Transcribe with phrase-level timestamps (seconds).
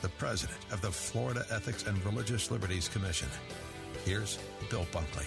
[0.00, 3.28] the president of the Florida Ethics and Religious Liberties Commission.
[4.04, 4.38] Here's
[4.70, 5.26] Bill Bunkley.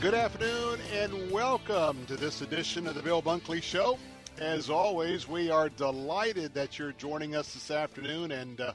[0.00, 3.98] Good afternoon and welcome to this edition of the Bill Bunkley Show.
[4.38, 8.32] As always, we are delighted that you're joining us this afternoon.
[8.32, 8.72] And uh,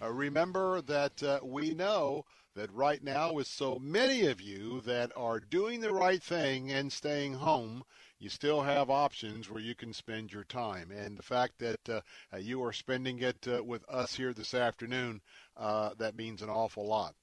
[0.00, 5.12] uh, remember that uh, we know that right now, with so many of you that
[5.16, 7.82] are doing the right thing and staying home,
[8.18, 10.90] you still have options where you can spend your time.
[10.90, 12.00] And the fact that uh,
[12.32, 15.20] uh, you are spending it uh, with us here this afternoon,
[15.56, 17.14] uh, that means an awful lot.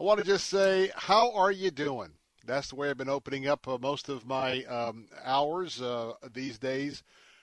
[0.00, 2.10] I want to just say, how are you doing?
[2.46, 6.58] That's the way I've been opening up uh, most of my um, hours uh, these
[6.58, 7.02] days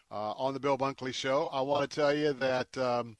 [0.09, 1.49] on the Bill Bunkley Show.
[1.51, 3.15] I want to tell you that um,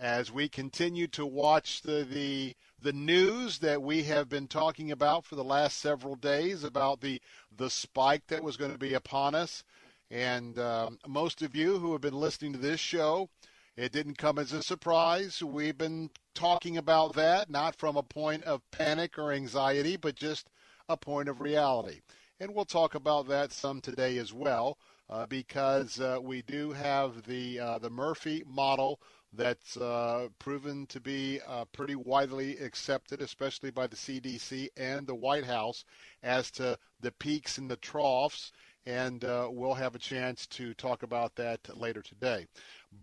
[0.00, 5.24] as we continue to watch the, the the news that we have been talking about
[5.24, 7.20] for the last several days about the
[7.56, 9.62] the spike that was going to be upon us.
[10.10, 13.28] And um, most of you who have been listening to this show,
[13.76, 15.42] it didn't come as a surprise.
[15.42, 20.48] We've been talking about that not from a point of panic or anxiety, but just
[20.88, 22.00] a point of reality.
[22.40, 27.24] And we'll talk about that some today as well, uh, because uh, we do have
[27.24, 29.00] the uh, the Murphy model
[29.32, 35.14] that's uh, proven to be uh, pretty widely accepted, especially by the CDC and the
[35.14, 35.84] White House,
[36.22, 38.52] as to the peaks and the troughs.
[38.86, 42.46] And uh, we'll have a chance to talk about that later today.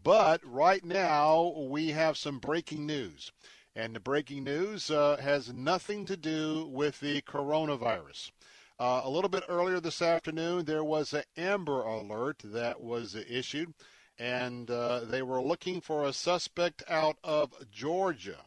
[0.03, 3.31] But right now, we have some breaking news.
[3.75, 8.31] And the breaking news uh, has nothing to do with the coronavirus.
[8.79, 13.73] Uh, a little bit earlier this afternoon, there was an Amber Alert that was issued
[14.19, 18.39] and uh, they were looking for a suspect out of Georgia.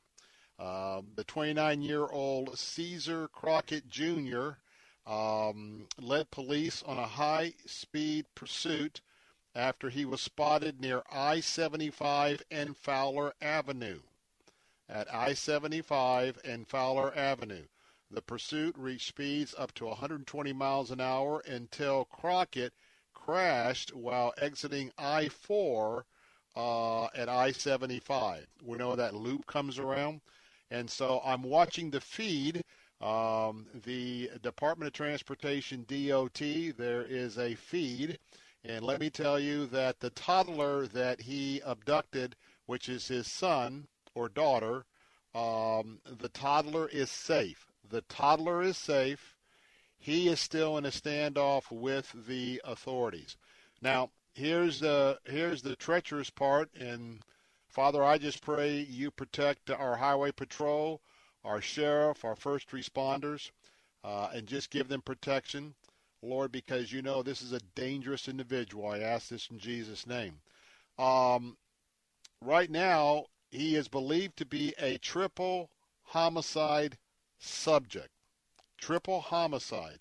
[0.59, 4.51] Uh, the 29 year old Caesar Crockett Jr.
[5.07, 9.01] Um, led police on a high speed pursuit
[9.55, 14.01] after he was spotted near I 75 and Fowler Avenue.
[14.89, 17.67] At I 75 and Fowler Avenue.
[18.11, 22.75] The pursuit reached speeds up to 120 miles an hour until Crockett
[23.31, 26.05] crashed while exiting I 4
[26.57, 28.45] uh, at I 75.
[28.65, 30.21] We know that loop comes around.
[30.73, 32.65] And so I'm watching the feed.
[33.01, 36.41] Um, the Department of Transportation DOT,
[36.77, 38.19] there is a feed.
[38.65, 42.35] And let me tell you that the toddler that he abducted,
[42.67, 44.85] which is his son or daughter,
[45.37, 47.65] um, the toddler is safe.
[47.89, 49.37] The toddler is safe
[50.03, 53.37] he is still in a standoff with the authorities.
[53.83, 57.23] Now, here's the here's the treacherous part and
[57.69, 61.03] Father, I just pray you protect our highway patrol,
[61.45, 63.53] our sheriff, our first responders,
[64.03, 65.75] uh, and just give them protection,
[66.21, 68.89] Lord, because you know this is a dangerous individual.
[68.89, 70.41] I ask this in Jesus' name.
[70.99, 71.57] Um,
[72.41, 75.71] right now, he is believed to be a triple
[76.03, 76.99] homicide
[77.39, 78.11] subject
[78.81, 80.01] triple homicide.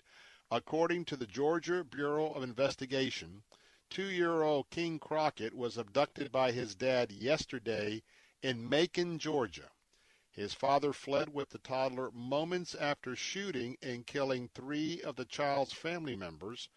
[0.50, 3.42] According to the Georgia Bureau of Investigation,
[3.90, 8.02] two-year-old King Crockett was abducted by his dad yesterday
[8.42, 9.70] in Macon, Georgia.
[10.30, 15.74] His father fled with the toddler moments after shooting and killing three of the child's
[15.74, 16.70] family members.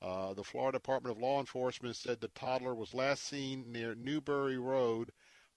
[0.00, 4.56] Uh, the Florida Department of Law Enforcement said the toddler was last seen near Newberry
[4.56, 5.12] Road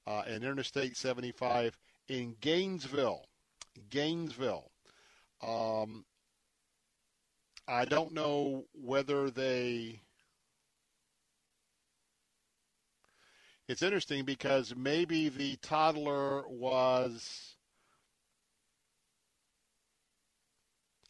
[0.06, 1.78] uh, and Interstate 75
[2.10, 3.26] in Gainesville.
[3.90, 4.73] Gainesville.
[5.46, 6.06] Um,
[7.68, 10.02] I don't know whether they.
[13.68, 17.56] It's interesting because maybe the toddler was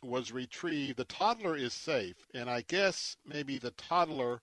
[0.03, 0.97] was retrieved.
[0.97, 4.41] The toddler is safe, and I guess maybe the toddler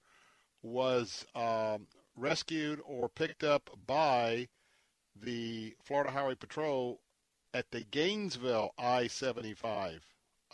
[0.62, 1.86] was um,
[2.16, 4.48] rescued or picked up by
[5.14, 7.00] the Florida Highway Patrol
[7.52, 10.00] at the Gainesville I-75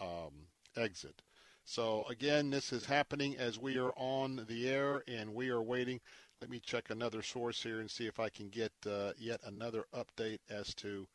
[0.00, 0.32] um,
[0.76, 1.22] exit.
[1.64, 6.00] So again, this is happening as we are on the air and we are waiting.
[6.40, 9.84] Let me check another source here and see if I can get uh, yet another
[9.94, 11.06] update as to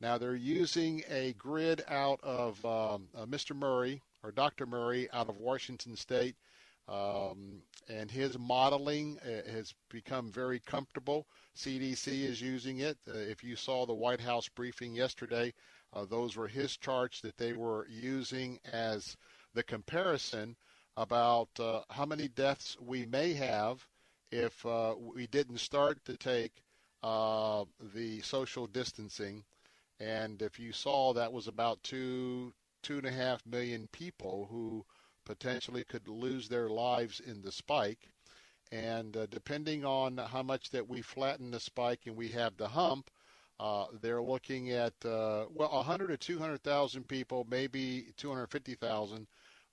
[0.00, 3.54] Now, they're using a grid out of um, uh, Mr.
[3.54, 4.66] Murray or Dr.
[4.66, 6.36] Murray out of Washington State.
[6.88, 11.26] Um, and his modeling uh, has become very comfortable.
[11.56, 12.98] CDC is using it.
[13.08, 15.52] Uh, if you saw the White House briefing yesterday,
[15.92, 19.16] uh, those were his charts that they were using as
[19.54, 20.56] the comparison
[20.96, 23.86] about uh, how many deaths we may have
[24.30, 26.52] if uh, we didn't start to take
[27.02, 29.44] uh, the social distancing.
[29.98, 34.84] And if you saw, that was about two, two and a half million people who
[35.24, 38.08] potentially could lose their lives in the spike.
[38.72, 42.68] And uh, depending on how much that we flatten the spike and we have the
[42.68, 43.10] hump,
[43.58, 49.26] uh, they're looking at uh, well 100 to 200,000 people, maybe 250,000.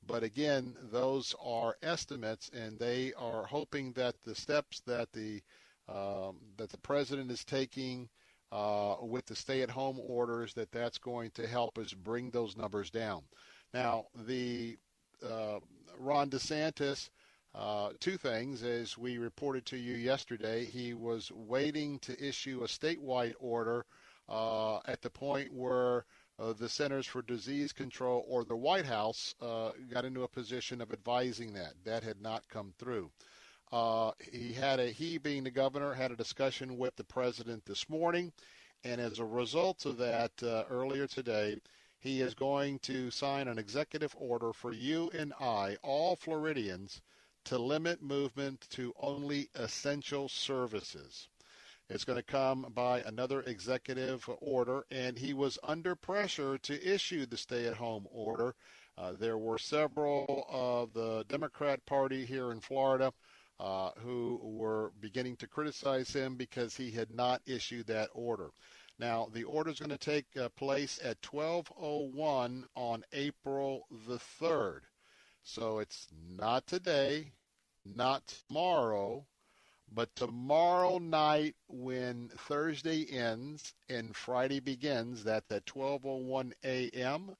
[0.07, 5.41] But again, those are estimates, and they are hoping that the steps that the
[5.89, 8.09] um, that the president is taking
[8.51, 13.23] uh, with the stay-at-home orders, that that's going to help us bring those numbers down.
[13.73, 14.77] Now, the
[15.25, 15.59] uh,
[15.97, 17.09] Ron DeSantis,
[17.55, 18.63] uh, two things.
[18.63, 23.85] As we reported to you yesterday, he was waiting to issue a statewide order
[24.29, 26.05] uh, at the point where
[26.39, 30.81] uh, the Centers for Disease Control or the White House uh, got into a position
[30.81, 31.73] of advising that.
[31.83, 33.11] That had not come through.
[33.71, 37.89] Uh, he had a he being the governor had a discussion with the president this
[37.89, 38.31] morning,
[38.83, 41.59] and as a result of that, uh, earlier today,
[41.99, 47.01] he is going to sign an executive order for you and I, all Floridians,
[47.45, 51.27] to limit movement to only essential services.
[51.89, 57.25] It's going to come by another executive order, and he was under pressure to issue
[57.25, 58.55] the stay-at-home order.
[58.97, 63.13] Uh, there were several of the Democrat Party here in Florida
[63.59, 68.49] uh, who were beginning to criticize him because he had not issued that order.
[68.99, 74.81] Now, the order is going to take uh, place at 12:01 on April the 3rd.
[75.43, 77.31] So it's not today,
[77.85, 79.25] not tomorrow,
[79.93, 87.35] but tomorrow night when Thursday ends and Friday begins, that's at 12:01 a.m.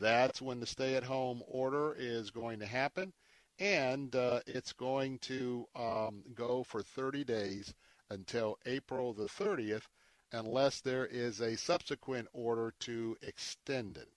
[0.00, 3.12] That's when the stay-at-home order is going to happen,
[3.58, 7.74] and uh, it's going to um, go for 30 days
[8.10, 9.88] until April the 30th
[10.32, 14.08] unless there is a subsequent order to extend it.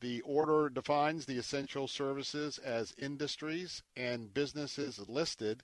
[0.00, 5.62] The order defines the essential services as industries and businesses listed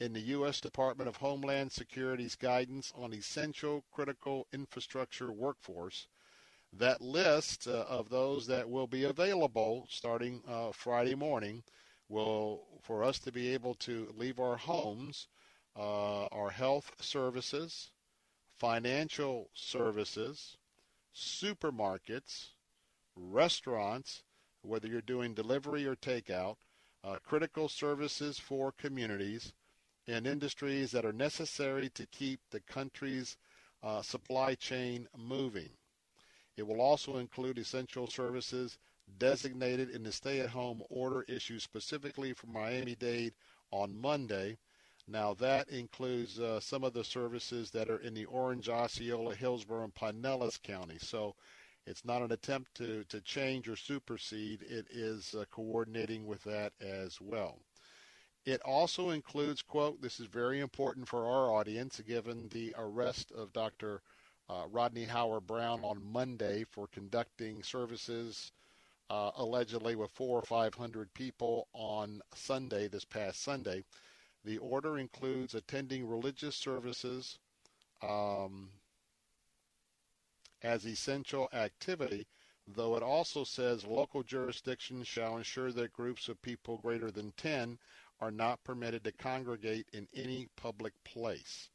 [0.00, 0.60] in the U.S.
[0.60, 6.06] Department of Homeland Security's guidance on essential critical infrastructure workforce.
[6.72, 11.62] That list uh, of those that will be available starting uh, Friday morning
[12.08, 15.28] will, for us to be able to leave our homes,
[15.74, 17.90] uh, our health services,
[18.58, 20.56] financial services,
[21.14, 22.48] supermarkets,
[23.16, 24.22] restaurants,
[24.62, 26.56] whether you're doing delivery or takeout,
[27.02, 29.52] uh, critical services for communities,
[30.08, 33.36] and industries that are necessary to keep the country's
[33.82, 35.70] uh, supply chain moving.
[36.56, 38.78] It will also include essential services
[39.18, 43.34] designated in the stay-at-home order issued specifically for Miami-Dade
[43.70, 44.56] on Monday.
[45.08, 49.84] Now that includes uh, some of the services that are in the Orange, Osceola, Hillsborough,
[49.84, 50.98] and Pinellas County.
[50.98, 51.34] So
[51.86, 54.62] it's not an attempt to, to change or supersede.
[54.62, 57.60] It is uh, coordinating with that as well.
[58.46, 63.52] It also includes, quote, this is very important for our audience given the arrest of
[63.52, 64.02] Dr.
[64.48, 68.52] Uh, Rodney Howard-Browne on Monday for conducting services
[69.10, 73.82] uh, allegedly with four or five hundred people on Sunday, this past Sunday.
[74.44, 77.40] The order includes attending religious services
[78.00, 78.70] um,
[80.62, 82.28] as essential activity,
[82.68, 87.76] though it also says local jurisdictions shall ensure that groups of people greater than 10
[88.20, 91.68] are not permitted to congregate in any public place.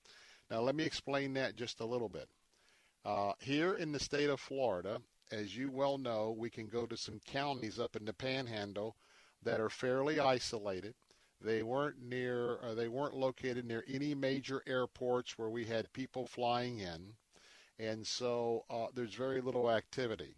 [0.49, 2.27] Now, let me explain that just a little bit.
[3.05, 6.97] Uh, here in the state of Florida, as you well know, we can go to
[6.97, 8.95] some counties up in the Panhandle
[9.43, 10.93] that are fairly isolated.
[11.39, 16.27] They weren't near, uh, they weren't located near any major airports where we had people
[16.27, 17.13] flying in,
[17.79, 20.35] and so uh, there's very little activity.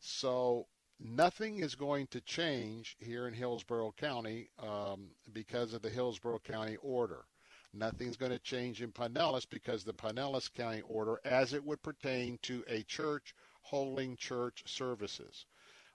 [0.00, 0.66] So
[1.00, 6.76] nothing is going to change here in Hillsborough County um, because of the Hillsborough County
[6.76, 7.24] order.
[7.72, 12.38] Nothing's going to change in Pinellas because the Pinellas County order, as it would pertain
[12.42, 15.46] to a church holding church services.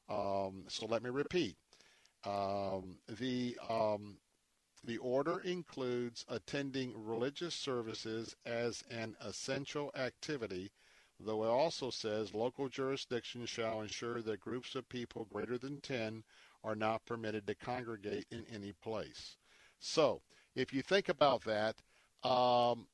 [0.10, 1.56] Um, so let me repeat.
[2.26, 4.18] Um, the um,
[4.84, 10.72] the order includes attending religious services as an essential activity
[11.20, 16.24] though it also says local jurisdictions shall ensure that groups of people greater than 10
[16.64, 19.38] are not permitted to congregate in any place.
[19.80, 20.22] So,
[20.56, 21.76] if you think about that,
[22.28, 22.88] um,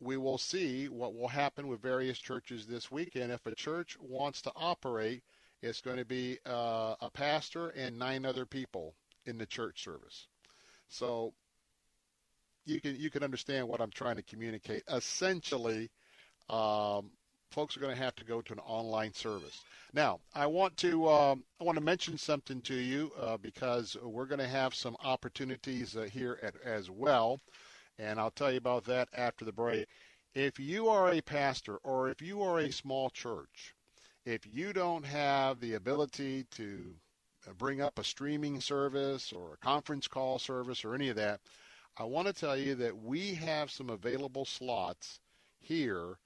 [0.00, 3.32] we will see what will happen with various churches this weekend.
[3.32, 5.22] If a church wants to operate,
[5.62, 8.94] it's going to be uh, a pastor and nine other people
[9.26, 10.26] in the church service.
[10.88, 11.32] So
[12.64, 14.82] you can you can understand what I'm trying to communicate.
[14.88, 15.90] Essentially,
[16.48, 17.10] um,
[17.52, 19.62] folks are going to have to go to an online service.
[19.92, 24.26] Now, I want to um, I want to mention something to you uh, because we're
[24.26, 27.40] going to have some opportunities uh, here at, as well,
[27.98, 29.86] and I'll tell you about that after the break.
[30.34, 33.74] If you are a pastor or if you are a small church,
[34.24, 36.94] if you don't have the ability to
[37.46, 41.40] uh, bring up a streaming service or a conference call service or any of that,
[41.98, 45.20] I want to tell you that we have some available slots
[45.60, 46.16] here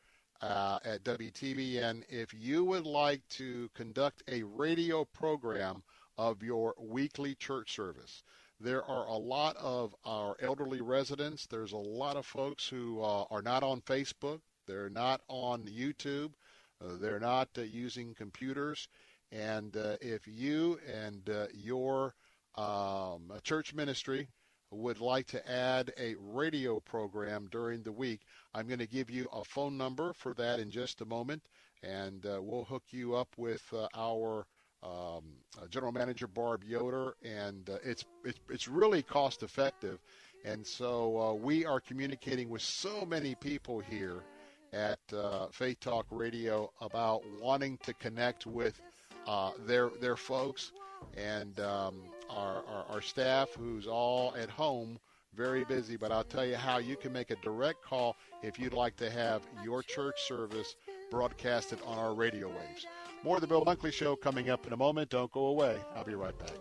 [0.40, 5.82] uh, at WTBN if you would like to conduct a radio program
[6.18, 8.22] of your weekly church service.
[8.58, 11.46] There are a lot of our elderly residents.
[11.46, 14.40] There's a lot of folks who uh, are not on Facebook.
[14.66, 16.32] They're not on YouTube.
[16.80, 18.88] Uh, they're not uh, using computers.
[19.30, 22.14] And uh, if you and uh, your
[22.54, 24.28] um, church ministry
[24.70, 28.20] would like to add a radio program during the week,
[28.54, 31.42] I'm going to give you a phone number for that in just a moment,
[31.82, 34.46] and uh, we'll hook you up with uh, our
[34.82, 35.24] um,
[35.60, 39.98] uh, general manager Barb Yoder, and uh, it's, it's it's really cost effective,
[40.44, 44.22] and so uh, we are communicating with so many people here
[44.72, 44.98] at
[45.52, 48.80] Faith Talk Radio about wanting to connect with
[49.66, 50.72] their their folks.
[51.16, 54.98] And um, our, our, our staff who's all at home
[55.36, 58.72] very busy, but I'll tell you how you can make a direct call if you'd
[58.72, 60.76] like to have your church service
[61.10, 62.86] broadcasted on our radio waves.
[63.22, 65.10] More of the Bill Bunkley Show coming up in a moment.
[65.10, 65.78] Don't go away.
[65.94, 66.54] I'll be right back.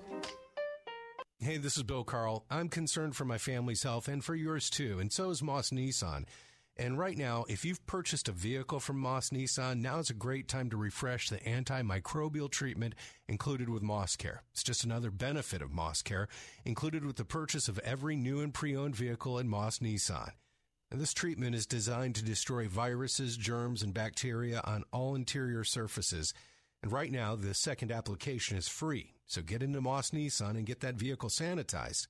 [1.39, 2.45] Hey, this is Bill Carl.
[2.49, 6.25] I'm concerned for my family's health and for yours too, and so is Moss Nissan.
[6.77, 10.49] And right now, if you've purchased a vehicle from Moss Nissan, now is a great
[10.49, 12.95] time to refresh the antimicrobial treatment
[13.29, 14.43] included with Moss Care.
[14.51, 16.27] It's just another benefit of Moss Care,
[16.65, 20.31] included with the purchase of every new and pre-owned vehicle in Moss Nissan.
[20.91, 26.33] And this treatment is designed to destroy viruses, germs, and bacteria on all interior surfaces
[26.85, 29.15] And right now, the second application is free.
[29.25, 32.05] So get into Moss Nissan and get that vehicle sanitized.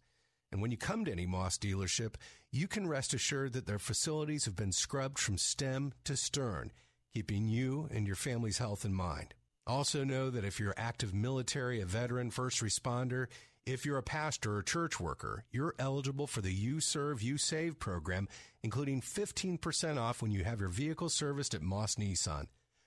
[0.55, 2.13] And when you come to any Moss dealership,
[2.49, 6.71] you can rest assured that their facilities have been scrubbed from stem to stern,
[7.13, 9.33] keeping you and your family's health in mind.
[9.67, 13.25] Also know that if you're active military, a veteran, first responder,
[13.65, 17.77] if you're a pastor or church worker, you're eligible for the You Serve, You Save
[17.77, 18.29] program,
[18.63, 22.45] including 15% off when you have your vehicle serviced at Moss Nissan.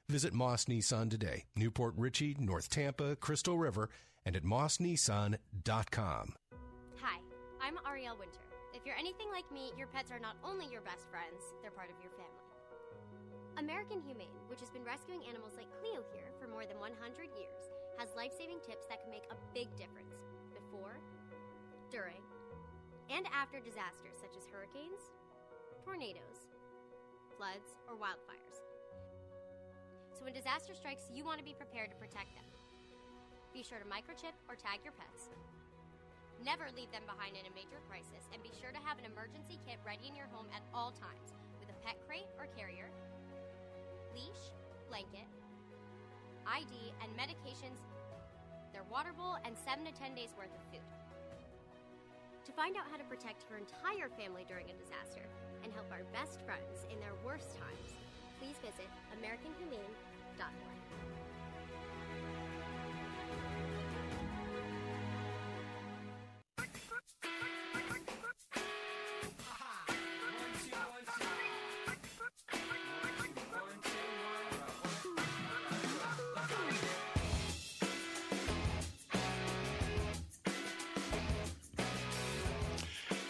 [0.09, 3.91] Visit Moss Nissan today, New Port Richey, North Tampa, Crystal River,
[4.25, 6.35] and at mossnissan.com.
[7.59, 8.47] I'm Ariel Winter.
[8.71, 11.91] If you're anything like me, your pets are not only your best friends, they're part
[11.91, 12.47] of your family.
[13.59, 16.95] American Humane, which has been rescuing animals like Cleo here for more than 100
[17.35, 17.63] years,
[17.99, 20.15] has life saving tips that can make a big difference
[20.55, 21.03] before,
[21.91, 22.23] during,
[23.11, 25.11] and after disasters such as hurricanes,
[25.83, 26.47] tornadoes,
[27.35, 28.63] floods, or wildfires.
[30.15, 32.47] So when disaster strikes, you want to be prepared to protect them.
[33.51, 35.35] Be sure to microchip or tag your pets.
[36.45, 39.59] Never leave them behind in a major crisis, and be sure to have an emergency
[39.67, 42.91] kit ready in your home at all times with a pet crate or carrier,
[44.15, 44.55] leash,
[44.87, 45.27] blanket,
[46.47, 47.83] ID, and medications,
[48.73, 50.87] their water bowl, and 7 to 10 days worth of food.
[52.47, 55.29] To find out how to protect your entire family during a disaster
[55.63, 57.93] and help our best friends in their worst times,
[58.41, 60.79] please visit AmericanHumane.org.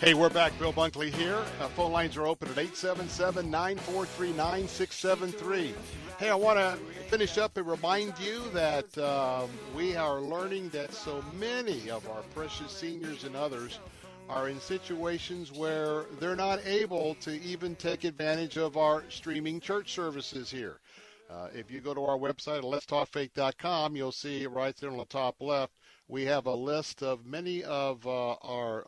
[0.00, 0.56] Hey, we're back.
[0.60, 1.42] Bill Bunkley here.
[1.60, 5.74] Uh, phone lines are open at 877 943 9673.
[6.20, 6.76] Hey, I want to
[7.08, 12.22] finish up and remind you that um, we are learning that so many of our
[12.32, 13.80] precious seniors and others
[14.28, 19.94] are in situations where they're not able to even take advantage of our streaming church
[19.94, 20.78] services here.
[21.28, 25.34] Uh, if you go to our website letstalkfaith.com, you'll see right there on the top
[25.40, 25.72] left
[26.08, 28.84] we have a list of many of uh, our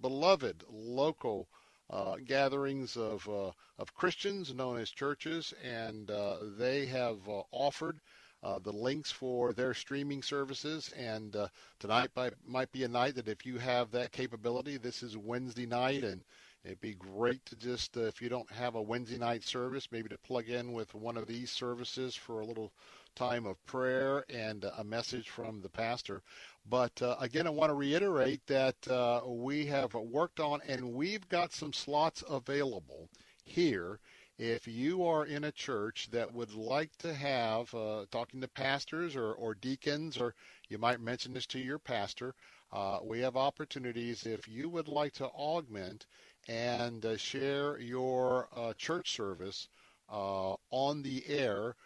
[0.00, 1.48] beloved local
[1.88, 8.00] uh, gatherings of uh, of Christians known as churches, and uh, they have uh, offered.
[8.42, 11.34] Uh, the links for their streaming services, and
[11.78, 12.10] tonight
[12.46, 16.20] might, be a night that if you have that capability, this is Wednesday night, and
[16.64, 20.08] It'd be great to just, uh, if you don't have a Wednesday night service, maybe
[20.08, 22.72] to plug in with one of these services for a little
[23.14, 26.22] time of prayer and a message from the pastor.
[26.66, 31.28] But uh, again, I want to reiterate that uh, we have worked on and we've
[31.28, 33.10] got some slots available
[33.44, 34.00] here.
[34.38, 39.14] If you are in a church that would like to have uh, talking to pastors
[39.14, 40.34] or, or deacons, or
[40.68, 42.34] you might mention this to your pastor,
[42.72, 44.26] uh, we have opportunities.
[44.26, 46.06] If you would like to augment
[46.48, 49.68] and uh, share your uh, church service
[50.08, 51.76] on the air,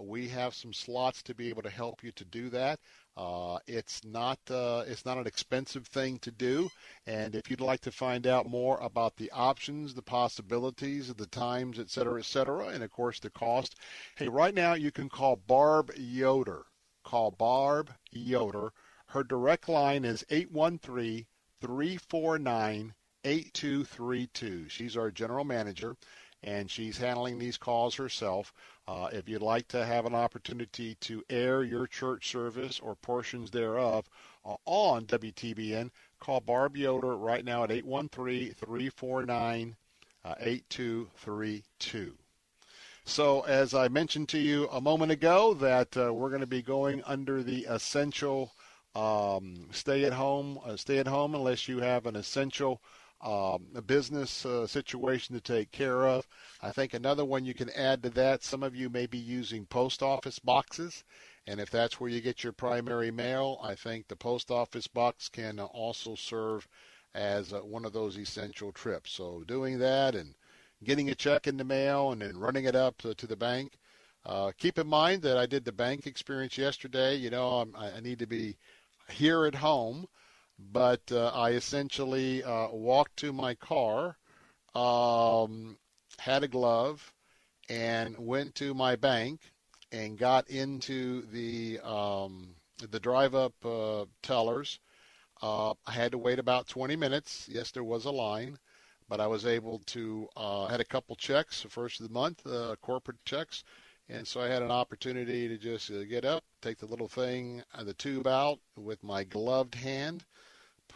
[0.00, 2.80] we have some slots to be able to help you to do that.
[3.16, 6.70] Uh, it's not uh, it's not an expensive thing to do,
[7.06, 11.78] and if you'd like to find out more about the options, the possibilities, the times,
[11.78, 13.76] et cetera, et cetera, and of course the cost,
[14.16, 16.64] hey, right now you can call Barb Yoder.
[17.04, 18.72] Call Barb Yoder.
[19.06, 21.26] Her direct line is 813
[21.60, 22.94] 349
[23.24, 24.68] 8232.
[24.68, 25.96] She's our general manager,
[26.42, 28.52] and she's handling these calls herself.
[28.88, 33.50] Uh, if you'd like to have an opportunity to air your church service or portions
[33.50, 34.08] thereof
[34.44, 39.76] uh, on WTBN, call Barb Yoder right now at 813 349
[40.24, 42.14] 8232.
[43.04, 46.62] So, as I mentioned to you a moment ago, that uh, we're going to be
[46.62, 48.52] going under the essential
[48.94, 52.80] um, stay at home, uh, stay at home unless you have an essential
[53.22, 56.26] um, a business uh, situation to take care of.
[56.60, 59.66] I think another one you can add to that, some of you may be using
[59.66, 61.04] post office boxes.
[61.46, 65.28] And if that's where you get your primary mail, I think the post office box
[65.28, 66.68] can also serve
[67.14, 69.12] as uh, one of those essential trips.
[69.12, 70.34] So doing that and
[70.84, 73.72] getting a check in the mail and then running it up to, to the bank.
[74.24, 77.16] Uh, keep in mind that I did the bank experience yesterday.
[77.16, 78.56] You know, I'm, I need to be
[79.08, 80.06] here at home
[80.72, 84.16] but uh, I essentially uh, walked to my car,
[84.74, 85.78] um,
[86.18, 87.12] had a glove,
[87.68, 89.40] and went to my bank
[89.92, 92.54] and got into the um,
[92.90, 94.78] the drive-up uh, tellers.
[95.42, 97.48] Uh, I had to wait about 20 minutes.
[97.48, 98.58] Yes, there was a line,
[99.08, 100.28] but I was able to.
[100.36, 103.64] Uh, had a couple checks, the first of the month, uh, corporate checks,
[104.08, 107.94] And so I had an opportunity to just get up, take the little thing, the
[107.94, 110.24] tube out with my gloved hand,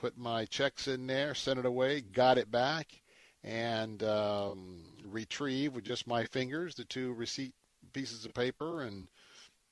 [0.01, 3.01] put my checks in there, sent it away, got it back,
[3.43, 7.55] and um, retrieve with just my fingers the two receipt
[7.93, 9.09] pieces of paper and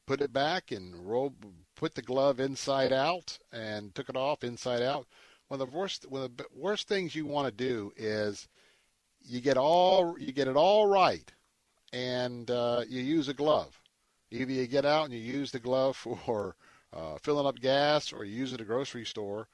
[0.06, 1.34] put it back and roll,
[1.76, 5.06] put the glove inside out and took it off inside out.
[5.48, 8.48] One of the worst, one of the worst things you want to do is
[9.26, 11.30] you get all you get it all right
[11.92, 13.80] and uh, you use a glove.
[14.30, 16.56] Either you get out and you use the glove for
[16.92, 19.48] uh, filling up gas, or you use it at a grocery store.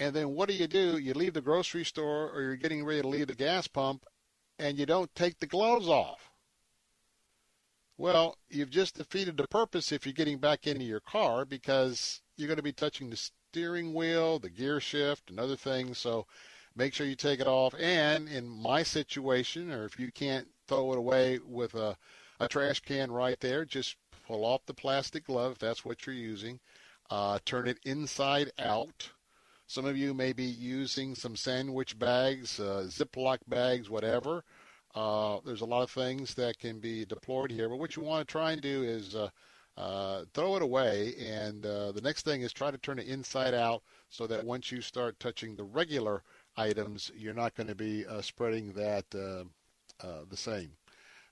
[0.00, 0.98] And then what do you do?
[0.98, 4.06] You leave the grocery store, or you're getting ready to leave the gas pump,
[4.58, 6.30] and you don't take the gloves off.
[7.96, 12.48] Well, you've just defeated the purpose if you're getting back into your car because you're
[12.48, 13.16] going to be touching the
[13.52, 15.98] steering wheel, the gear shift, and other things.
[15.98, 16.26] So
[16.74, 17.74] make sure you take it off.
[17.78, 21.96] And in my situation, or if you can't throw it away with a,
[22.38, 23.64] a trash can right there.
[23.64, 26.60] Just pull off the plastic glove if that's what you're using.
[27.10, 29.10] Uh, turn it inside out.
[29.70, 34.42] Some of you may be using some sandwich bags, uh, Ziploc bags, whatever.
[34.96, 38.26] Uh, there's a lot of things that can be deployed here, but what you want
[38.26, 39.28] to try and do is uh,
[39.76, 41.14] uh, throw it away.
[41.24, 44.72] And uh, the next thing is try to turn it inside out so that once
[44.72, 46.24] you start touching the regular
[46.56, 49.46] items, you're not going to be uh, spreading that the
[50.34, 50.72] same.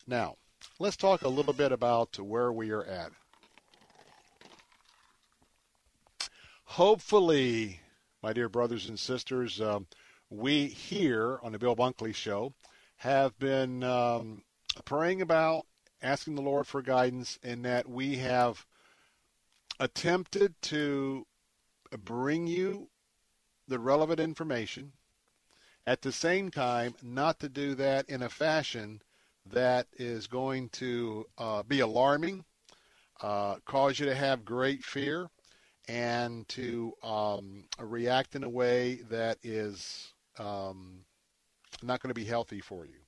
[0.07, 0.37] Now,
[0.79, 3.11] let's talk a little bit about where we are at.
[6.67, 7.81] Hopefully,
[8.23, 9.87] my dear brothers and sisters, um,
[10.31, 12.53] we here on the Bill Bunkley Show
[12.97, 14.43] have been um,
[14.85, 15.67] praying about,
[16.03, 18.67] asking the Lord for guidance, and that we have
[19.79, 21.27] attempted to
[22.05, 22.89] bring you
[23.69, 24.93] the relevant information
[25.87, 29.01] at the same time, not to do that in a fashion
[29.47, 32.45] that is going to uh, be alarming,
[33.23, 35.31] uh, cause you to have great fear,
[35.89, 41.01] and to um, react in a way that is um,
[41.83, 43.01] not going to be healthy for you.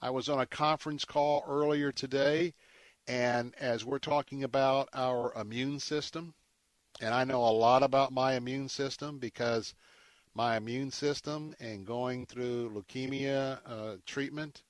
[0.00, 2.54] I was on a conference call earlier today,
[3.06, 6.34] and as we're talking about our immune system,
[7.00, 9.74] and I know a lot about my immune system because–
[10.36, 14.62] my immune system and going through leukemia uh, treatment.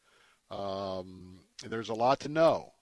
[0.48, 2.72] Um, there's a lot to know.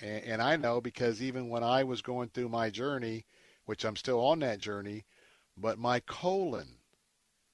[0.00, 3.26] And, and I know because even when I was going through my journey,
[3.68, 5.04] which I'm still on that journey,
[5.56, 6.78] but my colon,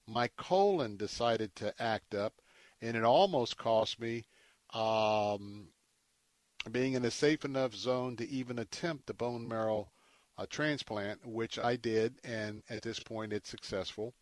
[0.07, 2.35] my colon decided to act up,
[2.81, 4.25] and it almost cost me
[4.73, 5.67] um,
[6.71, 9.91] being in a safe enough zone to even attempt the bone marrow
[10.39, 14.15] uh, transplant, which I did, and at this point it's successful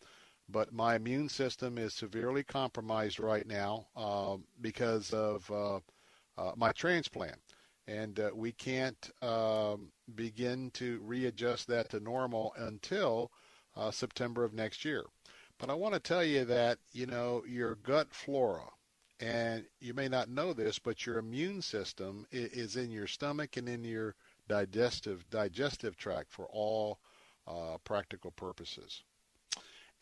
[0.49, 5.79] but my immune system is severely compromised right now uh, because of uh,
[6.37, 7.37] uh, my transplant.
[7.87, 13.31] And uh, we can't um, begin to readjust that to normal until
[13.75, 15.03] uh, September of next year.
[15.57, 18.69] But I want to tell you that, you know, your gut flora,
[19.19, 23.69] and you may not know this, but your immune system is in your stomach and
[23.69, 24.15] in your
[24.47, 26.99] digestive digestive tract for all
[27.47, 29.03] uh, practical purposes.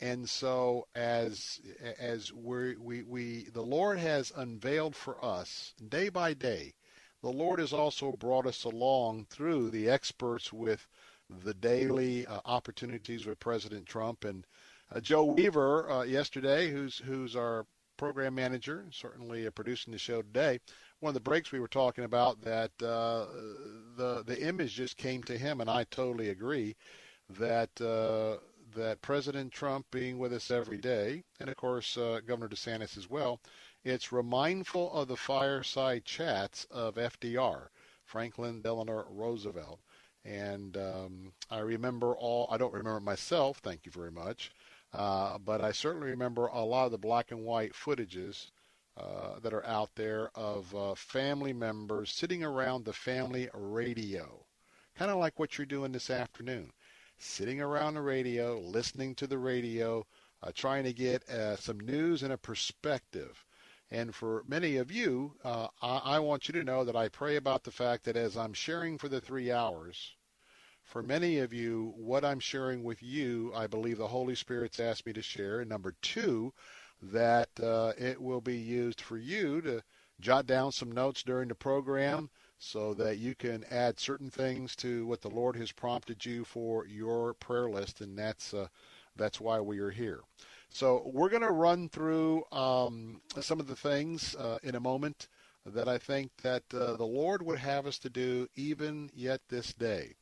[0.00, 1.60] And so as
[1.98, 6.74] as we we we the Lord has unveiled for us day by day,
[7.22, 10.88] the Lord has also brought us along through the experts with
[11.30, 14.46] the daily uh, opportunities with President Trump and
[14.94, 17.64] uh, Joe Weaver uh, yesterday, who's who's our
[17.96, 20.60] program manager, certainly uh, producing the show today.
[21.00, 23.26] One of the breaks we were talking about that uh,
[23.96, 26.76] the the image just came to him, and I totally agree
[27.30, 28.38] that uh,
[28.74, 33.40] that President Trump being with us every day, and of course Governor DeSantis as well,
[33.84, 37.68] it's remindful of the fireside chats of FDR,
[38.04, 39.80] Franklin Delano Roosevelt.
[40.24, 44.52] And um, I remember all, I don't remember myself, thank you very much,
[44.92, 48.50] uh, but I certainly remember a lot of the black and white footages
[48.96, 54.44] uh, that are out there of uh, family members sitting around the family radio,
[54.94, 56.72] kind of like what you're doing this afternoon
[57.22, 60.04] sitting around the radio, listening to the radio,
[60.42, 63.44] uh, trying to get uh, some news and a perspective.
[63.92, 67.36] And for many of you, uh, I, I want you to know that I pray
[67.36, 70.14] about the fact that as I'm sharing for the three hours,
[70.82, 75.04] for many of you, what I'm sharing with you, I believe the Holy Spirit's asked
[75.04, 75.60] me to share.
[75.60, 76.54] And number two,
[77.02, 79.82] that uh, it will be used for you to
[80.20, 85.04] jot down some notes during the program so that you can add certain things to
[85.06, 88.68] what the Lord has prompted you for your prayer list, and that's uh,
[89.16, 90.22] that's why we are here.
[90.74, 95.28] So we're going to run through um, some of the things uh, in a moment.
[95.66, 99.74] that I think that uh, the Lord would have us to do even yet this
[99.74, 100.14] day.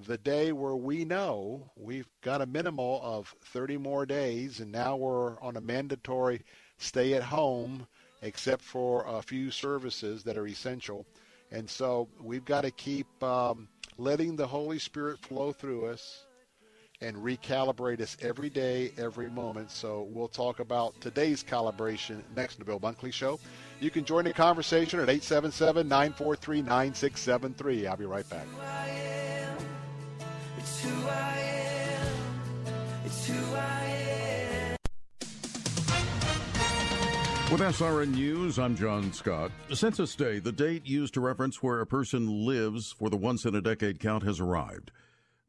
[0.00, 4.96] The day where we know we've got a minimal of 30 more days, and now
[4.96, 6.42] we're on a mandatory
[6.78, 7.86] stay at home,
[8.22, 11.06] except for a few services that are essential.
[11.52, 16.26] And so we've got to keep um, letting the Holy Spirit flow through us
[17.02, 19.70] and recalibrate us every day, every moment.
[19.70, 23.38] So we'll talk about today's calibration next to the Bill Bunkley Show.
[23.80, 27.88] You can join the conversation at 877-943-9673.
[27.88, 28.46] I'll be right back.
[37.50, 39.52] With SRN News, I'm John Scott.
[39.74, 43.54] Census Day, the date used to reference where a person lives for the once in
[43.54, 44.90] a decade count, has arrived.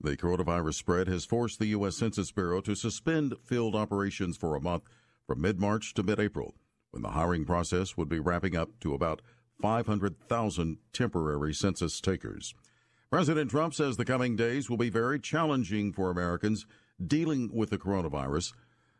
[0.03, 1.95] The coronavirus spread has forced the U.S.
[1.95, 4.84] Census Bureau to suspend field operations for a month
[5.25, 6.56] from mid March to mid April,
[6.91, 9.21] when the hiring process would be wrapping up to about
[9.62, 12.53] 500,000 temporary census takers.
[13.10, 16.65] President Trump says the coming days will be very challenging for Americans
[17.01, 18.51] dealing with the coronavirus.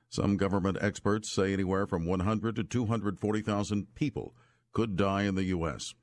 [0.08, 4.34] Some government experts say anywhere from 100 to 240,000 people
[4.72, 5.96] could die in the U.S.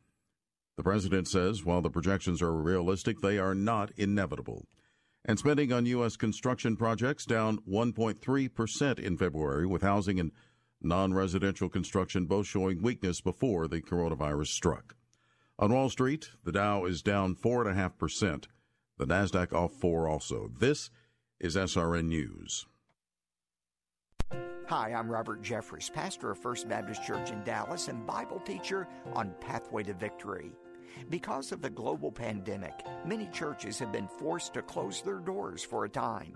[0.77, 4.67] The president says while the projections are realistic, they are not inevitable
[5.25, 6.17] and spending on U.S.
[6.17, 10.33] construction projects down 1.3% in February, with housing and
[10.81, 14.97] non residential construction both showing weakness before the coronavirus struck.
[15.59, 18.47] On Wall Street, the Dow is down 4.5%.
[18.97, 20.51] The NASDAQ off 4 also.
[20.59, 20.91] This
[21.39, 22.67] is SRN News.
[24.69, 29.35] Hi, I'm Robert Jeffress, pastor of First Baptist Church in Dallas and Bible teacher on
[29.41, 30.53] Pathway to Victory.
[31.09, 35.85] Because of the global pandemic, many churches have been forced to close their doors for
[35.85, 36.35] a time.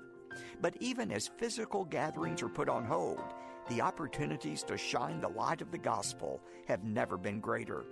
[0.61, 3.23] But even as physical gatherings are put on hold,
[3.69, 7.85] the opportunities to shine the light of the gospel have never been greater.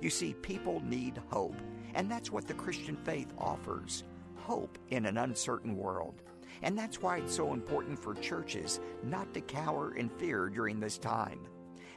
[0.00, 1.56] You see, people need hope,
[1.94, 4.04] and that's what the Christian faith offers
[4.36, 6.22] hope in an uncertain world.
[6.62, 10.98] And that's why it's so important for churches not to cower in fear during this
[10.98, 11.40] time.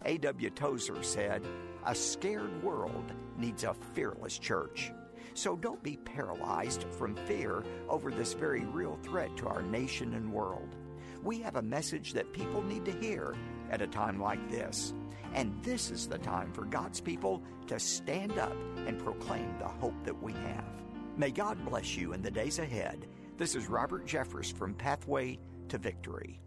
[0.06, 0.50] A.W.
[0.50, 1.44] Tozer said,
[1.86, 4.92] A scared world needs a fearless church.
[5.34, 10.32] So don't be paralyzed from fear over this very real threat to our nation and
[10.32, 10.76] world.
[11.24, 13.36] We have a message that people need to hear
[13.72, 14.94] at a time like this.
[15.34, 20.04] And this is the time for God's people to stand up and proclaim the hope
[20.04, 20.66] that we have.
[21.18, 23.08] May God bless you in the days ahead.
[23.38, 25.40] This is Robert Jeffress from Pathway
[25.70, 26.42] to Victory.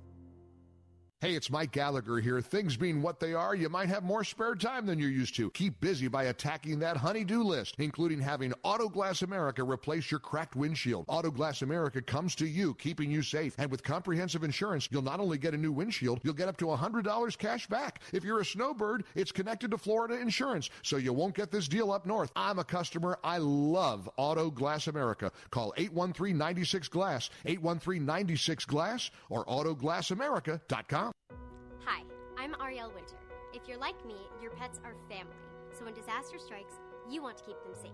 [1.25, 2.43] Hey, it's Mike Gallagher here.
[2.43, 5.51] Things being what they are, you might have more spare time than you're used to.
[5.53, 11.07] Keep busy by attacking that honey-do list, including having Autoglass America replace your cracked windshield.
[11.07, 13.55] Autoglass America comes to you, keeping you safe.
[13.57, 16.67] And with comprehensive insurance, you'll not only get a new windshield, you'll get up to
[16.67, 18.03] $100 cash back.
[18.13, 21.91] If you're a snowbird, it's connected to Florida Insurance, so you won't get this deal
[21.91, 22.33] up north.
[22.37, 23.19] I'm a customer.
[23.25, 25.33] I love Autoglass America.
[25.49, 31.14] Call 813-96-GLASS, 813-96-GLASS, or autoglassamerica.com.
[32.45, 33.17] I'm Ariel Winter.
[33.55, 35.33] If you're like me, your pets are family.
[35.73, 36.75] So when disaster strikes,
[37.11, 37.91] you want to keep them safe.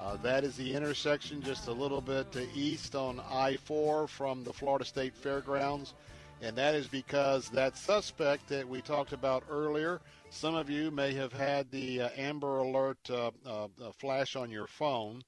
[0.00, 4.42] Uh, that is the intersection just a little bit to east on I 4 from
[4.44, 5.92] the Florida State Fairgrounds.
[6.40, 11.12] And that is because that suspect that we talked about earlier, some of you may
[11.12, 15.22] have had the uh, Amber Alert uh, uh, flash on your phone.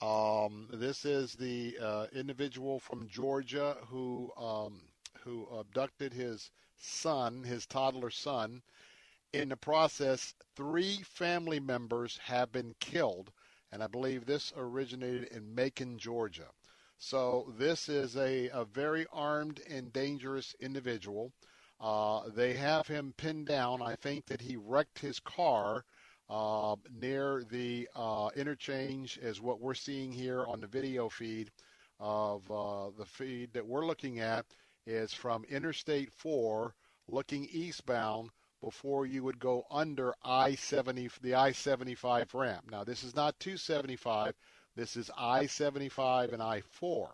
[0.00, 4.80] Um, this is the uh, individual from Georgia who um,
[5.20, 8.62] who abducted his son, his toddler son.
[9.32, 13.32] In the process, three family members have been killed
[13.70, 16.48] and I believe this originated in Macon, Georgia.
[16.98, 21.32] So this is a, a very armed and dangerous individual.
[21.80, 23.82] Uh, they have him pinned down.
[23.82, 25.84] I think that he wrecked his car
[26.30, 31.50] uh, near the uh, interchange, as what we're seeing here on the video feed
[32.00, 34.46] of uh, the feed that we're looking at
[34.86, 36.74] is from Interstate 4
[37.08, 38.30] looking eastbound
[38.62, 42.70] before you would go under I-70, the I-75 ramp.
[42.70, 44.34] Now, this is not 275.
[44.76, 47.08] This is I-75 and I-4.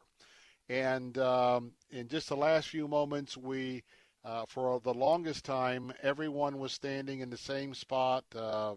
[0.68, 3.84] And um, in just the last few moments, we,
[4.24, 8.24] uh, for the longest time, everyone was standing in the same spot.
[8.34, 8.74] Uh,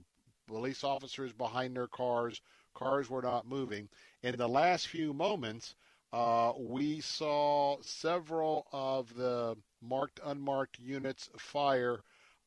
[0.47, 2.41] police officers behind their cars.
[2.73, 3.89] Cars were not moving.
[4.23, 5.75] In the last few moments,
[6.13, 11.99] uh, we saw several of the marked, unmarked units fire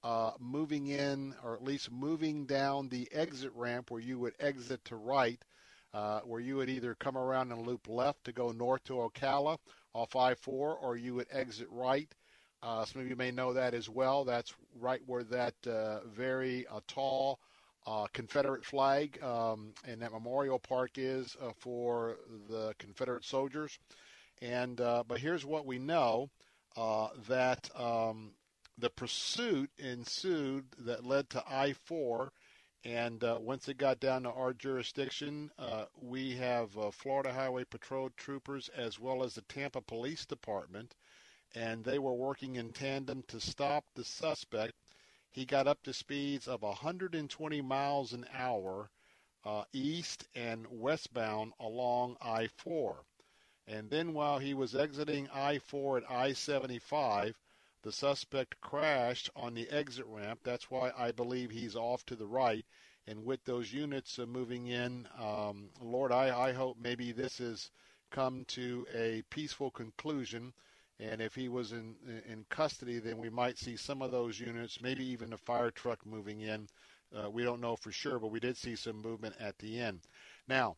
[0.03, 4.83] uh, moving in, or at least moving down the exit ramp where you would exit
[4.87, 5.43] to right,
[5.93, 9.59] uh, where you would either come around and loop left to go north to Ocala
[9.93, 12.11] off I-4, or you would exit right.
[12.63, 14.25] Uh, some of you may know that as well.
[14.25, 17.41] That's right where that uh, very uh, tall
[17.87, 22.17] uh, Confederate flag um, and that memorial park is for
[22.49, 23.79] the Confederate soldiers.
[24.43, 26.31] And but here's what we know
[26.77, 28.33] that um,
[28.81, 32.33] the pursuit ensued that led to I 4.
[32.83, 37.65] And uh, once it got down to our jurisdiction, uh, we have uh, Florida Highway
[37.65, 40.95] Patrol troopers as well as the Tampa Police Department,
[41.55, 44.73] and they were working in tandem to stop the suspect.
[45.31, 48.91] He got up to speeds of 120 miles an hour
[49.45, 53.05] uh, east and westbound along I 4.
[53.67, 57.39] And then while he was exiting I 4 at I 75,
[57.83, 60.41] the suspect crashed on the exit ramp.
[60.43, 62.67] That's why I believe he's off to the right.
[63.07, 67.71] And with those units uh, moving in, um, Lord, I, I hope maybe this has
[68.11, 70.53] come to a peaceful conclusion.
[71.01, 71.97] And if he was in
[72.29, 76.07] in custody, then we might see some of those units, maybe even a fire truck
[76.07, 76.69] moving in.
[77.17, 80.03] Uh, we don't know for sure, but we did see some movement at the end.
[80.49, 80.77] Now,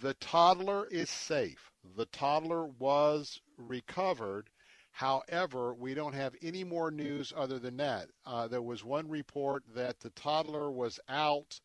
[0.00, 1.70] the toddler is safe.
[1.96, 4.50] The toddler was recovered
[4.94, 8.10] However, we don't have any more news other than that.
[8.24, 11.60] Uh, there was one report that the toddler was out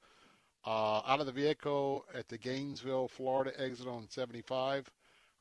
[0.65, 4.89] uh, out of the vehicle at the Gainesville, Florida exit on 75.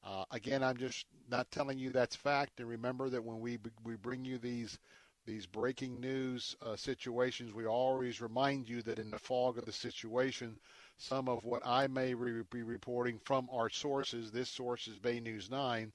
[0.02, 2.60] Uh, again, I'm just not telling you that's fact.
[2.60, 4.78] And remember that when we we bring you these
[5.26, 9.72] these breaking news uh, situations, we always remind you that in the fog of the
[9.72, 10.58] situation,
[10.96, 15.20] some of what I may re- be reporting from our sources, this source is Bay
[15.20, 15.92] News 9,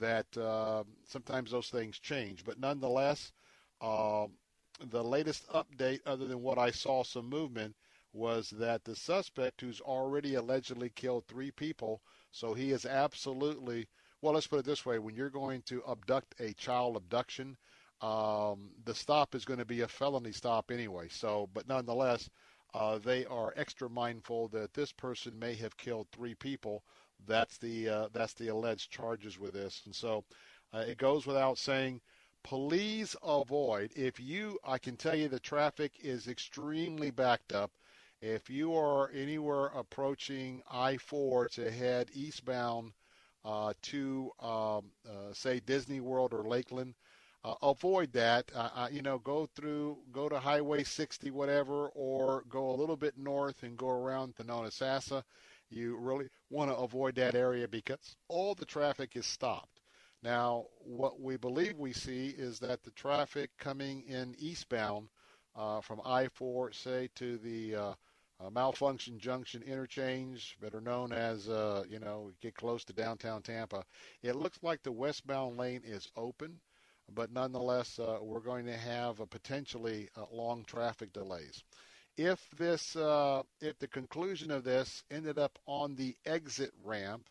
[0.00, 2.44] that uh, sometimes those things change.
[2.44, 3.32] But nonetheless,
[3.80, 4.26] uh,
[4.90, 7.74] the latest update, other than what I saw some movement,
[8.12, 13.88] was that the suspect, who's already allegedly killed three people, so he is absolutely
[14.20, 14.34] well.
[14.34, 17.56] Let's put it this way: when you're going to abduct a child abduction,
[18.00, 21.08] um, the stop is going to be a felony stop anyway.
[21.08, 22.28] So, but nonetheless,
[22.74, 26.82] uh, they are extra mindful that this person may have killed three people.
[27.26, 30.24] That's the uh, that's the alleged charges with this, and so
[30.74, 32.00] uh, it goes without saying.
[32.44, 34.58] Please avoid if you.
[34.64, 37.70] I can tell you the traffic is extremely backed up.
[38.22, 42.92] If you are anywhere approaching I-4 to head eastbound
[43.44, 46.94] uh, to, um, uh, say, Disney World or Lakeland,
[47.42, 48.48] uh, avoid that.
[48.54, 52.96] Uh, uh, you know, go through, go to Highway 60, whatever, or go a little
[52.96, 55.24] bit north and go around to Nonosasa.
[55.68, 59.80] You really want to avoid that area because all the traffic is stopped.
[60.22, 65.08] Now, what we believe we see is that the traffic coming in eastbound
[65.56, 67.96] uh, from I-4, say, to the
[68.42, 73.84] uh, Malfunction Junction interchange, better known as, uh, you know, get close to downtown Tampa,
[74.22, 76.58] it looks like the westbound lane is open,
[77.14, 81.62] but nonetheless, uh, we're going to have a potentially uh, long traffic delays.
[82.16, 87.28] If this, uh, if the conclusion of this ended up on the exit ramp,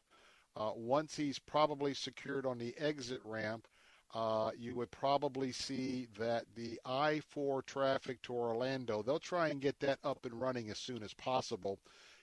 [0.56, 3.68] uh, once he's probably secured on the exit ramp,
[4.14, 9.80] uh, you would probably see that the I-4 traffic to Orlando, they'll try and get
[9.80, 11.80] that up and running as soon as possible.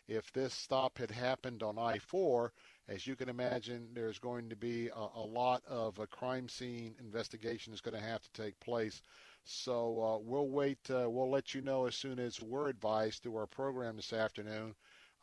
[0.07, 2.51] If this stop had happened on I-4,
[2.89, 6.95] as you can imagine, there's going to be a, a lot of a crime scene
[6.99, 9.03] investigation is going to have to take place.
[9.45, 10.79] So uh, we'll wait.
[10.91, 14.75] Uh, we'll let you know as soon as we're advised through our program this afternoon.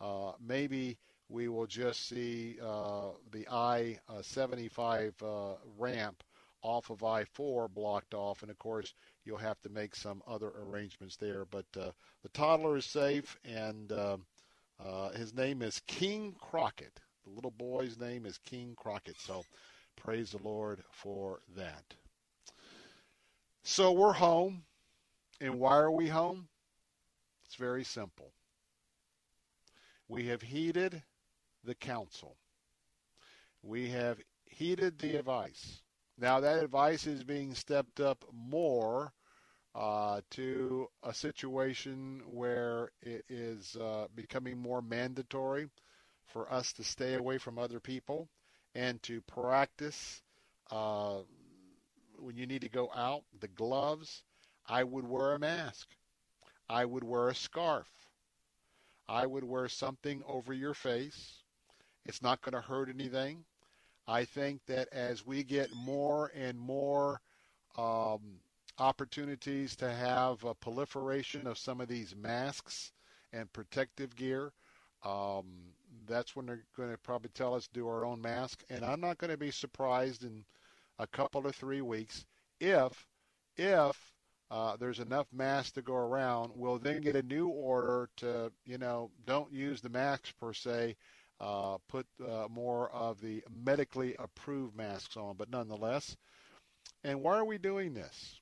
[0.02, 0.98] Uh, maybe
[1.30, 6.24] we will just see uh, the I-75 uh, ramp
[6.66, 8.94] off of I-4 blocked off, and of course
[9.24, 11.46] you'll have to make some other arrangements there.
[11.46, 11.92] But uh,
[12.24, 13.94] the toddler is safe, and
[15.16, 17.00] his name is King Crockett.
[17.24, 19.20] The little boy's name is King Crockett.
[19.20, 19.44] So
[19.96, 21.94] praise the Lord for that.
[23.64, 24.64] So we're home.
[25.42, 26.48] And why are we home?
[27.46, 28.32] It's very simple.
[30.08, 31.04] We have heeded
[31.64, 32.38] the counsel.
[33.62, 35.82] We have heeded the advice.
[36.18, 39.14] Now that advice is being stepped up more
[39.76, 45.70] uh, to a situation where it is uh, becoming more mandatory
[46.28, 48.30] for us to stay away from other people
[48.74, 50.22] and to practice
[50.72, 51.18] uh,
[52.18, 54.24] when you need to go out, the gloves.
[54.68, 55.88] I would wear a mask.
[56.70, 57.88] I would wear a scarf.
[59.08, 61.44] I would wear something over your face.
[62.06, 63.44] It's not going to hurt anything.
[64.08, 67.22] I think that as we get more and more
[67.78, 68.40] um,
[68.78, 72.92] opportunities to have a proliferation of some of these masks
[73.34, 74.54] and protective gear,
[75.04, 75.46] um,
[76.08, 78.64] that's when they're going to probably tell us do our own mask.
[78.70, 80.46] And I'm not going to be surprised in
[81.00, 82.26] a couple or three weeks
[82.60, 83.08] if
[83.58, 84.12] if
[84.52, 86.52] uh, there's enough masks to go around.
[86.56, 90.96] We'll then get a new order to you know don't use the masks per se.
[91.40, 96.16] Uh, put uh, more of the medically approved masks on, but nonetheless.
[97.04, 98.40] And why are we doing this?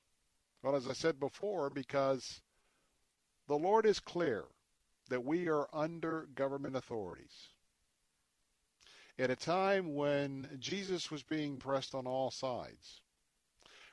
[0.62, 2.42] Well, as I said before, because
[3.48, 4.46] the Lord is clear
[5.10, 7.50] that we are under government authorities.
[9.20, 13.02] At a time when Jesus was being pressed on all sides.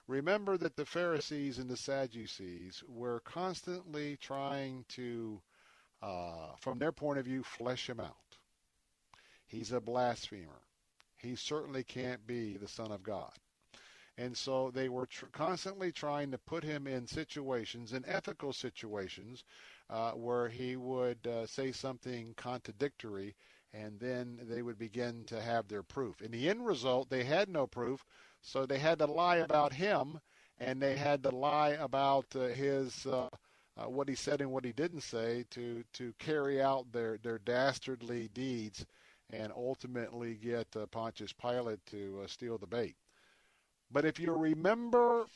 [0.07, 5.41] Remember that the Pharisees and the Sadducees were constantly trying to,
[6.03, 8.30] uh, from their point of view, flesh him out.
[9.51, 10.63] He's a blasphemer.
[11.17, 13.33] He certainly can't be the Son of God.
[14.17, 19.43] And so they were tr- constantly trying to put him in situations, in ethical situations,
[19.89, 23.35] uh, where he would uh, say something contradictory,
[23.73, 26.23] and then they would begin to have their proof.
[26.23, 28.05] In the end result, they had no proof,
[28.41, 30.21] so they had to lie about him,
[30.59, 33.29] and they had to lie about uh, his uh,
[33.77, 37.39] uh, what he said and what he didn't say to to carry out their their
[37.39, 38.85] dastardly deeds,
[39.33, 42.97] and ultimately get uh, Pontius Pilate to steal the bait.
[43.91, 45.27] But if you remember,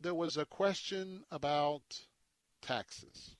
[0.00, 1.82] there was a question about
[2.62, 3.36] taxes.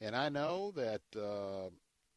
[0.00, 1.68] And I know that uh,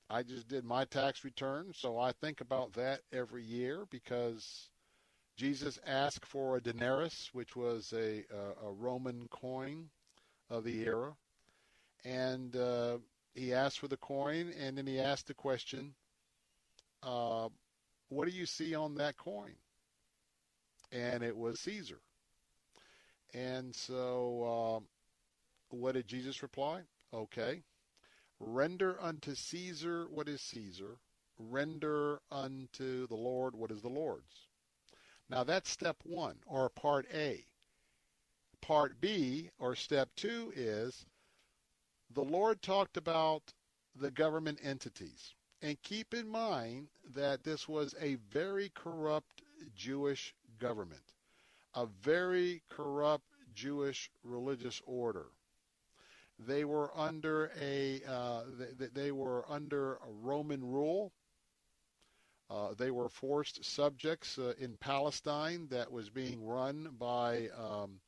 [0.09, 4.69] I just did my tax return, so I think about that every year because
[5.35, 9.89] Jesus asked for a denarius, which was a, a, a Roman coin
[10.49, 11.13] of the era.
[12.05, 12.97] And uh,
[13.33, 15.95] he asked for the coin, and then he asked the question,
[17.01, 17.49] uh,
[18.09, 19.55] What do you see on that coin?
[20.91, 21.99] And it was Caesar.
[23.33, 26.81] And so, uh, what did Jesus reply?
[27.13, 27.63] Okay.
[28.39, 30.97] Render unto Caesar what is Caesar.
[31.39, 34.47] Render unto the Lord what is the Lord's.
[35.29, 37.45] Now that's step one, or part A.
[38.61, 41.05] Part B, or step two, is
[42.13, 43.53] the Lord talked about
[43.95, 45.33] the government entities.
[45.61, 49.41] And keep in mind that this was a very corrupt
[49.75, 51.13] Jewish government,
[51.73, 55.27] a very corrupt Jewish religious order.
[56.39, 58.43] They were under a uh,
[58.77, 61.13] they, they, were under Roman rule.
[62.49, 67.99] Uh, they were forced subjects uh, in Palestine that was being run by um,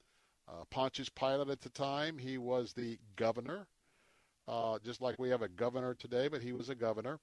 [0.47, 2.17] uh, Pontius Pilate at the time.
[2.17, 3.67] He was the governor,
[4.47, 7.19] uh, just like we have a governor today, but he was a governor.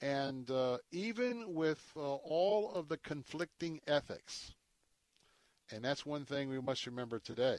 [0.00, 4.52] And uh, even with all of the conflicting ethics,
[5.72, 7.58] and that's one thing we must remember today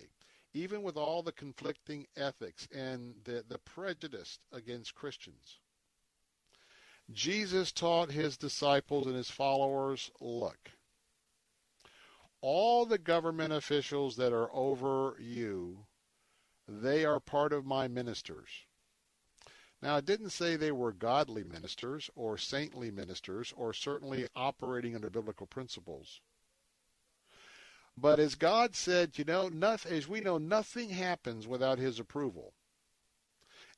[0.55, 5.59] even with all the conflicting ethics and the, the prejudice against Christians.
[7.11, 10.71] Jesus taught his disciples and his followers, look,
[12.39, 15.85] all the government officials that are over you,
[16.69, 18.64] they are part of my ministers.
[19.85, 25.11] Now, it didn't say they were godly ministers or saintly ministers or certainly operating under
[25.11, 26.21] biblical principles.
[27.95, 32.53] But as God said, you know, nothing, as we know, nothing happens without his approval.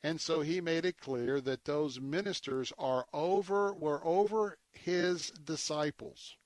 [0.02, 6.38] And so he made it clear that those ministers are over were over his disciples.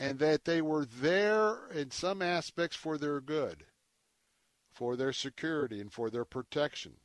[0.00, 3.66] And that they were there in some aspects for their good,
[4.72, 6.96] for their security and for their protection.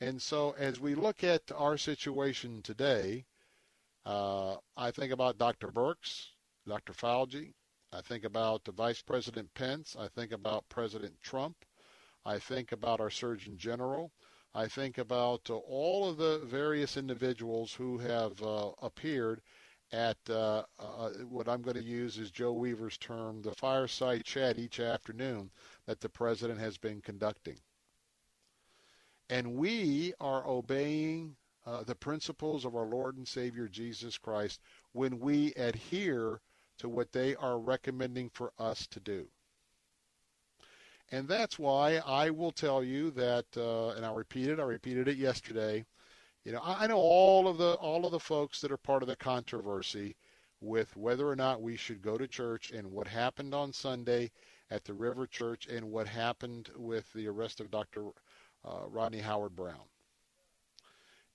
[0.00, 3.26] And so as we look at our situation today,
[4.06, 5.68] uh, I think about Dr.
[5.68, 6.28] Birx,
[6.66, 6.92] Dr.
[6.92, 7.52] Fauci,
[7.92, 9.96] I think about the Vice President Pence.
[9.98, 11.64] I think about President Trump.
[12.24, 14.12] I think about our Surgeon General.
[14.54, 19.42] I think about uh, all of the various individuals who have uh, appeared
[19.90, 24.58] at uh, uh what I'm going to use is Joe Weaver's term, the fireside chat
[24.58, 25.50] each afternoon
[25.86, 27.58] that the president has been conducting.
[29.30, 34.60] And we are obeying uh, the principles of our Lord and Savior Jesus Christ
[34.92, 36.40] when we adhere
[36.78, 39.28] to what they are recommending for us to do.
[41.10, 44.60] And that's why I will tell you that, uh, and I'll repeat it.
[44.60, 45.84] I repeated it yesterday.
[46.44, 49.08] You know, I know all of the all of the folks that are part of
[49.08, 50.16] the controversy
[50.60, 54.30] with whether or not we should go to church and what happened on Sunday
[54.70, 58.06] at the River Church and what happened with the arrest of Dr.
[58.64, 59.76] Uh, Rodney Howard-Browne.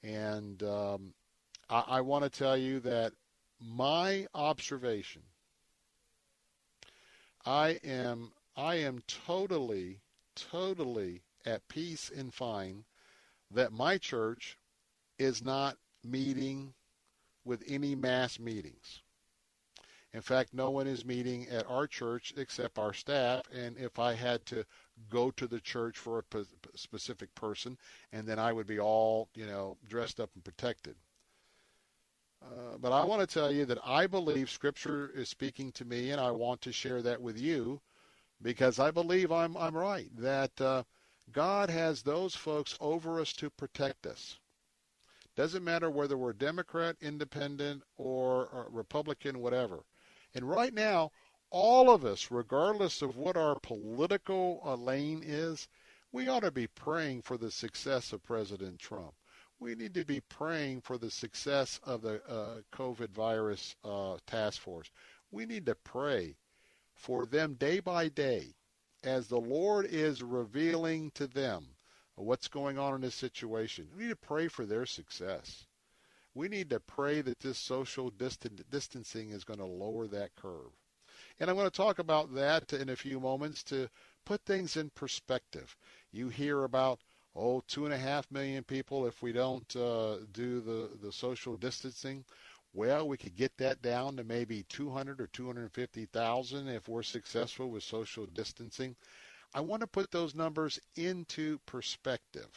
[0.04, 1.14] And um,
[1.70, 3.14] I, I want to tell you that
[3.60, 5.22] my observation
[7.46, 10.00] I am I am totally
[10.36, 12.86] totally at peace and fine
[13.52, 14.58] that my church
[15.18, 16.74] is not meeting
[17.46, 19.02] with any mass meetings.
[20.14, 23.44] In fact, no one is meeting at our church except our staff.
[23.54, 24.66] And if I had to
[25.10, 27.78] go to the church for a specific person,
[28.12, 30.96] and then I would be all, you know, dressed up and protected.
[32.42, 36.12] Uh, but I want to tell you that I believe Scripture is speaking to me,
[36.12, 37.80] and I want to share that with you
[38.42, 40.84] because I believe I'm I'm right that uh,
[41.32, 44.38] God has those folks over us to protect us.
[45.36, 49.84] Doesn't matter whether we're Democrat, Independent, or, or Republican, whatever.
[50.36, 51.12] And right now,
[51.54, 55.70] all of us, regardless of what our political lane is,
[56.12, 59.14] we ought to be praying for the success of President Trump
[59.64, 64.62] we need to be praying for the success of the uh, COVID virus uh, task
[64.62, 64.92] force.
[65.32, 66.36] We need to pray
[66.94, 68.56] for them day by day
[69.04, 71.66] as the Lord is revealing to them
[72.16, 73.88] what's going on in this situation.
[73.96, 75.66] We need to pray for their success.
[76.36, 80.72] We need to pray that this social distancing is going to lower that curve.
[81.40, 83.90] And I'm going to talk about that in a few moments to
[84.26, 85.76] put things in perspective.
[86.12, 87.00] You hear about
[87.36, 91.58] oh, two and a half million people if we don't uh, do the, the social
[91.58, 92.24] distancing.
[92.74, 97.84] Well, we could get that down to maybe 200 or 250,000 if we're successful with
[97.84, 98.96] social distancing.
[99.54, 102.50] I want to put those numbers into perspective.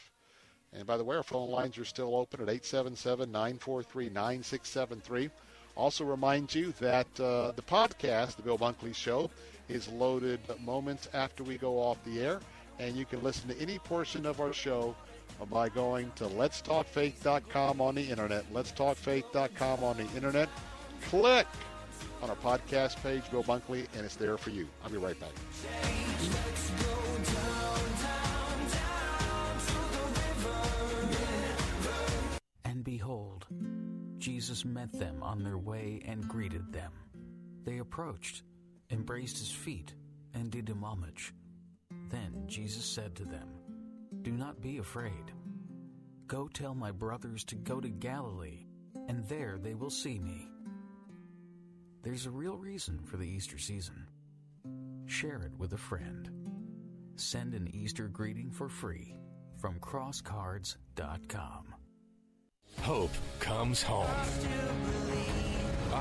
[0.72, 5.31] And by the way, our phone lines are still open at 877 943 9673.
[5.77, 9.31] Also, remind you that uh, the podcast, The Bill Bunkley Show,
[9.68, 12.41] is loaded moments after we go off the air
[12.79, 14.95] and you can listen to any portion of our show
[15.51, 18.51] by going to letstalkfaith.com on the internet.
[18.53, 20.49] Letstalkfaith.com on the internet.
[21.09, 21.47] Click
[22.22, 24.66] on our podcast page, Bill Bunkley, and it's there for you.
[24.83, 25.31] I'll be right back.
[32.64, 33.47] And behold,
[34.57, 36.91] Jesus met them on their way and greeted them.
[37.67, 38.43] They approached,
[38.91, 39.95] embraced his feet,
[40.33, 41.35] and did him homage.
[42.09, 43.51] Then Jesus said to them,
[44.23, 45.31] Do not be afraid.
[46.27, 48.65] Go tell my brothers to go to Galilee,
[49.09, 50.49] and there they will see me.
[52.03, 54.09] There's a real reason for the Easter season.
[55.05, 56.31] Share it with a friend.
[57.17, 59.17] Send an Easter greeting for free
[59.59, 61.76] from crosscards.com.
[62.83, 63.11] Hope
[63.41, 64.07] comes home.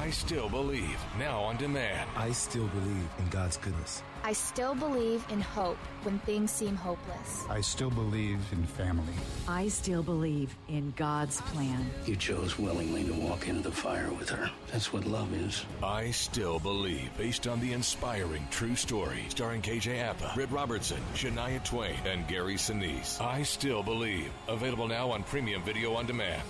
[0.05, 0.99] I still believe.
[1.17, 2.07] Now on demand.
[2.15, 4.03] I still believe in God's goodness.
[4.23, 7.45] I still believe in hope when things seem hopeless.
[7.49, 9.13] I still believe in family.
[9.47, 11.89] I still believe in God's plan.
[12.05, 14.51] You chose willingly to walk into the fire with her.
[14.71, 15.65] That's what love is.
[15.81, 21.63] I still believe, based on the inspiring true story starring KJ Apa, Britt Robertson, Shania
[21.63, 23.19] Twain, and Gary Sinise.
[23.21, 24.31] I still believe.
[24.47, 26.43] Available now on premium video on demand.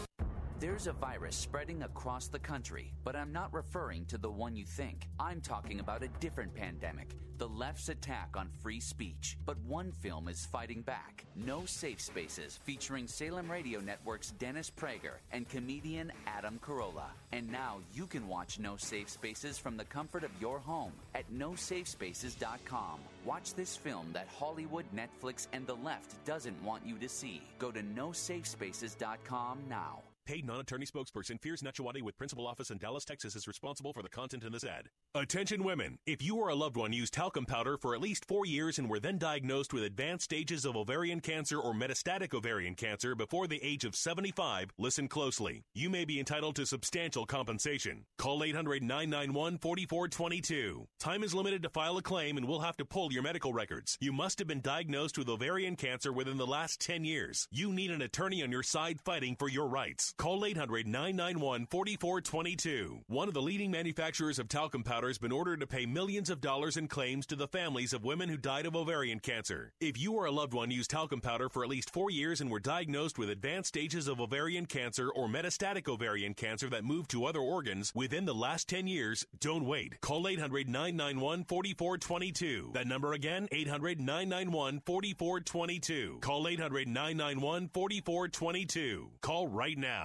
[0.59, 4.65] There's a virus spreading across the country, but I'm not referring to the one you
[4.65, 5.07] think.
[5.19, 9.37] I'm talking about a different pandemic the left's attack on free speech.
[9.45, 15.17] But one film is fighting back No Safe Spaces, featuring Salem Radio Network's Dennis Prager
[15.31, 17.09] and comedian Adam Carolla.
[17.31, 21.31] And now you can watch No Safe Spaces from the comfort of your home at
[21.31, 22.99] nosafespaces.com.
[23.25, 27.41] Watch this film that Hollywood, Netflix, and the left doesn't want you to see.
[27.59, 30.01] Go to nosafespaces.com now.
[30.25, 34.09] Paid non-attorney spokesperson Fears Nachawati with principal office in Dallas, Texas is responsible for the
[34.09, 34.89] content in this ad.
[35.13, 35.99] Attention women.
[36.07, 38.89] If you or a loved one used talcum powder for at least four years and
[38.89, 43.63] were then diagnosed with advanced stages of ovarian cancer or metastatic ovarian cancer before the
[43.63, 45.61] age of 75, listen closely.
[45.75, 48.05] You may be entitled to substantial compensation.
[48.17, 50.87] Call 800-991-4422.
[50.99, 53.95] Time is limited to file a claim and we'll have to pull your medical records.
[54.01, 57.47] You must have been diagnosed with ovarian cancer within the last 10 years.
[57.51, 60.14] You need an attorney on your side fighting for your rights.
[60.17, 63.01] Call 800 991 4422.
[63.07, 66.41] One of the leading manufacturers of talcum powder has been ordered to pay millions of
[66.41, 69.73] dollars in claims to the families of women who died of ovarian cancer.
[69.81, 72.49] If you or a loved one used talcum powder for at least four years and
[72.49, 77.25] were diagnosed with advanced stages of ovarian cancer or metastatic ovarian cancer that moved to
[77.25, 79.99] other organs within the last 10 years, don't wait.
[80.01, 82.71] Call 800 991 4422.
[82.73, 86.19] That number again, 800 991 4422.
[86.21, 89.09] Call 800 991 4422.
[89.21, 90.04] Call right now.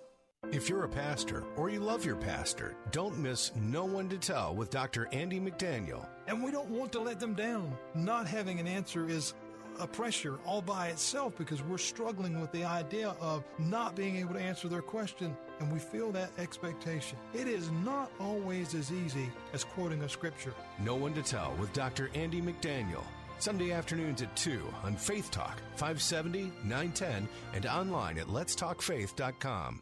[0.49, 4.53] If you're a pastor or you love your pastor, don't miss No One to Tell
[4.53, 5.07] with Dr.
[5.13, 6.05] Andy McDaniel.
[6.27, 7.73] And we don't want to let them down.
[7.93, 9.33] Not having an answer is
[9.79, 14.33] a pressure all by itself because we're struggling with the idea of not being able
[14.33, 17.17] to answer their question and we feel that expectation.
[17.33, 20.53] It is not always as easy as quoting a scripture.
[20.79, 22.09] No One to Tell with Dr.
[22.13, 23.05] Andy McDaniel.
[23.39, 29.81] Sunday afternoons at 2 on Faith Talk, 570, 910, and online at letstalkfaith.com.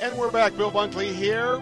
[0.00, 0.56] And we're back.
[0.56, 1.58] Bill Bunkley here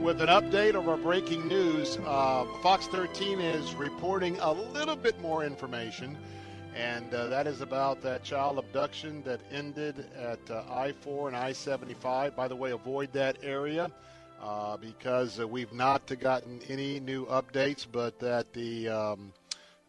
[0.00, 1.98] with an update of our breaking news.
[2.06, 6.16] Uh, Fox 13 is reporting a little bit more information,
[6.74, 11.36] and uh, that is about that child abduction that ended at uh, I 4 and
[11.36, 12.34] I 75.
[12.34, 13.90] By the way, avoid that area
[14.42, 18.88] uh, because uh, we've not gotten any new updates, but that the.
[18.88, 19.32] Um,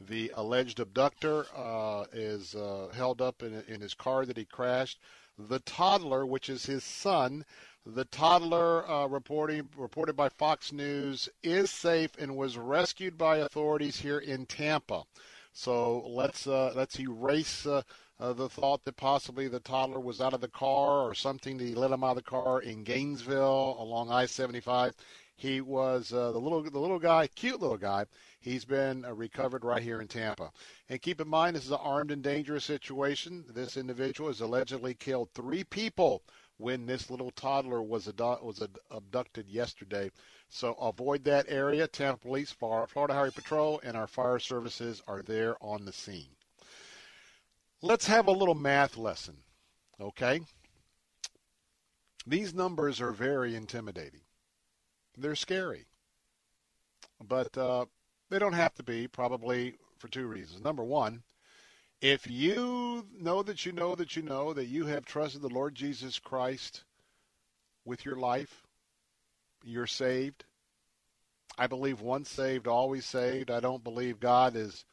[0.07, 2.53] the alleged abductor uh, is
[2.93, 4.99] held up in, in his car that he crashed.
[5.37, 7.45] The toddler, which is his son,
[7.85, 13.99] the toddler, uh, reporting, reported by Fox News, is safe and was rescued by authorities
[13.99, 15.03] here in Tampa.
[15.53, 17.83] So let's uh, let's erase uh,
[18.19, 21.75] uh, the thought that possibly the toddler was out of the car or something he
[21.75, 24.93] let him out of the car in Gainesville along I-75.
[25.35, 28.05] He was uh, the little the little guy, cute little guy.
[28.39, 30.51] He's been uh, recovered right here in Tampa.
[30.89, 33.45] And keep in mind, this is an armed and dangerous situation.
[33.47, 36.23] This individual has allegedly killed three people
[36.63, 40.09] when this little toddler was adu- was ad- abducted yesterday.
[40.47, 41.87] So avoid that area.
[41.87, 46.29] Tampa Police, Florida Highway Patrol, and our fire services are there on the scene.
[47.81, 49.35] Let's have a little math lesson,
[49.99, 50.39] okay?
[52.25, 54.21] These numbers are very intimidating.
[55.17, 55.85] They're scary,
[57.27, 57.85] but uh,
[58.29, 59.09] they don't have to be.
[59.09, 60.63] Probably for two reasons.
[60.63, 61.23] Number one,
[62.03, 65.73] if you know that you know that you know that you have trusted the Lord
[65.73, 66.83] Jesus Christ
[67.85, 68.63] with your life,
[69.63, 70.43] you're saved.
[71.57, 73.49] I believe once saved, always saved.
[73.49, 74.83] I don't believe God is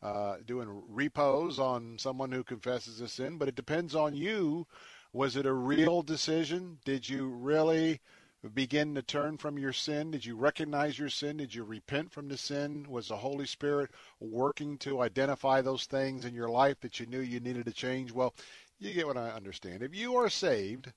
[0.00, 4.68] uh, doing repos on someone who confesses a sin, but it depends on you
[5.12, 6.78] Was it a real decision?
[6.84, 8.00] Did you really
[8.48, 10.10] begin to turn from your sin?
[10.10, 11.36] Did you recognize your sin?
[11.36, 12.86] Did you repent from the sin?
[12.88, 17.20] Was the Holy Spirit working to identify those things in your life that you knew
[17.20, 18.12] you needed to change?
[18.12, 18.34] Well,
[18.78, 19.82] you get what I understand.
[19.82, 20.90] If you are saved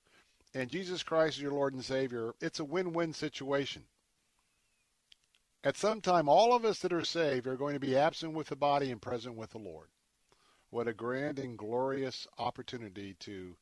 [0.54, 3.84] and Jesus Christ is your Lord and Savior, it's a win-win situation.
[5.66, 8.48] At some time, all of us that are saved are going to be absent with
[8.48, 9.88] the body and present with the Lord.
[10.70, 13.56] What a grand and glorious opportunity to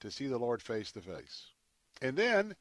[0.00, 1.46] to see the Lord face to face.
[2.00, 2.56] And then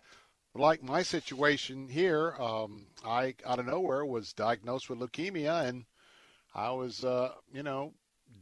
[0.53, 5.85] like my situation here, um, I out of nowhere was diagnosed with leukemia, and
[6.53, 7.93] I was, uh, you know,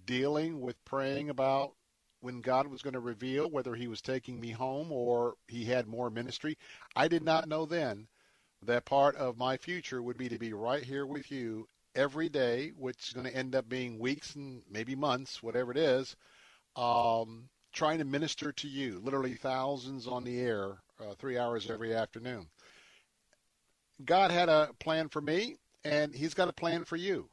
[0.05, 1.75] dealing with praying about
[2.21, 5.87] when God was going to reveal whether He was taking me home or He had
[5.87, 6.57] more ministry.
[6.95, 8.07] I did not know then
[8.63, 12.71] that part of my future would be to be right here with you every day,
[12.77, 16.15] which is going to end up being weeks and maybe months, whatever it is.
[16.75, 21.93] Um, trying to minister to you, literally thousands on the air, uh, three hours every
[21.93, 22.47] afternoon.
[24.05, 27.29] God had a plan for me, and He's got a plan for you.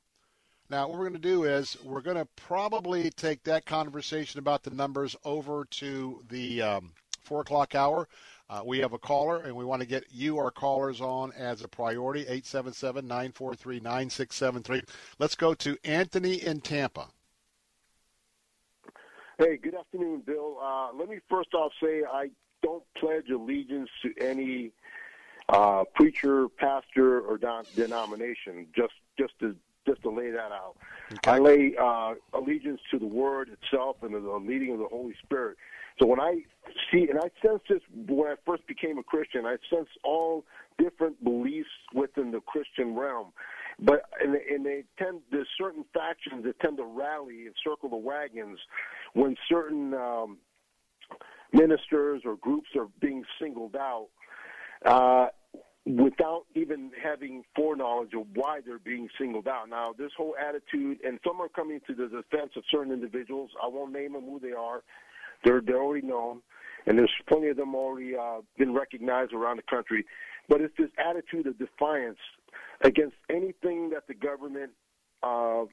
[0.68, 4.64] Now, what we're going to do is we're going to probably take that conversation about
[4.64, 6.92] the numbers over to the um,
[7.22, 8.08] four o'clock hour.
[8.48, 11.62] Uh, we have a caller, and we want to get you, our callers, on as
[11.62, 14.82] a priority 877 943 9673.
[15.18, 17.08] Let's go to Anthony in Tampa.
[19.38, 20.58] Hey, good afternoon, Bill.
[20.62, 22.30] Uh, let me first off say I
[22.66, 24.72] don't pledge allegiance to any
[25.48, 28.66] uh, preacher, pastor, or don- denomination.
[28.74, 29.54] Just, just to
[29.86, 30.74] just to lay that out.
[31.12, 31.30] Okay.
[31.30, 35.56] I lay uh, allegiance to the Word itself and the leading of the Holy Spirit.
[36.00, 36.40] So when I
[36.90, 40.44] see, and I sense this when I first became a Christian, I sense all
[40.76, 43.28] different beliefs within the Christian realm.
[43.78, 47.88] But and they, and they tend there's certain factions that tend to rally and circle
[47.88, 48.58] the wagons
[49.12, 50.38] when certain um,
[51.52, 54.08] ministers or groups are being singled out
[54.84, 55.28] uh,
[55.86, 59.68] without even having foreknowledge of why they're being singled out.
[59.68, 63.50] Now, this whole attitude, and some are coming to the defense of certain individuals.
[63.62, 64.82] I won't name them who they are.
[65.44, 66.40] They're they're already known,
[66.86, 70.04] and there's plenty of them already uh, been recognized around the country.
[70.48, 72.18] But it's this attitude of defiance
[72.82, 74.72] against anything that the government
[75.22, 75.64] uh,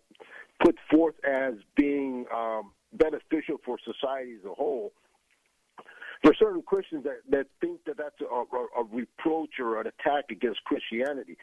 [0.64, 4.94] put forth as being um, beneficial for society as a whole.
[6.24, 10.26] For certain Christians that, that think that that's a, a, a reproach or an attack
[10.32, 11.38] against Christianity,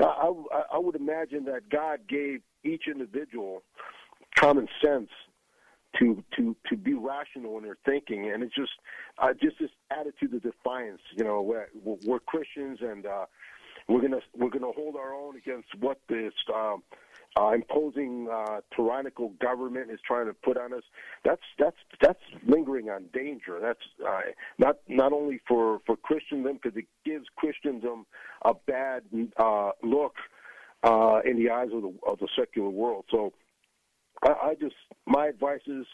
[0.00, 3.62] I, I, I would imagine that God gave each individual
[4.36, 5.08] common sense
[6.00, 8.72] to to to be rational in their thinking, and it's just
[9.18, 11.00] uh, just this attitude of defiance.
[11.16, 11.68] You know, we're,
[12.04, 13.26] we're Christians, and uh,
[13.88, 16.82] we're gonna we're gonna hold our own against what this um,
[17.36, 20.82] uh, imposing uh, tyrannical government is trying to put on us.
[21.24, 23.58] That's that's that's lingering on danger.
[23.60, 24.20] That's uh,
[24.58, 28.06] not not only for for Christendom because it gives Christendom
[28.44, 29.02] a bad
[29.36, 30.14] uh, look
[30.84, 33.04] uh, in the eyes of the of the secular world.
[33.10, 33.32] So
[34.22, 34.76] I, I just
[35.06, 35.86] my advice is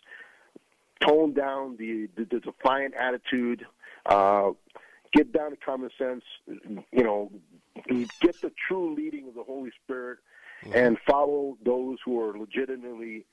[1.00, 3.64] tone down the the, the defiant attitude.
[4.04, 4.50] Uh,
[5.14, 6.24] get down to common sense.
[6.46, 7.32] You know,
[8.20, 10.18] get the true leading of the Holy Spirit
[10.64, 10.76] mm-hmm.
[10.76, 13.26] and follow those who are legitimately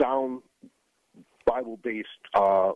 [0.00, 0.42] sound
[1.46, 2.72] Bible based uh,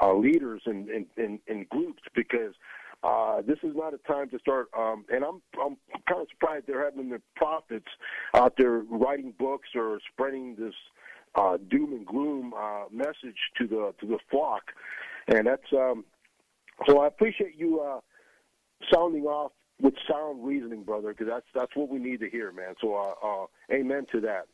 [0.00, 2.54] uh, leaders and groups because
[3.02, 4.68] uh, this is not a time to start.
[4.78, 5.76] Um, and I'm I'm
[6.08, 7.88] kind of surprised they're having the prophets
[8.34, 10.74] out there writing books or spreading this
[11.34, 14.62] uh, doom and gloom uh, message to the to the flock,
[15.26, 16.04] and that's um,
[16.86, 17.00] so.
[17.00, 18.00] I appreciate you uh,
[18.92, 19.52] sounding off
[19.82, 22.74] with sound reasoning, brother, because that's that's what we need to hear, man.
[22.80, 24.46] So, uh, uh, amen to that.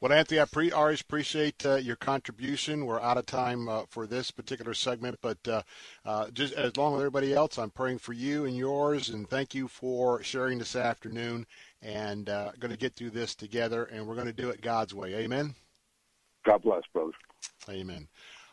[0.00, 2.86] Well, Anthony, I pre- always appreciate uh, your contribution.
[2.86, 5.62] We're out of time uh, for this particular segment, but uh,
[6.04, 9.54] uh just as long as everybody else, I'm praying for you and yours, and thank
[9.54, 11.46] you for sharing this afternoon.
[11.80, 14.94] And uh, going to get through this together, and we're going to do it God's
[14.94, 15.14] way.
[15.14, 15.54] Amen.
[16.44, 17.12] God bless, brother.
[17.68, 18.08] Amen.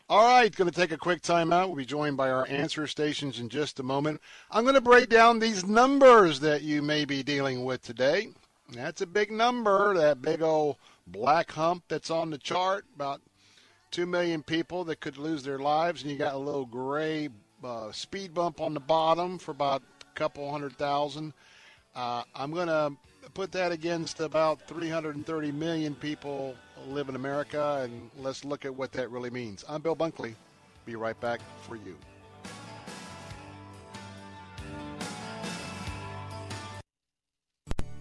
[0.08, 1.66] All right, going to take a quick timeout.
[1.66, 4.20] We'll be joined by our answer stations in just a moment.
[4.52, 8.28] I'm going to break down these numbers that you may be dealing with today.
[8.72, 10.76] That's a big number, that big old
[11.08, 13.20] black hump that's on the chart, about
[13.90, 17.28] 2 million people that could lose their lives, and you got a little gray
[17.64, 21.32] uh, speed bump on the bottom for about a couple hundred thousand.
[21.96, 22.92] Uh, I'm going to
[23.34, 26.54] put that against about 330 million people
[26.88, 29.64] live in America, and let's look at what that really means.
[29.68, 30.34] I'm Bill Bunkley.
[30.84, 31.96] Be right back for you.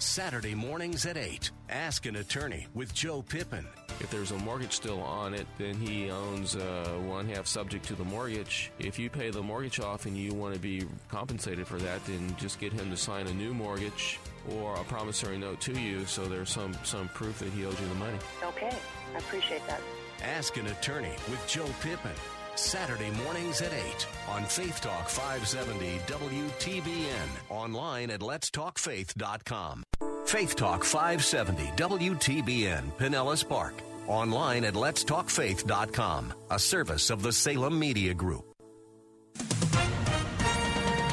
[0.00, 1.50] Saturday mornings at 8.
[1.68, 3.66] Ask an attorney with Joe Pippin.
[4.00, 7.94] If there's a mortgage still on it, then he owns uh, one half subject to
[7.94, 8.70] the mortgage.
[8.78, 12.34] If you pay the mortgage off and you want to be compensated for that, then
[12.36, 14.20] just get him to sign a new mortgage
[14.50, 17.88] or a promissory note to you so there's some, some proof that he owes you
[17.88, 18.18] the money.
[18.44, 18.70] Okay,
[19.14, 19.80] I appreciate that.
[20.22, 22.12] Ask an attorney with Joe Pippin.
[22.58, 27.28] Saturday mornings at 8 on Faith Talk 570 WTBN.
[27.50, 29.84] Online at letstalkfaith.com.
[30.26, 33.74] Faith Talk 570 WTBN, Pinellas Park.
[34.08, 36.34] Online at letstalkfaith.com.
[36.50, 38.44] A service of the Salem Media Group.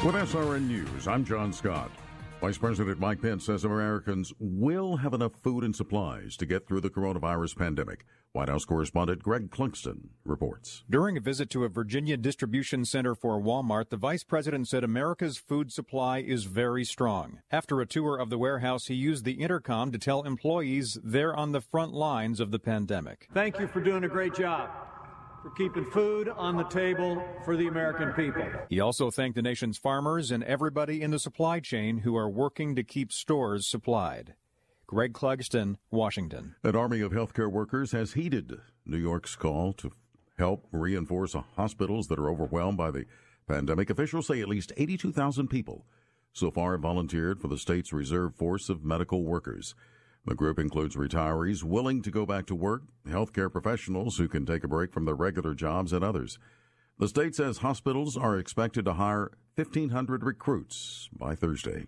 [0.04, 1.90] With SRN News, I'm John Scott.
[2.40, 6.82] Vice President Mike Pence says Americans will have enough food and supplies to get through
[6.82, 8.04] the coronavirus pandemic.
[8.32, 10.84] White House correspondent Greg Clugston reports.
[10.90, 15.38] During a visit to a Virginia distribution center for Walmart, the vice president said America's
[15.38, 17.38] food supply is very strong.
[17.50, 21.52] After a tour of the warehouse, he used the intercom to tell employees they're on
[21.52, 23.28] the front lines of the pandemic.
[23.32, 24.68] Thank you for doing a great job
[25.46, 28.44] for keeping food on the table for the American people.
[28.68, 32.74] He also thanked the nation's farmers and everybody in the supply chain who are working
[32.74, 34.34] to keep stores supplied.
[34.88, 36.56] Greg Clugston, Washington.
[36.64, 39.92] An army of healthcare workers has heeded New York's call to
[40.36, 43.04] help reinforce hospitals that are overwhelmed by the
[43.46, 43.88] pandemic.
[43.88, 45.86] Officials say at least 82,000 people
[46.32, 49.76] so far volunteered for the state's reserve force of medical workers.
[50.26, 54.64] The group includes retirees willing to go back to work, healthcare professionals who can take
[54.64, 56.38] a break from their regular jobs, and others.
[56.98, 61.86] The state says hospitals are expected to hire 1,500 recruits by Thursday.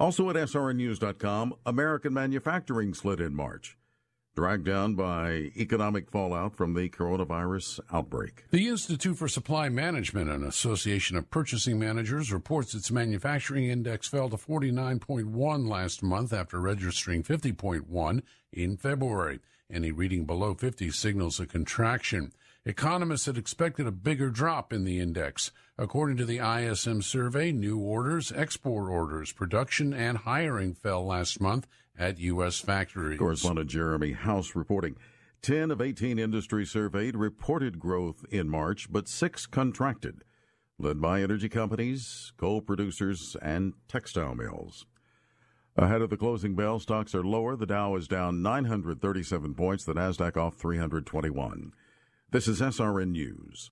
[0.00, 3.76] Also at SRNNews.com, American manufacturing slid in March
[4.34, 8.44] dragged down by economic fallout from the coronavirus outbreak.
[8.50, 14.30] The Institute for Supply Management, an association of purchasing managers, reports its manufacturing index fell
[14.30, 18.22] to 49.1 last month after registering 50.1
[18.52, 19.40] in February.
[19.70, 22.32] Any reading below 50 signals a contraction.
[22.64, 25.50] Economists had expected a bigger drop in the index.
[25.76, 31.66] According to the ISM survey, new orders, export orders, production, and hiring fell last month
[32.02, 32.58] at U.S.
[32.58, 33.18] factories.
[33.18, 34.96] Correspondent Jeremy House reporting.
[35.42, 40.24] 10 of 18 industries surveyed reported growth in March, but six contracted,
[40.78, 44.84] led by energy companies, coal producers, and textile mills.
[45.76, 47.56] Ahead of the closing bell, stocks are lower.
[47.56, 51.72] The Dow is down 937 points, the Nasdaq off 321.
[52.30, 53.70] This is SRN News.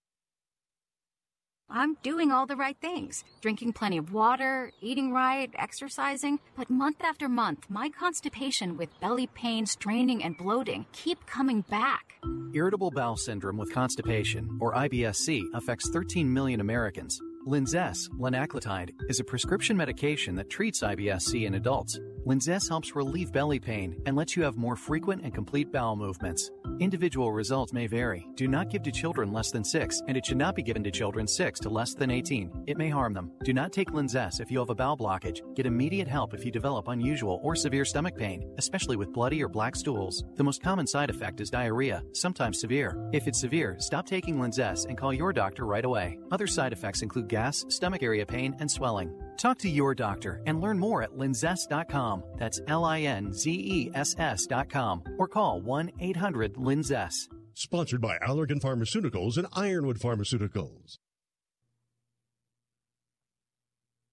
[1.73, 6.41] I'm doing all the right things drinking plenty of water, eating right, exercising.
[6.57, 12.15] But month after month, my constipation with belly pain, straining, and bloating keep coming back.
[12.53, 17.21] Irritable bowel syndrome with constipation, or IBSC, affects 13 million Americans.
[17.47, 21.99] Linzess, linaclotide, is a prescription medication that treats IBS-C in adults.
[22.27, 26.51] Linzess helps relieve belly pain and lets you have more frequent and complete bowel movements.
[26.81, 28.27] Individual results may vary.
[28.35, 30.91] Do not give to children less than 6, and it should not be given to
[30.91, 32.65] children 6 to less than 18.
[32.67, 33.33] It may harm them.
[33.43, 35.41] Do not take Linzess if you have a bowel blockage.
[35.55, 39.49] Get immediate help if you develop unusual or severe stomach pain, especially with bloody or
[39.49, 40.25] black stools.
[40.37, 43.09] The most common side effect is diarrhea, sometimes severe.
[43.13, 46.19] If it's severe, stop taking Linzess and call your doctor right away.
[46.31, 49.11] Other side effects include gas, stomach area pain, and swelling.
[49.39, 52.23] Talk to your doctor and learn more at linzess.com.
[52.37, 57.15] That's L I N Z E S S.com or call 1 800 Linzess.
[57.55, 60.99] Sponsored by Allergan Pharmaceuticals and Ironwood Pharmaceuticals.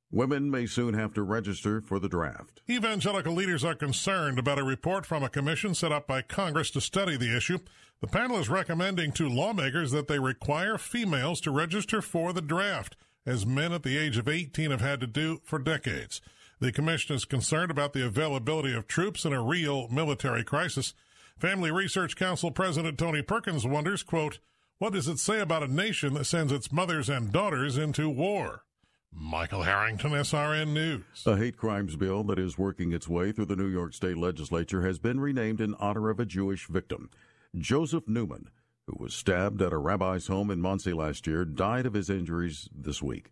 [0.09, 2.61] Women may soon have to register for the draft.
[2.69, 6.81] Evangelical leaders are concerned about a report from a commission set up by Congress to
[6.81, 7.59] study the issue.
[7.99, 12.95] The panel is recommending to lawmakers that they require females to register for the draft,
[13.27, 16.21] as men at the age of 18 have had to do for decades.
[16.59, 20.95] The commission is concerned about the availability of troops in a real military crisis.
[21.37, 24.39] Family Research Council President Tony Perkins wonders, quote,
[24.79, 28.63] what does it say about a nation that sends its mothers and daughters into war?
[29.11, 31.03] Michael Harrington, SRN News.
[31.25, 34.85] A hate crimes bill that is working its way through the New York State legislature
[34.85, 37.09] has been renamed in honor of a Jewish victim.
[37.55, 38.49] Josef Neumann,
[38.87, 42.69] who was stabbed at a rabbi's home in Monsey last year, died of his injuries
[42.73, 43.31] this week.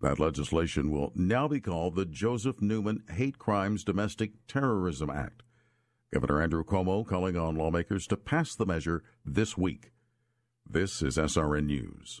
[0.00, 5.42] That legislation will now be called the Josef Neumann Hate Crimes Domestic Terrorism Act.
[6.12, 9.90] Governor Andrew Cuomo calling on lawmakers to pass the measure this week.
[10.68, 12.20] This is SRN News.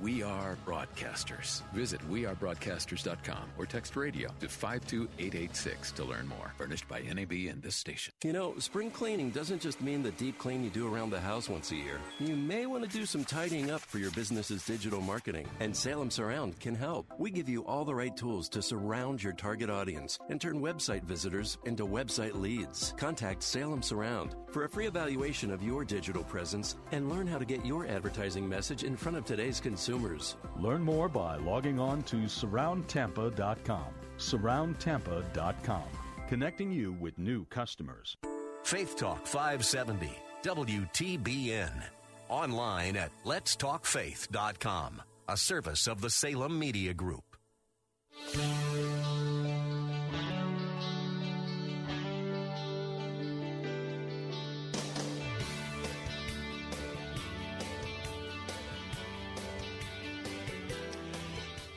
[0.00, 1.62] We are broadcasters.
[1.72, 6.52] Visit wearebroadcasters.com or text radio to 52886 to learn more.
[6.58, 8.12] Furnished by NAB and this station.
[8.24, 11.48] You know, spring cleaning doesn't just mean the deep clean you do around the house
[11.48, 12.00] once a year.
[12.18, 16.10] You may want to do some tidying up for your business's digital marketing, and Salem
[16.10, 17.06] Surround can help.
[17.18, 21.04] We give you all the right tools to surround your target audience and turn website
[21.04, 22.94] visitors into website leads.
[22.96, 27.44] Contact Salem Surround for a free evaluation of your digital presence and learn how to
[27.44, 30.36] get your advertising message in front of today's consumers consumers.
[30.60, 33.86] Learn more by logging on to surroundtampa.com.
[34.16, 35.84] Surroundtampa.com,
[36.28, 38.16] connecting you with new customers.
[38.62, 40.10] Faith Talk 570,
[40.44, 41.82] WTBN.
[42.28, 47.24] Online at letstalkfaith.com, a service of the Salem Media Group.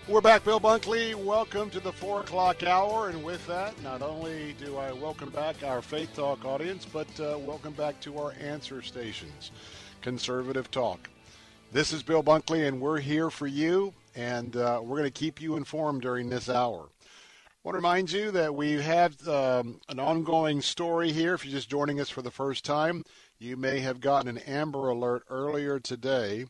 [0.07, 1.15] We're back, Bill Bunkley.
[1.15, 3.09] Welcome to the 4 o'clock hour.
[3.09, 7.39] And with that, not only do I welcome back our Faith Talk audience, but uh,
[7.39, 9.49] welcome back to our answer stations,
[10.03, 11.09] Conservative Talk.
[11.71, 15.41] This is Bill Bunkley, and we're here for you, and uh, we're going to keep
[15.41, 16.83] you informed during this hour.
[16.83, 21.33] I want to remind you that we have um, an ongoing story here.
[21.33, 23.03] If you're just joining us for the first time,
[23.39, 26.45] you may have gotten an Amber Alert earlier today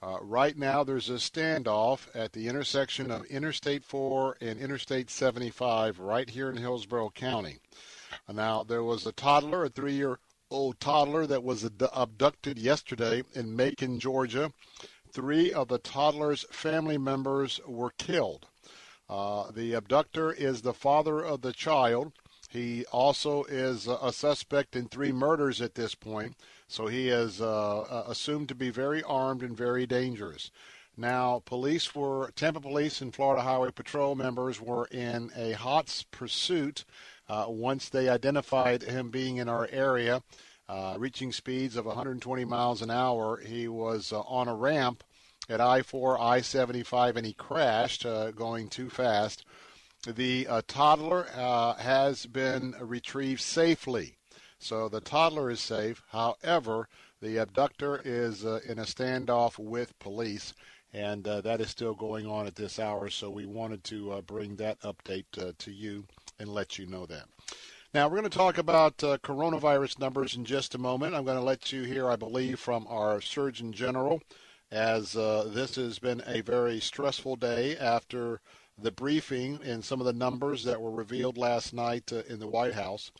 [0.00, 5.98] uh, right now, there's a standoff at the intersection of Interstate 4 and Interstate 75
[5.98, 7.58] right here in Hillsborough County.
[8.32, 10.20] Now, there was a toddler, a three year
[10.50, 14.52] old toddler, that was abducted yesterday in Macon, Georgia.
[15.12, 18.46] Three of the toddler's family members were killed.
[19.08, 22.12] Uh, the abductor is the father of the child.
[22.48, 26.36] He also is a suspect in three murders at this point.
[26.70, 30.50] So he is uh, uh, assumed to be very armed and very dangerous.
[30.98, 36.84] Now, police were, Tampa Police and Florida Highway Patrol members were in a hot pursuit
[37.26, 40.22] uh, once they identified him being in our area,
[40.68, 43.38] uh, reaching speeds of 120 miles an hour.
[43.38, 45.04] He was uh, on a ramp
[45.48, 49.42] at I 4, I 75, and he crashed, uh, going too fast.
[50.06, 51.24] The toddler
[51.78, 54.17] has been retrieved safely.
[54.60, 56.02] So the toddler is safe.
[56.08, 56.88] However,
[57.20, 60.52] the abductor is uh, in a standoff with police,
[60.92, 63.08] and uh, that is still going on at this hour.
[63.08, 66.06] So we wanted to uh, bring that update uh, to you
[66.40, 67.26] and let you know that.
[67.94, 71.14] Now, we're going to talk about uh, coronavirus numbers in just a moment.
[71.14, 74.20] I'm going to let you hear, I believe, from our Surgeon General,
[74.70, 78.40] as uh, this has been a very stressful day after
[78.76, 82.74] the briefing and some of the numbers that were revealed last night in the White
[82.74, 83.10] House.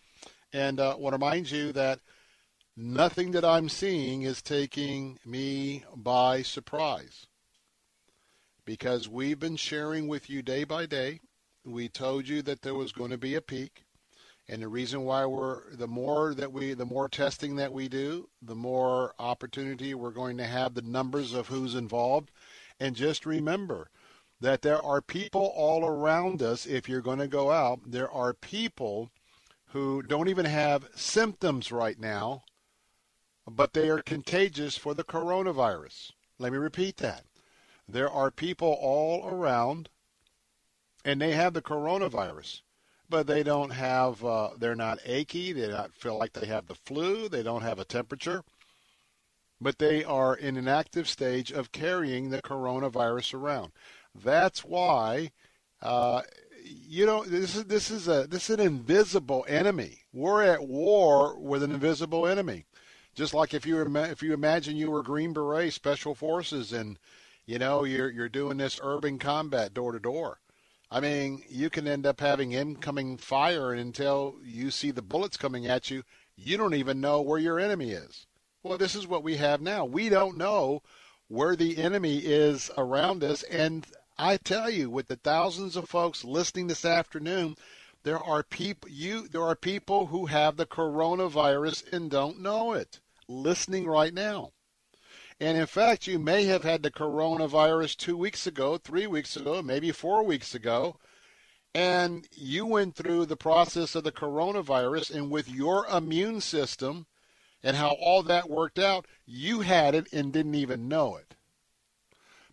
[0.53, 2.01] And uh, I want to remind you that
[2.77, 7.27] nothing that I'm seeing is taking me by surprise
[8.65, 11.21] because we've been sharing with you day by day.
[11.65, 13.85] We told you that there was going to be a peak.
[14.49, 18.31] And the reason why we're the more that we the more testing that we do,
[18.41, 22.31] the more opportunity we're going to have the numbers of who's involved.
[22.81, 23.91] And just remember
[24.41, 28.33] that there are people all around us if you're going to go out, there are
[28.33, 29.11] people
[29.69, 32.43] who don't even have symptoms right now,
[33.47, 36.13] but they are contagious for the coronavirus.
[36.39, 37.25] Let me repeat that.
[37.87, 39.89] There are people all around,
[41.05, 42.63] and they have the coronavirus,
[43.09, 46.75] but they don't have, uh, they're not achy, they don't feel like they have the
[46.75, 48.45] flu, they don't have a temperature,
[49.61, 53.73] but they are in an active stage of carrying the coronavirus around.
[54.15, 55.33] That's why
[55.83, 56.23] uh,
[56.69, 60.01] you know this is this is a this is an invisible enemy.
[60.13, 62.65] We're at war with an invisible enemy.
[63.15, 66.99] Just like if you if you imagine you were Green Beret Special Forces and
[67.47, 70.41] you know you're you're doing this urban combat door to door.
[70.91, 75.37] I mean, you can end up having incoming fire and until you see the bullets
[75.37, 76.03] coming at you,
[76.35, 78.27] you don't even know where your enemy is.
[78.63, 79.85] Well, this is what we have now.
[79.85, 80.83] We don't know
[81.29, 83.87] where the enemy is around us and
[84.19, 87.55] I tell you, with the thousands of folks listening this afternoon,
[88.03, 93.01] there are people you there are people who have the coronavirus and don't know it
[93.29, 94.51] listening right now.
[95.39, 99.63] And in fact, you may have had the coronavirus 2 weeks ago, 3 weeks ago,
[99.63, 100.97] maybe 4 weeks ago,
[101.73, 107.07] and you went through the process of the coronavirus, and with your immune system
[107.63, 111.37] and how all that worked out, you had it and didn't even know it.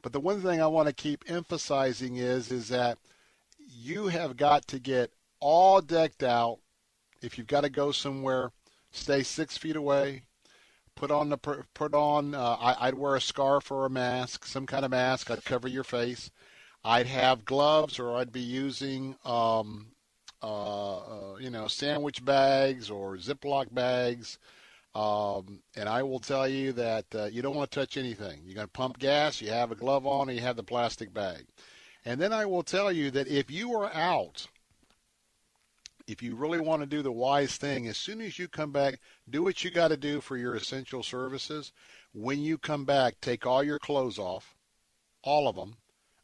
[0.05, 2.99] But the one thing I want to keep emphasizing is is that
[3.57, 6.59] you have got to get all decked out.
[7.23, 8.51] If you've got to go somewhere,
[8.91, 10.21] stay six feet away.
[10.93, 12.35] Put on the put on.
[12.35, 15.31] Uh, I, I'd wear a scarf or a mask, some kind of mask.
[15.31, 16.29] I'd cover your face.
[16.83, 19.87] I'd have gloves, or I'd be using, um,
[20.43, 24.37] uh, uh, you know, sandwich bags or Ziploc bags.
[24.95, 28.39] Um, and I will tell you that uh, you don't want to touch anything.
[28.45, 31.13] You're going to pump gas, you have a glove on, and you have the plastic
[31.13, 31.45] bag.
[32.05, 34.47] And then I will tell you that if you are out,
[36.07, 38.99] if you really want to do the wise thing, as soon as you come back,
[39.29, 41.73] do what you got to do for your essential services.
[42.13, 44.55] When you come back, take all your clothes off,
[45.23, 45.75] all of them,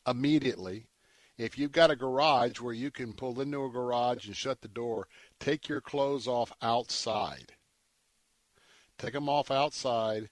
[0.08, 0.88] immediately.
[1.38, 4.70] If you've got a garage where you can pull into a garage and shut the
[4.70, 5.10] door,
[5.40, 7.52] take your clothes off outside.
[9.02, 10.30] Take them off outside,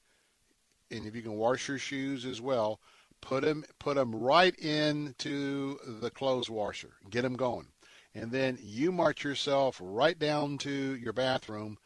[0.92, 2.80] and if you can wash your shoes as well,
[3.20, 6.92] put them put them right into the clothes washer.
[7.10, 7.70] Get them going,
[8.14, 11.80] and then you march yourself right down to your bathroom.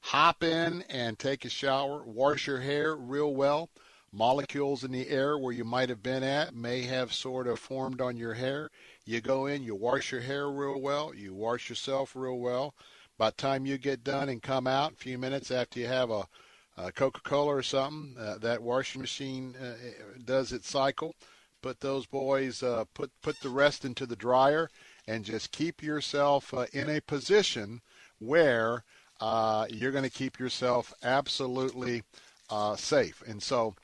[0.00, 2.02] Hop in and take a shower.
[2.06, 3.68] Wash your hair real well
[4.10, 8.00] molecules in the air where you might have been at may have sort of formed
[8.00, 8.70] on your hair.
[9.04, 12.74] You go in, you wash your hair real well, you wash yourself real well.
[13.20, 16.08] By the time you get done and come out, a few minutes after you have
[16.08, 16.26] a,
[16.78, 19.74] a Coca-Cola or something, uh, that washing machine uh,
[20.24, 21.14] does its cycle.
[21.60, 24.70] Put those boys, uh, put put the rest into the dryer,
[25.06, 27.82] and just keep yourself uh, in a position
[28.20, 28.84] where
[29.20, 32.02] uh, you're going to keep yourself absolutely
[32.48, 33.22] uh, safe.
[33.26, 33.74] And so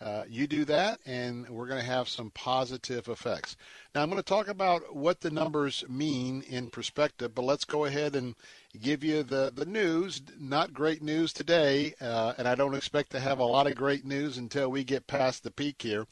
[0.00, 3.56] uh, you do that, and we're going to have some positive effects.
[3.92, 7.86] Now, I'm going to talk about what the numbers mean in perspective, but let's go
[7.86, 8.36] ahead and
[8.78, 10.22] give you the, the news.
[10.38, 14.04] Not great news today, uh, and I don't expect to have a lot of great
[14.04, 16.06] news until we get past the peak here.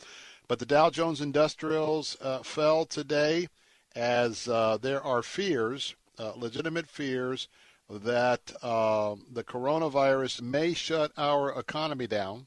[0.48, 3.48] But the Dow Jones Industrials uh, fell today
[3.94, 7.48] as uh, there are fears, uh, legitimate fears,
[7.90, 12.46] that uh, the coronavirus may shut our economy down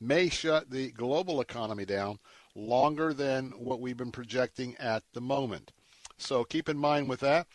[0.00, 2.18] may shut the global economy down
[2.54, 5.72] longer than what we've been projecting at the moment.
[6.18, 7.46] So keep in mind with that.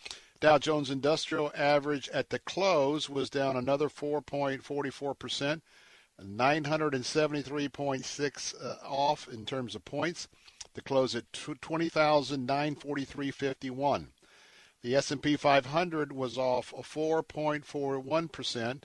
[0.42, 5.62] Dow Jones Industrial average at the close was down another 4.44%,
[6.22, 10.28] 973.6 uh, off in terms of points.
[10.74, 14.08] The close at 20,943.51.
[14.82, 18.84] The S&P 500 was off 4.41%,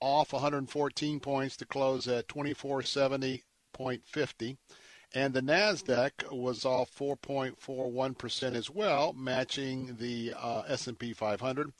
[0.00, 4.56] off 114 points to close at 2470.50.
[5.14, 11.72] And the NASDAQ was off 4.41% as well, matching the uh, S&P 500.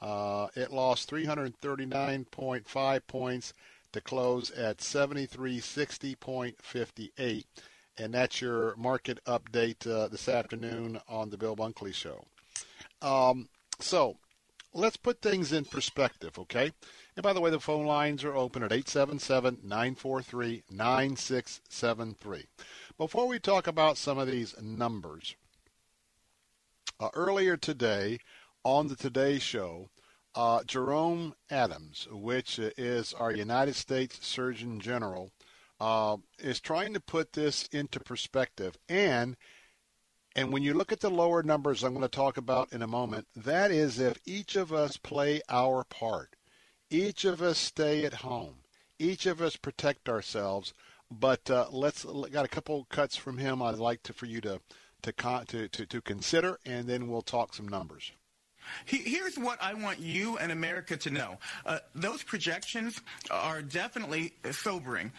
[0.00, 3.54] Uh, it lost 339.5 points
[3.92, 7.44] to close at 7360.58.
[7.98, 12.24] And that's your market update uh, this afternoon on the Bill Bunkley Show.
[13.00, 14.16] Um, so
[14.74, 16.72] let's put things in perspective, okay?
[17.14, 22.46] And by the way, the phone lines are open at 877 943 9673.
[22.96, 25.36] Before we talk about some of these numbers,
[26.98, 28.18] uh, earlier today
[28.64, 29.90] on the Today Show,
[30.34, 35.30] uh, Jerome Adams, which is our United States Surgeon General,
[35.80, 38.78] uh, is trying to put this into perspective.
[38.88, 39.36] And
[40.34, 42.86] and when you look at the lower numbers I'm going to talk about in a
[42.86, 46.36] moment, that is if each of us play our part.
[46.92, 48.56] Each of us stay at home.
[48.98, 50.74] Each of us protect ourselves.
[51.10, 53.62] But uh, let's got a couple cuts from him.
[53.62, 54.60] I'd like to for you to
[55.00, 58.12] to to to, to consider, and then we'll talk some numbers.
[58.84, 61.38] Here's what I want you and America to know.
[61.64, 63.00] Uh, those projections
[63.30, 65.12] are definitely sobering,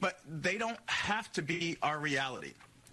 [0.00, 2.52] but they don't have to be our reality.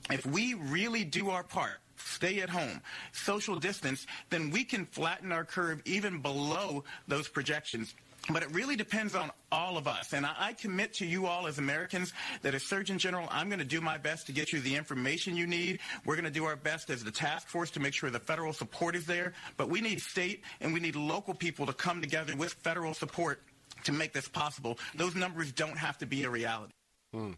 [0.09, 2.81] If we really do our part, stay at home,
[3.11, 7.93] social distance, then we can flatten our curve even below those projections
[8.29, 10.13] but it really depends on all of us.
[10.13, 13.65] And I, commit to you all as Americans that as Surgeon General, I'm going to
[13.65, 15.79] do my best to get you the information you need.
[16.05, 18.53] We're going to do our best as the task force to make sure the federal
[18.53, 19.33] support is there.
[19.57, 23.41] But we need state and we need local people to come together with federal support
[23.85, 24.77] to make this possible.
[24.95, 26.73] Those numbers don't have to be a reality.
[27.13, 27.31] Hmm.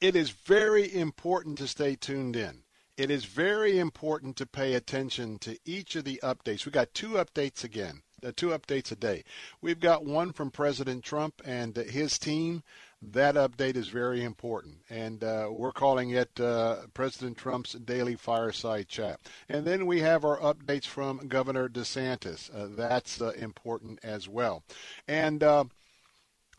[0.00, 2.62] It is very important to stay tuned in.
[2.96, 6.64] It is very important to pay attention to each of the updates.
[6.64, 9.24] We got two updates again uh, two updates a day.
[9.60, 12.62] We've got one from President Trump and his team.
[13.04, 18.86] That update is very important, and uh, we're calling it uh, President Trump's daily fireside
[18.86, 19.18] chat.
[19.48, 22.54] And then we have our updates from Governor DeSantis.
[22.54, 24.62] Uh, that's uh, important as well.
[25.08, 25.64] And uh,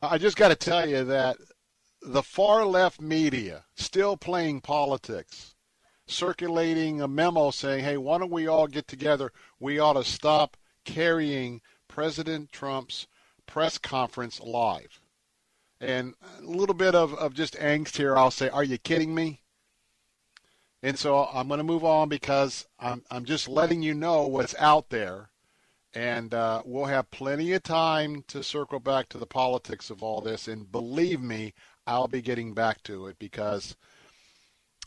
[0.01, 1.37] I just got to tell you that
[2.01, 5.55] the far left media still playing politics,
[6.07, 9.31] circulating a memo saying, "Hey, why don't we all get together?
[9.61, 13.07] We ought to stop carrying President Trump's
[13.45, 14.99] press conference live."
[15.83, 18.15] And a little bit of, of just angst here.
[18.15, 19.41] I'll say, are you kidding me?
[20.81, 24.55] And so I'm going to move on because I'm, I'm just letting you know what's
[24.59, 25.29] out there.
[25.93, 30.21] And uh, we'll have plenty of time to circle back to the politics of all
[30.21, 30.47] this.
[30.47, 31.53] And believe me,
[31.85, 33.75] I'll be getting back to it because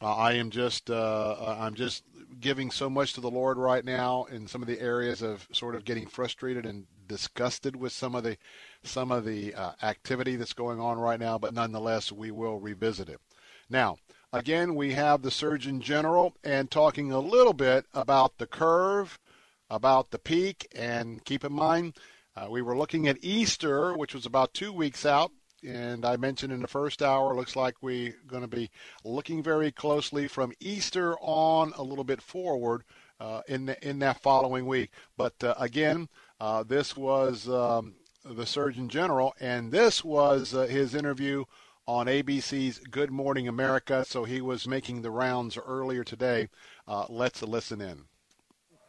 [0.01, 0.95] uh, I am just uh,
[1.39, 2.05] uh I'm just
[2.41, 5.75] giving so much to the Lord right now in some of the areas of sort
[5.75, 8.37] of getting frustrated and disgusted with some of the
[8.83, 13.09] some of the uh, activity that's going on right now, but nonetheless, we will revisit
[13.09, 13.21] it.
[13.69, 13.97] Now,
[14.33, 19.19] again, we have the Surgeon General and talking a little bit about the curve,
[19.69, 21.95] about the peak, and keep in mind,
[22.37, 25.33] uh, we were looking at Easter, which was about two weeks out.
[25.65, 28.71] And I mentioned in the first hour, looks like we're going to be
[29.05, 32.85] looking very closely from Easter on a little bit forward
[33.21, 34.91] uh, in the, in that following week.
[35.17, 36.09] But uh, again,
[36.41, 41.45] uh, this was um, the Surgeon General, and this was uh, his interview
[41.87, 44.05] on ABC's Good Morning America.
[44.07, 46.49] So he was making the rounds earlier today.
[46.87, 48.05] Uh, let's listen in.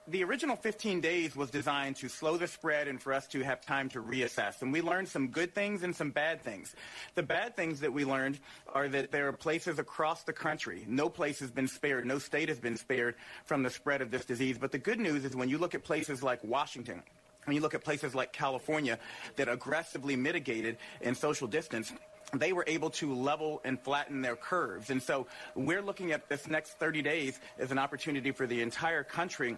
[0.09, 3.59] The original 15 days was designed to slow the spread and for us to have
[3.59, 4.61] time to reassess.
[4.61, 6.73] And we learned some good things and some bad things.
[7.15, 8.39] The bad things that we learned
[8.73, 12.47] are that there are places across the country, no place has been spared, no state
[12.47, 14.57] has been spared from the spread of this disease.
[14.57, 17.03] But the good news is when you look at places like Washington,
[17.43, 18.99] when you look at places like California
[19.35, 21.91] that aggressively mitigated in social distance,
[22.34, 24.89] they were able to level and flatten their curves.
[24.89, 29.03] And so we're looking at this next 30 days as an opportunity for the entire
[29.03, 29.57] country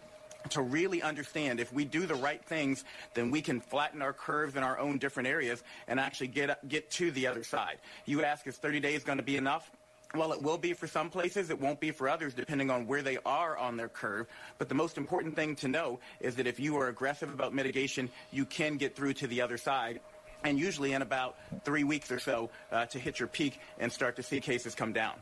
[0.52, 2.84] to really understand if we do the right things,
[3.14, 6.90] then we can flatten our curves in our own different areas and actually get, get
[6.92, 7.78] to the other side.
[8.06, 9.70] You ask, is 30 days going to be enough?
[10.16, 11.52] Well, it will be for some places.
[11.52, 14.26] It won't be for others, depending on where they are on their curve.
[14.58, 18.10] But the most important thing to know is that if you are aggressive about mitigation,
[18.32, 20.00] you can get through to the other side.
[20.44, 24.16] And usually in about three weeks or so uh, to hit your peak and start
[24.16, 25.14] to see cases come down.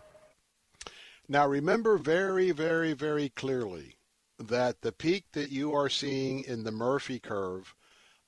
[1.27, 3.97] Now, remember very, very, very clearly
[4.40, 7.74] that the peak that you are seeing in the Murphy curve,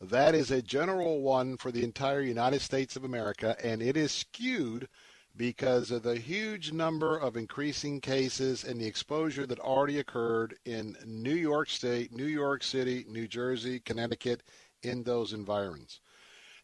[0.02, 4.12] that is a general one for the entire United States of America, and it is
[4.12, 4.88] skewed–
[5.40, 10.98] because of the huge number of increasing cases and the exposure that already occurred in
[11.06, 14.44] New York State, New York City, New Jersey, Connecticut,
[14.84, 16.02] in those environments.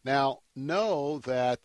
[0.04, 1.60] Now, know that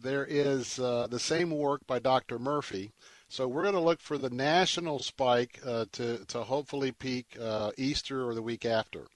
[0.00, 2.38] there is uh, the same work by Dr.
[2.38, 2.92] Murphy.
[3.36, 7.70] So we're going to look for the national spike uh, to, to hopefully peak uh,
[7.76, 9.08] Easter or the week after.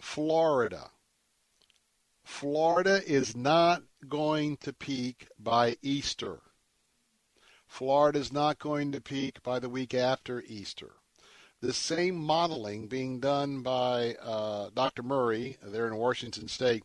[0.00, 0.88] Florida.
[2.24, 6.38] Florida is not going to peak by Easter.
[7.66, 10.92] Florida is not going to peak by the week after Easter.
[11.60, 15.02] The same modeling being done by uh, Dr.
[15.02, 16.84] Murray there in Washington State,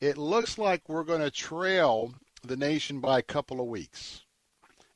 [0.00, 4.23] it looks like we're going to trail the nation by a couple of weeks.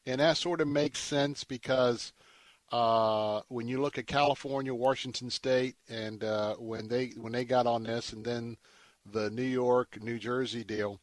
[0.09, 2.15] And that sort of makes sense because
[2.73, 7.67] uh, when you look at California, Washington State, and uh, when they when they got
[7.67, 8.57] on this, and then
[9.05, 10.99] the New York, New Jersey deal,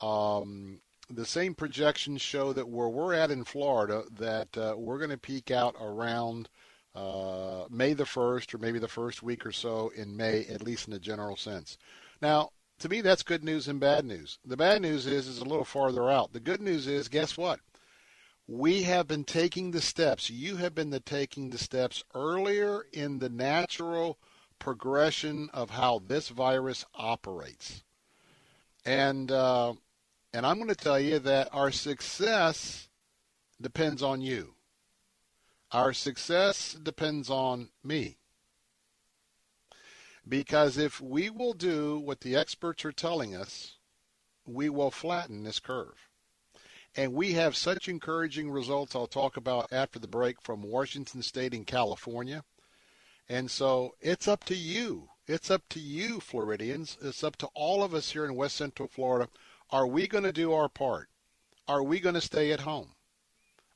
[0.00, 5.10] um, the same projections show that where we're at in Florida, that uh, we're going
[5.10, 6.48] to peak out around
[6.96, 10.88] uh, May the 1st or maybe the first week or so in May, at least
[10.88, 11.78] in a general sense.
[12.20, 14.40] Now, to me, that's good news and bad news.
[14.44, 16.32] The bad news is it's a little farther out.
[16.32, 17.60] The good news is, guess what?
[18.50, 20.30] We have been taking the steps.
[20.30, 24.18] You have been the, taking the steps earlier in the natural
[24.58, 27.84] progression of how this virus operates.
[28.86, 29.74] And uh,
[30.32, 32.88] and I'm going to tell you that our success
[33.60, 34.54] depends on you.
[35.70, 38.16] Our success depends on me.
[40.26, 43.76] Because if we will do what the experts are telling us,
[44.46, 46.07] we will flatten this curve.
[46.98, 51.54] And we have such encouraging results I'll talk about after the break from Washington State
[51.54, 52.42] and California.
[53.28, 55.08] And so it's up to you.
[55.28, 56.98] It's up to you, Floridians.
[57.00, 59.28] It's up to all of us here in West Central Florida
[59.70, 61.08] are we going to do our part?
[61.68, 62.88] Are we going to stay at home?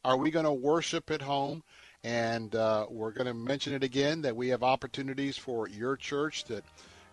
[0.05, 1.63] Are we going to worship at home?
[2.03, 6.45] And uh, we're going to mention it again that we have opportunities for your church
[6.47, 6.65] that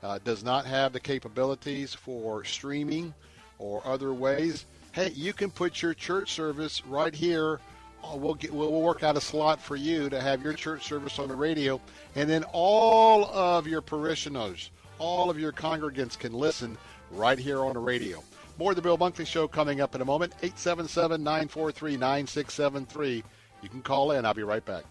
[0.02, 3.14] uh, does not have the capabilities for streaming
[3.60, 4.66] or other ways,
[5.00, 7.62] hey, you can put your church service right here.
[8.04, 11.20] Uh, we'll, get, we'll work out a slot for you to have your church service
[11.20, 11.80] on the radio,
[12.16, 16.78] and then all of your parishioners, all of your congregants can listen
[17.12, 18.22] right here on the radio.
[18.58, 20.34] More of the Bill Bunkley Show coming up in a moment.
[20.42, 23.24] 877 943 9673.
[23.62, 24.26] You can call in.
[24.26, 24.84] I'll be right back.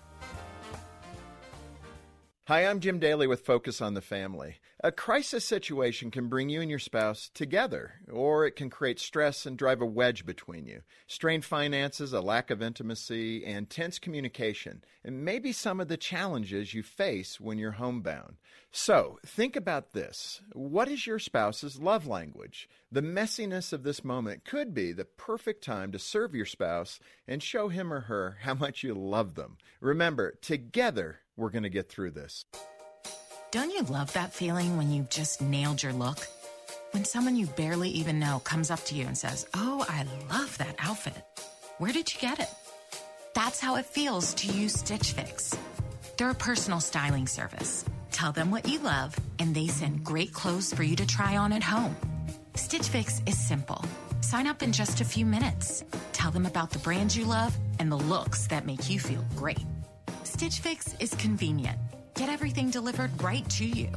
[2.46, 4.56] Hi, I'm Jim Daly with Focus on the Family.
[4.80, 9.44] A crisis situation can bring you and your spouse together, or it can create stress
[9.44, 10.82] and drive a wedge between you.
[11.08, 16.74] Strained finances, a lack of intimacy, and tense communication, and maybe some of the challenges
[16.74, 18.36] you face when you're homebound.
[18.70, 20.42] So, think about this.
[20.52, 22.68] What is your spouse's love language?
[22.92, 27.42] The messiness of this moment could be the perfect time to serve your spouse and
[27.42, 29.56] show him or her how much you love them.
[29.80, 32.44] Remember, together, we're going to get through this.
[33.50, 36.28] Don't you love that feeling when you've just nailed your look?
[36.90, 40.58] When someone you barely even know comes up to you and says, Oh, I love
[40.58, 41.24] that outfit.
[41.78, 42.50] Where did you get it?
[43.32, 45.56] That's how it feels to use Stitch Fix.
[46.18, 47.86] They're a personal styling service.
[48.10, 51.54] Tell them what you love, and they send great clothes for you to try on
[51.54, 51.96] at home.
[52.54, 53.82] Stitch Fix is simple.
[54.20, 55.84] Sign up in just a few minutes.
[56.12, 59.64] Tell them about the brands you love and the looks that make you feel great.
[60.24, 61.78] Stitch Fix is convenient.
[62.18, 63.88] Get everything delivered right to you.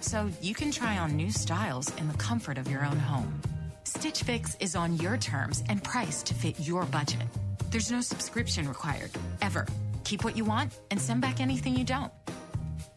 [0.00, 3.42] So you can try on new styles in the comfort of your own home.
[3.82, 7.26] Stitch Fix is on your terms and priced to fit your budget.
[7.70, 9.10] There's no subscription required,
[9.42, 9.66] ever.
[10.04, 12.12] Keep what you want and send back anything you don't.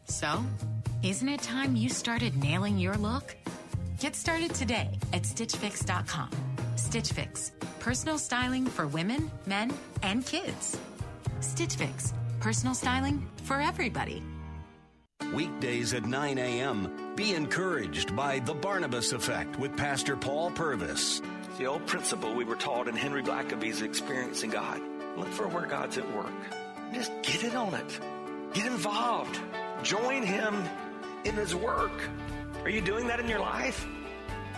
[0.05, 0.43] So,
[1.01, 3.35] isn't it time you started nailing your look?
[3.99, 6.29] Get started today at StitchFix.com.
[6.75, 9.73] Stitch Fix, personal styling for women, men,
[10.03, 10.77] and kids.
[11.39, 14.23] Stitch Fix personal styling for everybody.
[15.33, 17.13] Weekdays at 9 a.m.
[17.15, 21.21] Be encouraged by The Barnabas Effect with Pastor Paul Purvis.
[21.49, 24.81] It's the old principle we were taught in Henry Blackaby's Experiencing God.
[25.17, 26.31] Look for where God's at work.
[26.93, 27.99] Just get in on it.
[28.53, 29.37] Get involved.
[29.83, 30.63] Join Him
[31.25, 31.91] in His work.
[32.63, 33.85] Are you doing that in your life?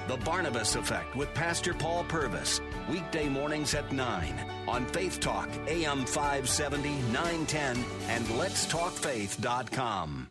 [0.07, 2.61] The Barnabas Effect with Pastor Paul Purvis.
[2.89, 4.33] Weekday mornings at 9
[4.67, 10.29] on Faith Talk, AM 570, 910, and letstalkfaith.com.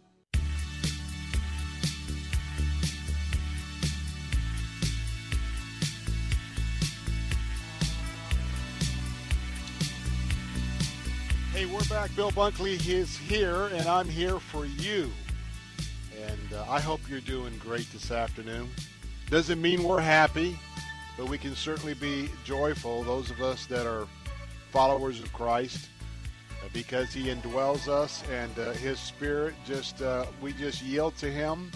[11.59, 12.15] Hey, we're back.
[12.15, 15.11] Bill Bunkley is here, and I'm here for you.
[16.25, 18.69] And uh, I hope you're doing great this afternoon.
[19.29, 20.57] Doesn't mean we're happy,
[21.17, 24.07] but we can certainly be joyful, those of us that are
[24.71, 25.89] followers of Christ,
[26.65, 31.29] uh, because He indwells us and uh, His Spirit just, uh, we just yield to
[31.29, 31.73] Him.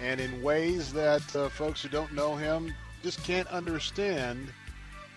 [0.00, 2.72] And in ways that uh, folks who don't know Him
[3.02, 4.48] just can't understand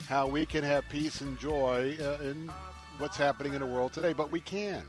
[0.09, 2.51] how we can have peace and joy uh, in
[2.98, 4.14] what's happening in the world today.
[4.14, 4.84] But we can.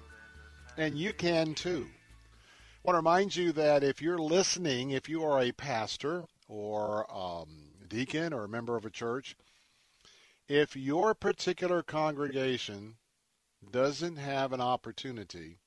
[0.76, 1.86] And you can too.
[1.89, 7.06] I want to remind you that if you're listening, if you are a pastor, or
[7.14, 7.48] um,
[7.89, 9.36] deacon or a member of a church,
[10.48, 12.97] if your particular congregation
[13.70, 15.59] doesn't have an opportunity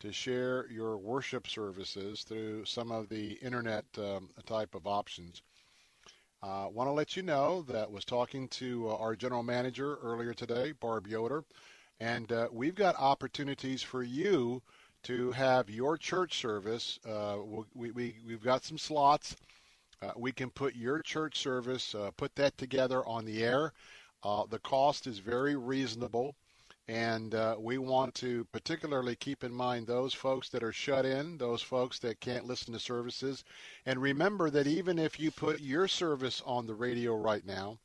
[0.00, 5.42] to share your worship services through some of the internet um, type of options,
[6.42, 9.96] I uh, want to let you know that was talking to uh, our general manager
[10.02, 11.44] earlier today, Barb Yoder,
[12.00, 14.62] and uh, we've got opportunities for you
[15.04, 16.98] to have your church service.
[17.08, 17.38] Uh,
[17.74, 19.36] we, we, we've got some slots
[20.00, 23.72] uh, we can put your church service, uh, put that together on the air.
[24.22, 26.36] Uh, the cost is very reasonable,
[26.86, 31.36] and uh, we want to particularly keep in mind those folks that are shut in,
[31.38, 33.42] those folks that can't listen to services.
[33.86, 37.78] And remember that even if you put your service on the radio right now,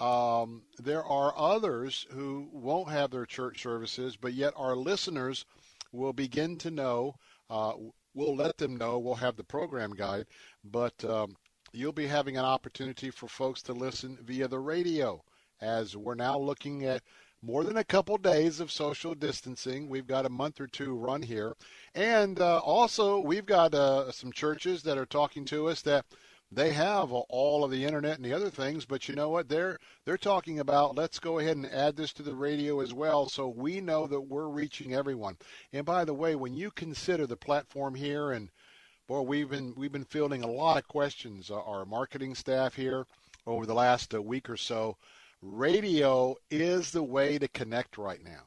[0.00, 5.44] um, there are others who won't have their church services, but yet our listeners
[5.92, 7.16] will begin to know.
[7.48, 7.74] Uh,
[8.14, 8.98] we'll let them know.
[8.98, 10.26] We'll have the program guide,
[10.64, 11.36] but um,
[11.72, 15.22] you'll be having an opportunity for folks to listen via the radio
[15.60, 17.02] as we're now looking at
[17.40, 19.88] more than a couple days of social distancing.
[19.88, 21.56] We've got a month or two run here.
[21.94, 26.06] And uh, also, we've got uh, some churches that are talking to us that
[26.54, 29.48] they have all of the internet and the other things, but you know what?
[29.48, 33.28] They're they're talking about let's go ahead and add this to the radio as well,
[33.28, 35.36] so we know that we're reaching everyone.
[35.72, 38.50] And by the way, when you consider the platform here and
[39.08, 41.50] boy, we've been we've been fielding a lot of questions.
[41.50, 43.06] Uh, our marketing staff here
[43.46, 44.96] over the last uh, week or so.
[45.42, 48.44] Radio is the way to connect right now.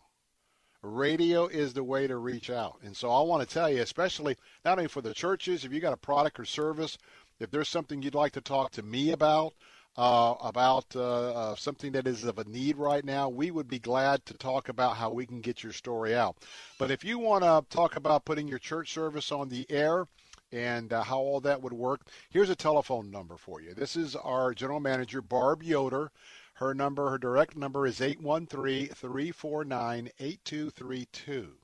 [0.84, 2.77] radio is the way to reach out.
[2.84, 5.80] And so I want to tell you, especially not only for the churches, if you
[5.82, 6.98] got a product or service,
[7.40, 9.53] if there's something you'd like to talk to me about,
[9.98, 13.80] uh, about uh, uh, something that is of a need right now, we would be
[13.80, 16.36] glad to talk about how we can get your story out.
[16.78, 20.07] But if you want to talk about putting your church service on the air,
[20.52, 22.07] and uh, how all that would work.
[22.30, 23.74] Here's a telephone number for you.
[23.74, 26.12] This is our general manager, Barb Yoder.
[26.53, 31.57] Her number, her direct number is 813 349 8232.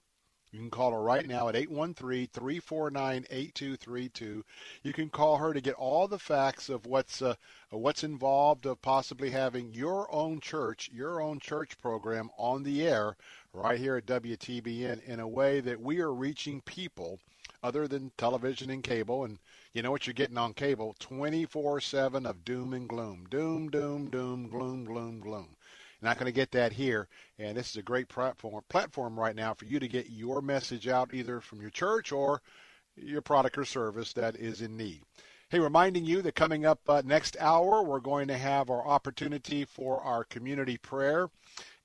[0.51, 4.43] You can call her right now at 813 349 8232.
[4.83, 7.35] You can call her to get all the facts of what's, uh,
[7.69, 13.15] what's involved of possibly having your own church, your own church program on the air
[13.53, 17.19] right here at WTBN in a way that we are reaching people
[17.63, 19.23] other than television and cable.
[19.23, 19.39] And
[19.73, 23.25] you know what you're getting on cable 24 7 of doom and gloom.
[23.29, 25.55] Doom, doom, doom, gloom, gloom, gloom.
[26.01, 27.07] Not going to get that here.
[27.37, 30.87] And this is a great platform, platform right now for you to get your message
[30.87, 32.41] out either from your church or
[32.95, 35.03] your product or service that is in need.
[35.49, 39.65] Hey, reminding you that coming up uh, next hour, we're going to have our opportunity
[39.65, 41.29] for our community prayer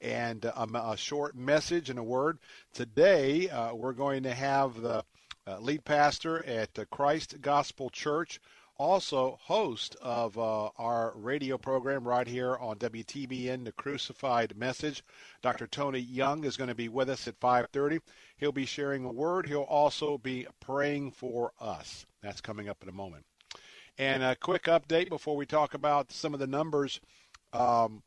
[0.01, 2.38] and um, a short message and a word.
[2.72, 5.05] Today, uh, we're going to have the
[5.48, 8.40] uh, lead pastor at uh, Christ Gospel Church,
[8.78, 15.03] also host of uh, our radio program right here on WTBN, The Crucified Message.
[15.43, 15.66] Dr.
[15.66, 18.01] Tony Young is going to be with us at 5:30.
[18.36, 19.47] He'll be sharing a word.
[19.47, 22.07] He'll also be praying for us.
[22.23, 23.24] That's coming up in a moment.
[23.98, 27.01] And a quick update before we talk about some of the numbers.
[27.53, 28.03] Um,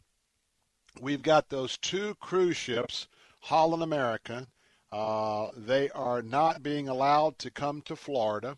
[1.02, 3.08] we've got those two cruise ships,
[3.42, 4.48] Holland America,
[4.92, 8.58] uh, they are not being allowed to come to Florida.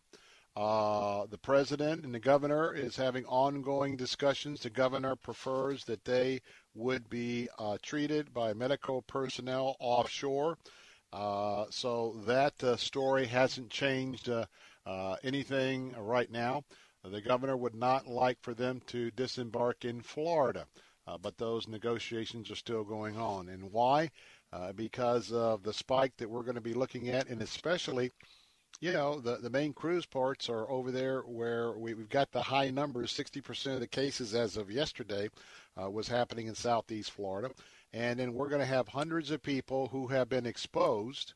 [0.56, 4.61] Uh, the president and the governor is having ongoing discussions.
[4.61, 6.41] The governor prefers that they
[6.76, 10.57] would be uh, treated by medical personnel offshore.
[11.14, 14.45] Uh, so that uh, story hasn't changed uh,
[15.23, 16.64] anything right now.
[17.03, 20.68] The governor would not like for them to disembark in Florida,
[21.22, 23.49] but those negotiations are still going on.
[23.49, 24.11] And why?
[24.53, 28.11] uh, because of the spike that we're going to be looking at, and especially,
[28.80, 32.41] you know, the, the main cruise ports are over there where we, have got the
[32.41, 33.14] high numbers.
[33.14, 35.30] 60% of the cases as of yesterday
[35.81, 37.52] uh, was happening in southeast Florida.
[37.93, 41.34] And then we're going to have hundreds of people who have been exposed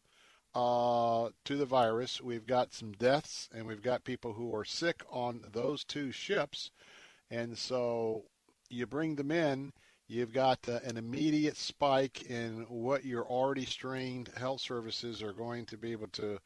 [0.55, 2.21] uh, to the virus.
[2.21, 6.71] We've got some deaths, and we've got people who are sick on those two ships.
[7.29, 8.23] And so
[8.69, 9.73] you bring them in
[10.07, 15.65] you've got uh, an immediate spike in what your already strained health services are going
[15.65, 16.39] to be able to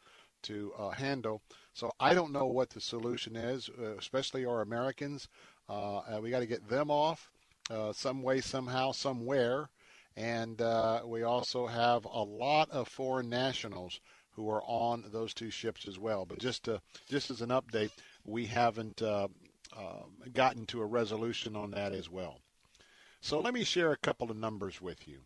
[0.43, 1.41] to uh, handle.
[1.73, 5.27] So I don't know what the solution is, uh, especially our Americans.
[5.67, 7.31] Uh, we got to get them off
[7.69, 9.69] uh, some way, somehow, somewhere.
[10.15, 13.99] And uh, we also have a lot of foreign nationals
[14.31, 16.25] who are on those two ships as well.
[16.25, 17.91] But just to, just as an update,
[18.25, 19.01] we haven't
[20.33, 22.39] gotten to a resolution on that as well.
[23.21, 25.19] So let me share a couple of numbers with you.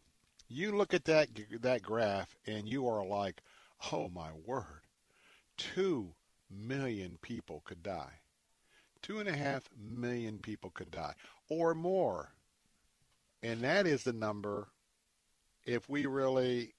[0.47, 1.29] You look at that
[1.61, 3.41] that graph and you are like,
[3.91, 4.82] "Oh my word,
[5.57, 6.13] two
[6.49, 8.19] million people could die.
[9.01, 11.13] Two and a half million people could die,
[11.49, 12.33] or more."
[13.41, 14.69] And that is the number.
[15.65, 16.73] If we really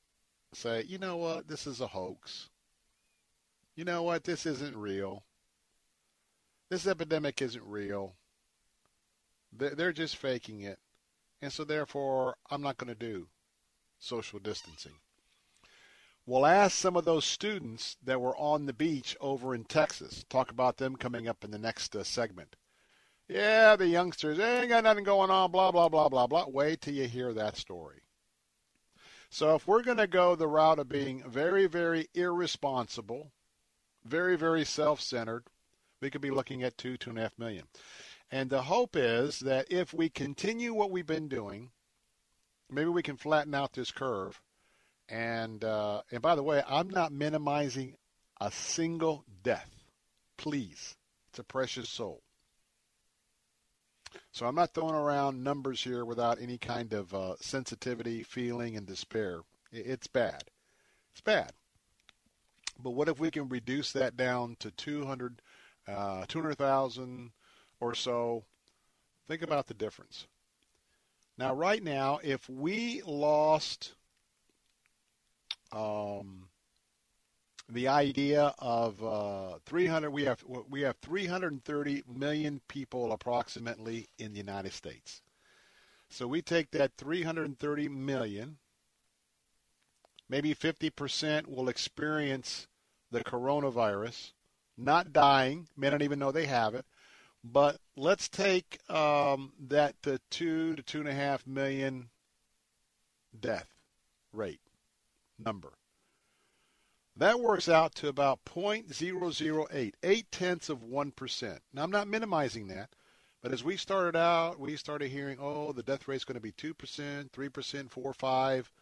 [0.54, 2.48] say, you know what, this is a hoax.
[3.76, 5.24] You know what, this isn't real.
[6.70, 8.14] This epidemic isn't real.
[9.52, 10.78] They're just faking it.
[11.42, 13.28] And so, therefore, I'm not going to do
[13.98, 14.94] social distancing.
[16.26, 20.24] We'll ask some of those students that were on the beach over in Texas.
[20.30, 22.56] Talk about them coming up in the next uh, segment.
[23.28, 26.46] Yeah, the youngsters, they ain't got nothing going on, blah, blah, blah, blah, blah.
[26.48, 28.02] Wait till you hear that story.
[29.30, 33.32] So if we're going to go the route of being very, very irresponsible,
[34.04, 35.44] very, very self-centered,
[36.00, 37.64] we could be looking at two, two and a half million.
[38.30, 41.70] And the hope is that if we continue what we've been doing,
[42.70, 44.40] maybe we can flatten out this curve.
[45.08, 47.96] And uh, and by the way, I'm not minimizing
[48.40, 49.70] a single death.
[50.36, 50.96] Please,
[51.28, 52.22] it's a precious soul.
[54.32, 58.86] So I'm not throwing around numbers here without any kind of uh, sensitivity, feeling, and
[58.86, 59.40] despair.
[59.72, 60.44] It's bad.
[61.12, 61.52] It's bad.
[62.82, 65.40] But what if we can reduce that down to 200,
[65.86, 67.30] uh, 200,000,
[67.80, 68.44] or so,
[69.28, 70.26] think about the difference.
[71.36, 73.94] Now, right now, if we lost
[75.74, 76.48] um,
[77.68, 84.38] the idea of uh, 300, we have we have 330 million people approximately in the
[84.38, 85.22] United States.
[86.08, 88.58] So we take that 330 million
[90.28, 92.66] maybe 50% will experience
[93.10, 94.32] the coronavirus,
[94.76, 96.84] not dying, may not even know they have it.
[97.44, 102.08] But let's take um, that to two to two and a half million
[103.38, 103.68] death
[104.32, 104.60] rate
[105.38, 105.72] number.
[107.16, 111.58] That works out to about 0.008, eight tenths of 1%.
[111.72, 112.90] Now, I'm not minimizing that,
[113.40, 116.40] but as we started out, we started hearing, oh, the death rate is going to
[116.40, 118.72] be 2%, 3%, 4 5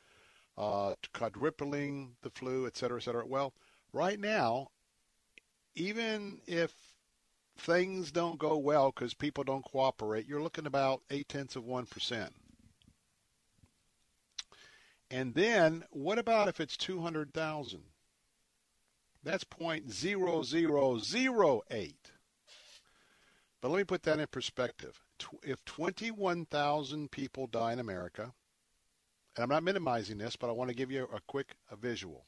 [0.56, 3.26] uh, quadrupling the flu, et cetera, et cetera.
[3.26, 3.52] Well,
[3.92, 4.68] right now,
[5.74, 6.72] even if
[7.56, 12.28] things don't go well because people don't cooperate, you're looking about eight tenths of 1%.
[15.12, 17.82] And then what about if it's 200,000?
[19.22, 21.94] That's 0.0008.
[23.60, 24.98] But let me put that in perspective.
[25.42, 28.32] If 21,000 people die in America,
[29.36, 32.24] and I'm not minimizing this, but I want to give you a quick a visual.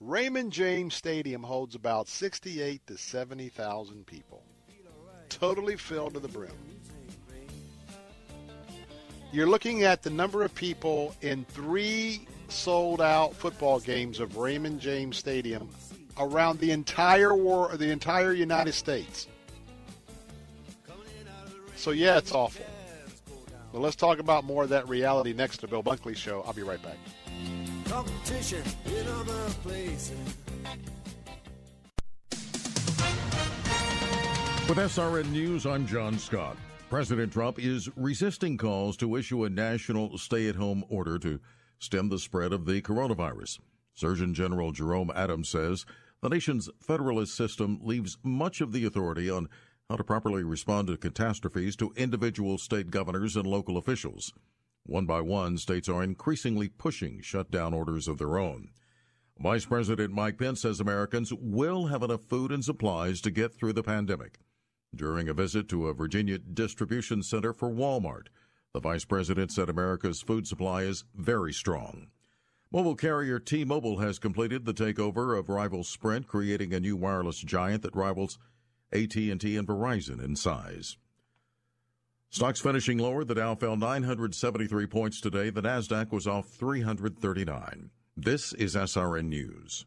[0.00, 4.42] Raymond James Stadium holds about 68 to 70,000 people,
[5.28, 6.56] totally filled to the brim.
[9.34, 14.78] You're looking at the number of people in three sold out football games of Raymond
[14.78, 15.68] James Stadium
[16.20, 19.26] around the entire war, the entire United States.
[21.74, 22.64] So yeah, it's awful.
[23.72, 26.44] But let's talk about more of that reality next to Bill Bunkley Show.
[26.46, 26.98] I'll be right back.
[27.86, 30.36] Competition in other places.
[34.68, 36.56] With SRN News, I'm John Scott.
[36.90, 41.40] President Trump is resisting calls to issue a national stay at home order to
[41.78, 43.58] stem the spread of the coronavirus.
[43.94, 45.86] Surgeon General Jerome Adams says
[46.20, 49.48] the nation's federalist system leaves much of the authority on
[49.88, 54.32] how to properly respond to catastrophes to individual state governors and local officials.
[54.84, 58.68] One by one, states are increasingly pushing shutdown orders of their own.
[59.38, 63.72] Vice President Mike Pence says Americans will have enough food and supplies to get through
[63.72, 64.38] the pandemic.
[64.96, 68.28] During a visit to a Virginia distribution center for Walmart,
[68.72, 72.08] the vice president said America's food supply is very strong.
[72.70, 77.82] Mobile carrier T-Mobile has completed the takeover of rival Sprint, creating a new wireless giant
[77.82, 78.38] that rivals
[78.92, 80.96] AT&T and Verizon in size.
[82.30, 83.24] Stocks finishing lower.
[83.24, 85.50] The Dow fell 973 points today.
[85.50, 87.90] The Nasdaq was off 339.
[88.16, 89.86] This is SRN News.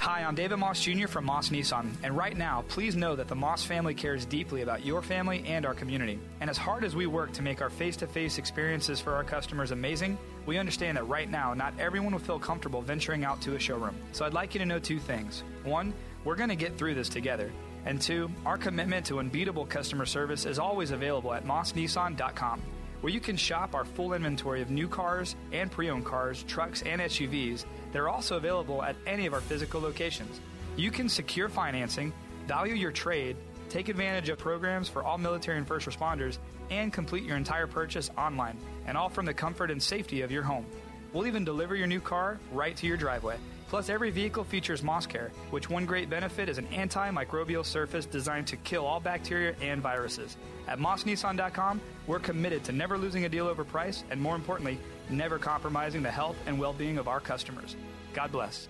[0.00, 1.08] Hi, I'm David Moss Jr.
[1.08, 4.86] from Moss Nissan, and right now, please know that the Moss family cares deeply about
[4.86, 6.20] your family and our community.
[6.40, 9.24] And as hard as we work to make our face to face experiences for our
[9.24, 10.16] customers amazing,
[10.46, 13.96] we understand that right now, not everyone will feel comfortable venturing out to a showroom.
[14.12, 15.42] So I'd like you to know two things.
[15.64, 15.92] One,
[16.22, 17.50] we're going to get through this together.
[17.84, 22.62] And two, our commitment to unbeatable customer service is always available at mossnissan.com
[23.00, 26.82] where you can shop our full inventory of new cars and pre owned cars, trucks,
[26.82, 30.40] and SUVs that are also available at any of our physical locations.
[30.76, 32.12] You can secure financing,
[32.46, 33.36] value your trade,
[33.68, 36.38] take advantage of programs for all military and first responders,
[36.70, 40.42] and complete your entire purchase online, and all from the comfort and safety of your
[40.42, 40.66] home.
[41.12, 43.36] We'll even deliver your new car right to your driveway.
[43.68, 48.56] Plus, every vehicle features MossCare, which one great benefit is an antimicrobial surface designed to
[48.56, 50.36] kill all bacteria and viruses.
[50.66, 54.80] At MossNissan.com, we're committed to never losing a deal over price, and more importantly,
[55.10, 57.76] never compromising the health and well being of our customers.
[58.14, 58.68] God bless.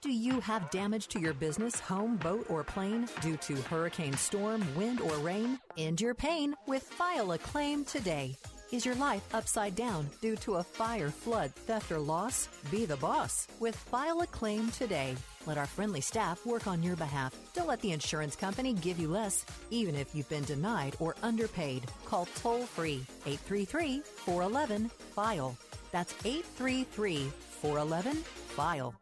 [0.00, 4.62] Do you have damage to your business, home, boat, or plane due to hurricane, storm,
[4.76, 5.58] wind, or rain?
[5.76, 8.36] End your pain with File a Claim today.
[8.70, 12.48] Is your life upside down due to a fire, flood, theft, or loss?
[12.70, 15.16] Be the boss with File a Claim today.
[15.48, 17.34] Let our friendly staff work on your behalf.
[17.54, 21.90] Don't let the insurance company give you less, even if you've been denied or underpaid.
[22.04, 25.56] Call toll free 833 411 FILE.
[25.90, 27.30] That's 833
[27.62, 28.94] 411 FILE.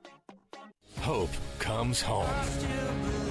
[1.01, 3.26] Hope comes home.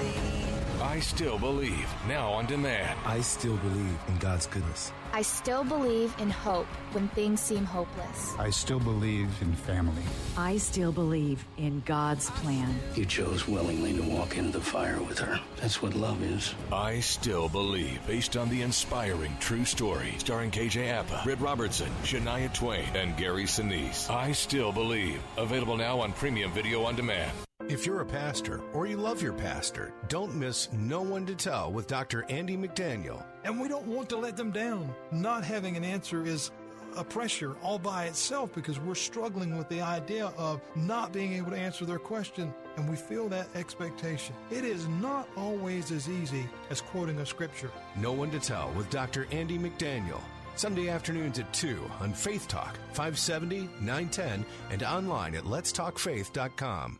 [0.86, 1.90] I still believe.
[2.08, 3.00] Now on demand.
[3.06, 4.92] I still believe in God's goodness.
[5.14, 8.36] I still believe in hope when things seem hopeless.
[8.38, 10.04] I still believe in family.
[10.38, 12.80] I still believe in God's plan.
[12.94, 15.42] You chose willingly to walk into the fire with her.
[15.60, 16.54] That's what love is.
[16.72, 22.54] I still believe, based on the inspiring true story, starring KJ Apa, Britt Robertson, Shania
[22.54, 24.08] Twain, and Gary Sinise.
[24.12, 25.20] I still believe.
[25.36, 27.32] Available now on premium video on demand.
[27.68, 31.72] If you're a pastor or you love your pastor, don't miss No One to Tell
[31.72, 32.24] with Dr.
[32.30, 33.26] Andy McDaniel.
[33.44, 34.94] And we don't want to let them down.
[35.12, 36.52] Not having an answer is
[36.96, 41.50] a pressure all by itself because we're struggling with the idea of not being able
[41.50, 44.36] to answer their question and we feel that expectation.
[44.52, 47.72] It is not always as easy as quoting a scripture.
[47.98, 49.26] No One to Tell with Dr.
[49.32, 50.22] Andy McDaniel.
[50.56, 57.00] Sunday afternoons at 2 on Faith Talk, 570, 910, and online at letstalkfaith.com.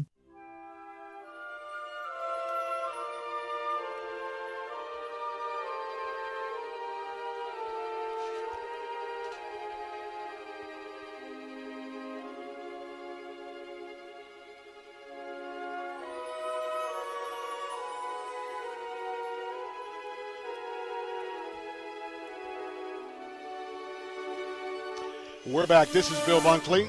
[25.51, 25.89] We're back.
[25.89, 26.87] This is Bill Bunkley,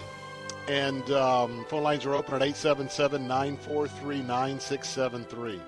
[0.69, 5.61] and um, phone lines are open at 877 943 9673.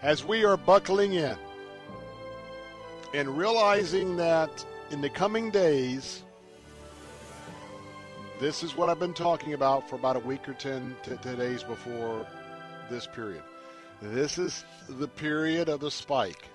[0.00, 1.36] As we are buckling in
[3.12, 6.22] and realizing that in the coming days,
[8.40, 11.62] this is what I've been talking about for about a week or 10 t- days
[11.62, 12.26] before
[12.88, 13.42] this period.
[14.00, 16.48] This is the period of the spike.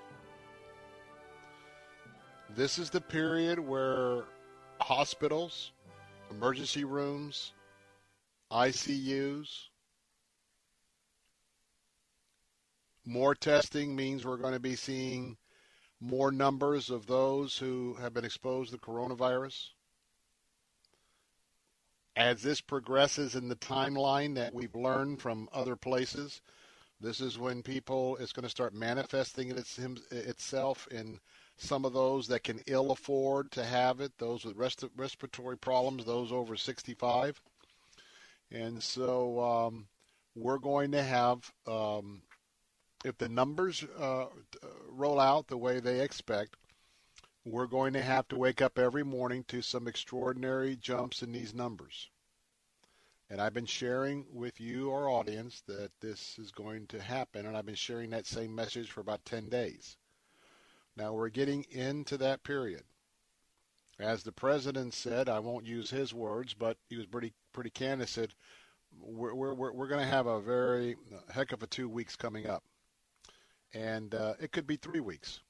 [2.56, 4.24] This is the period where
[4.86, 5.72] hospitals,
[6.30, 7.54] emergency rooms,
[8.52, 9.48] ICUs.
[13.04, 15.38] More testing means we're going to be seeing
[16.00, 19.70] more numbers of those who have been exposed to coronavirus.
[22.16, 26.42] As this progresses in the timeline that we've learned from other places,
[27.02, 29.58] this is when people is going to start manifesting it
[30.12, 31.20] itself in
[31.58, 36.06] some of those that can ill afford to have it, those with rest- respiratory problems,
[36.06, 37.42] those over 65.
[38.52, 39.88] And so um,
[40.36, 42.22] we're going to have, um,
[43.04, 44.26] if the numbers uh,
[44.90, 46.56] roll out the way they expect,
[47.46, 51.54] we're going to have to wake up every morning to some extraordinary jumps in these
[51.54, 52.10] numbers.
[53.30, 57.56] And I've been sharing with you, our audience, that this is going to happen, and
[57.56, 59.98] I've been sharing that same message for about 10 days.
[60.98, 62.84] Now we're getting into that period.
[64.00, 68.10] As the president said, I won't use his words, but he was pretty pretty candid.
[68.10, 68.34] Said
[69.02, 70.96] we're we're we're going to have a very
[71.30, 72.64] heck of a two weeks coming up,
[73.74, 75.42] and uh, it could be three weeks.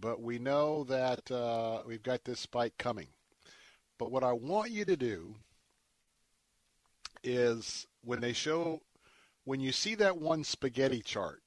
[0.00, 3.08] But we know that uh, we've got this spike coming.
[3.98, 5.36] But what I want you to do
[7.22, 8.80] is when they show,
[9.44, 11.41] when you see that one spaghetti chart,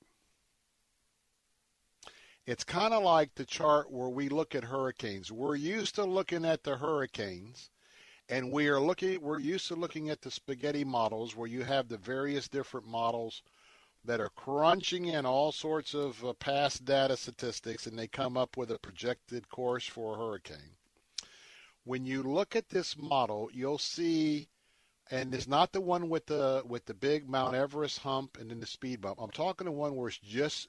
[2.45, 5.31] it's kind of like the chart where we look at hurricanes.
[5.31, 7.71] We're used to looking at the hurricanes,
[8.29, 9.19] and we are looking.
[9.21, 13.41] We're used to looking at the spaghetti models, where you have the various different models
[14.03, 18.57] that are crunching in all sorts of uh, past data statistics, and they come up
[18.57, 20.75] with a projected course for a hurricane.
[21.83, 24.49] When you look at this model, you'll see,
[25.09, 28.59] and it's not the one with the with the big Mount Everest hump and then
[28.59, 29.19] the speed bump.
[29.19, 30.67] I'm talking the one where it's just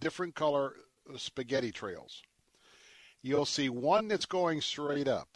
[0.00, 0.74] different color
[1.16, 2.22] spaghetti trails.
[3.22, 5.28] You'll see one that's going straight up.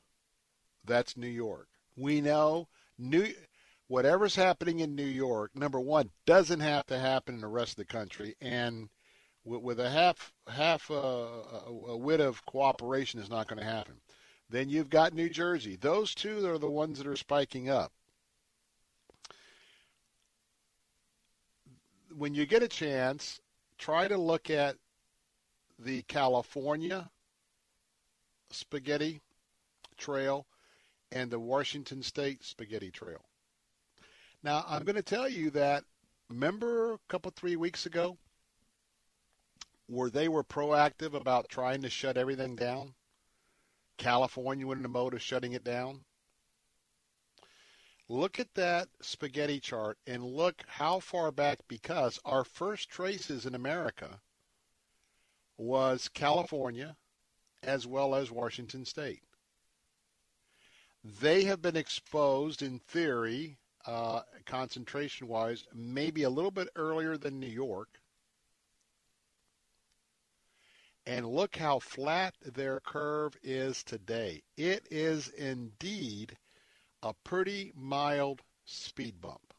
[0.84, 1.68] That's New York.
[1.96, 2.68] We know
[2.98, 3.32] New
[3.88, 7.76] whatever's happening in New York, number one, doesn't have to happen in the rest of
[7.76, 8.88] the country, and
[9.44, 13.64] with, with a half half uh, a, a wit of cooperation is not going to
[13.64, 13.94] happen.
[14.50, 15.76] Then you've got New Jersey.
[15.76, 17.92] Those two are the ones that are spiking up.
[22.16, 23.40] When you get a chance,
[23.78, 24.76] try to look at
[25.78, 27.10] the California
[28.50, 29.20] spaghetti
[29.96, 30.46] trail
[31.12, 33.24] and the Washington State spaghetti trail.
[34.42, 35.84] Now, I'm going to tell you that,
[36.28, 38.18] remember a couple, three weeks ago,
[39.86, 42.94] where they were proactive about trying to shut everything down?
[43.96, 46.04] California went in the mode of shutting it down.
[48.08, 53.54] Look at that spaghetti chart and look how far back, because our first traces in
[53.54, 54.20] America
[55.58, 56.96] was California
[57.62, 59.22] as well as Washington State.
[61.20, 67.38] They have been exposed, in theory, uh, concentration wise, maybe a little bit earlier than
[67.38, 67.88] New York.
[71.06, 74.42] And look how flat their curve is today.
[74.56, 76.36] It is indeed
[77.02, 79.54] a pretty mild speed bump.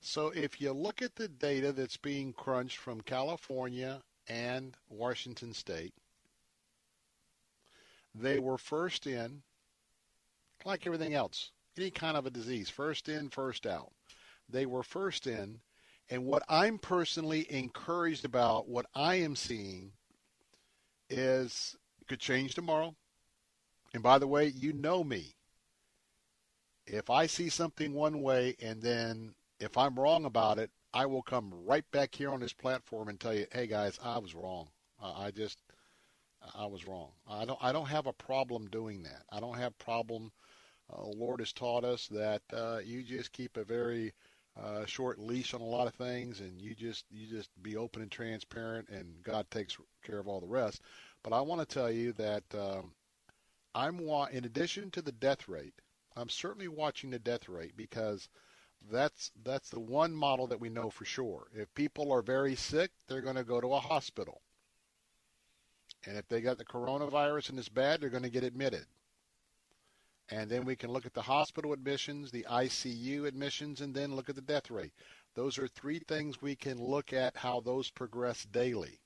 [0.00, 5.94] So if you look at the data that's being crunched from California and Washington State,
[8.14, 9.42] they were first in,
[10.64, 13.92] like everything else, any kind of a disease, first in, first out.
[14.48, 15.60] They were first in,
[16.10, 19.92] and what I'm personally encouraged about, what I am seeing,
[21.08, 22.96] is it could change tomorrow.
[23.94, 25.34] And by the way, you know me.
[26.86, 31.22] If I see something one way and then if I'm wrong about it, I will
[31.22, 34.68] come right back here on this platform and tell you, hey guys, I was wrong.
[35.00, 35.58] I just,
[36.54, 37.10] I was wrong.
[37.28, 39.22] I don't, I don't have a problem doing that.
[39.30, 40.32] I don't have problem.
[40.92, 44.12] Uh, the Lord has taught us that uh, you just keep a very
[44.60, 48.02] uh, short leash on a lot of things, and you just, you just be open
[48.02, 50.82] and transparent, and God takes care of all the rest.
[51.22, 52.92] But I want to tell you that um,
[53.74, 54.00] I'm,
[54.32, 55.74] in addition to the death rate,
[56.16, 58.28] I'm certainly watching the death rate because
[58.90, 61.46] that's that's the one model that we know for sure.
[61.54, 64.42] If people are very sick, they're going to go to a hospital.
[66.04, 68.86] And if they got the coronavirus and it's bad, they're going to get admitted.
[70.30, 74.28] And then we can look at the hospital admissions, the ICU admissions, and then look
[74.28, 74.92] at the death rate.
[75.34, 78.98] Those are three things we can look at how those progress daily.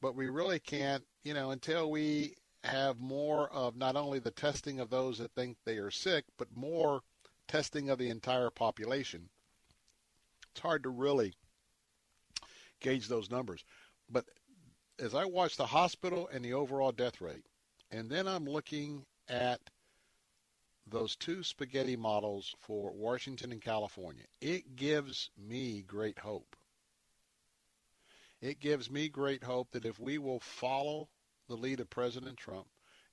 [0.00, 4.80] But we really can't, you know, until we have more of not only the testing
[4.80, 7.02] of those that think they are sick, but more
[7.46, 9.28] testing of the entire population.
[10.52, 11.34] It's hard to really
[12.80, 13.64] gauge those numbers.
[14.10, 14.26] But
[14.98, 17.46] as I watch the hospital and the overall death rate,
[17.90, 19.60] and then I'm looking at
[20.86, 26.56] those two spaghetti models for Washington and California, it gives me great hope.
[28.40, 31.08] It gives me great hope that if we will follow
[31.48, 32.66] the lead of President Trump,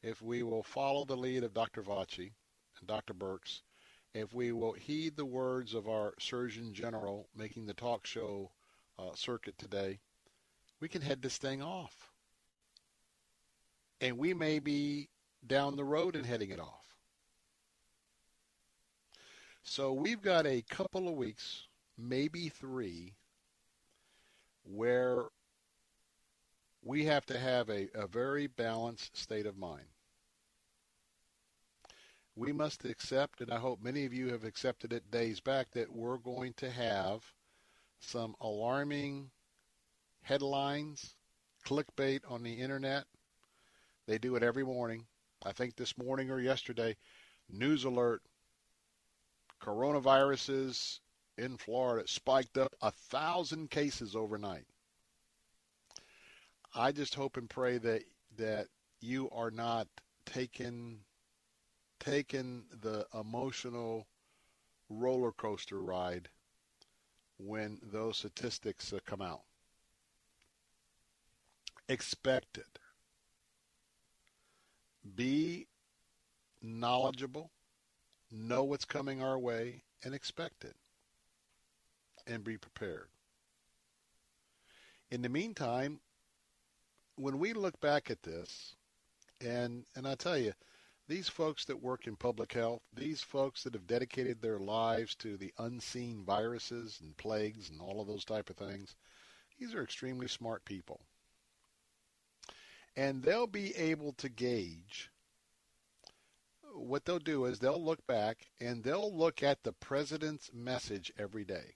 [0.04, 1.82] if we will follow the lead of Dr.
[1.82, 2.32] Fauci
[2.80, 3.14] and Dr.
[3.14, 3.62] Birx,
[4.14, 8.52] if we will heed the words of our Surgeon General making the talk show
[9.00, 10.00] uh, circuit today,
[10.80, 12.12] we can head this thing off.
[14.02, 15.10] And we may be
[15.48, 16.96] down the road and heading it off.
[19.64, 21.64] So we've got a couple of weeks,
[21.98, 23.14] maybe three,
[24.64, 25.26] where
[26.86, 29.88] we have to have a, a very balanced state of mind
[32.36, 35.94] we must accept, and I hope many of you have accepted it days back, that
[35.94, 37.24] we're going to have
[38.00, 39.32] some alarming
[40.22, 41.16] headlines,
[41.66, 43.06] clickbait on the internet.
[44.06, 45.06] They do it every morning.
[45.44, 46.98] I think this morning or yesterday,
[47.50, 48.22] news alert,
[49.62, 51.00] coronaviruses
[51.38, 54.66] in Florida spiked up a thousand cases overnight.
[56.78, 58.04] I just hope and pray that
[58.38, 58.68] that
[59.00, 59.88] you are not
[60.26, 61.00] taken
[62.00, 64.08] taken the emotional
[64.90, 66.28] roller coaster ride
[67.38, 69.44] when those statistics come out.
[71.88, 72.80] Expect it.
[75.16, 75.68] Be
[76.62, 77.52] knowledgeable,
[78.32, 80.76] know what's coming our way, and expect it.
[82.28, 83.08] And be prepared.
[85.12, 86.00] In the meantime,
[87.16, 88.76] when we look back at this,
[89.42, 90.54] and and I tell you,
[91.08, 95.38] these folks that work in public health, these folks that have dedicated their lives to
[95.38, 98.96] the unseen viruses and plagues and all of those type of things,
[99.60, 101.02] these are extremely smart people.
[102.96, 105.12] And they'll be able to gauge
[106.78, 111.46] what they'll do is they'll look back and they'll look at the president's message every
[111.46, 111.76] day.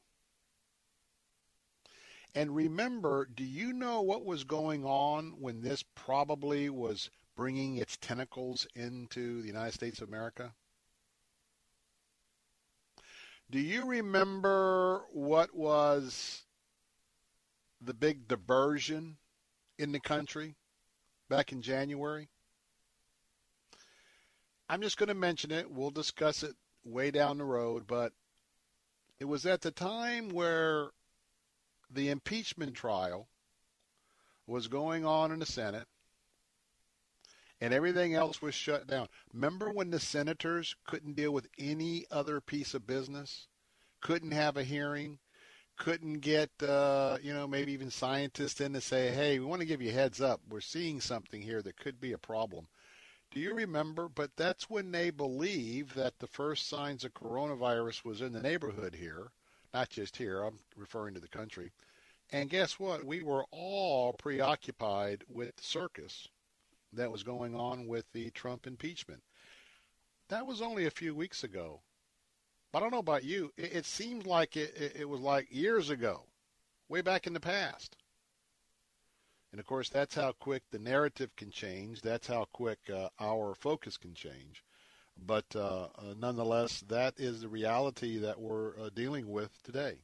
[2.36, 7.98] And remember, do you know what was going on when this probably was bringing its
[7.98, 10.54] tentacles into the United States of America?
[13.50, 16.44] Do you remember what was
[17.82, 19.18] the big diversion
[19.80, 20.56] in the country
[21.30, 22.30] back in January?
[24.70, 25.72] I'm just going to mention it.
[25.72, 28.14] We'll discuss it way down the road, but
[29.20, 30.92] it was at the time where
[31.90, 33.28] the impeachment trial
[34.48, 35.88] was going on in the Senate
[37.62, 39.08] and everything else was shut down.
[39.34, 43.48] Remember when the senators couldn't deal with any other piece of business,
[44.02, 45.20] couldn't have a hearing,
[45.78, 49.68] couldn't get, uh, you know, maybe even scientists in to say, hey, we want to
[49.68, 50.42] give you a heads up.
[50.50, 52.68] We're seeing something here that could be a problem.
[53.32, 54.10] Do you remember?
[54.10, 58.96] But that's when they believed that the first signs of coronavirus was in the neighborhood
[58.96, 59.32] here,
[59.74, 60.44] not just here.
[60.44, 61.72] I'm referring to the country.
[62.32, 63.04] And guess what?
[63.04, 66.28] We were all preoccupied with the circus
[66.94, 69.24] that was going on with the Trump impeachment.
[70.30, 71.82] That was only a few weeks ago.
[72.72, 73.52] But I don't know about you.
[73.58, 76.24] It, it seems like it, it, it was like years ago,
[76.88, 77.96] way back in the past.
[79.52, 82.02] And of course, that's how quick the narrative can change.
[82.02, 84.64] That's how quick uh, our focus can change.
[85.26, 90.00] But uh, uh, nonetheless, that is the reality that we're uh, dealing with today.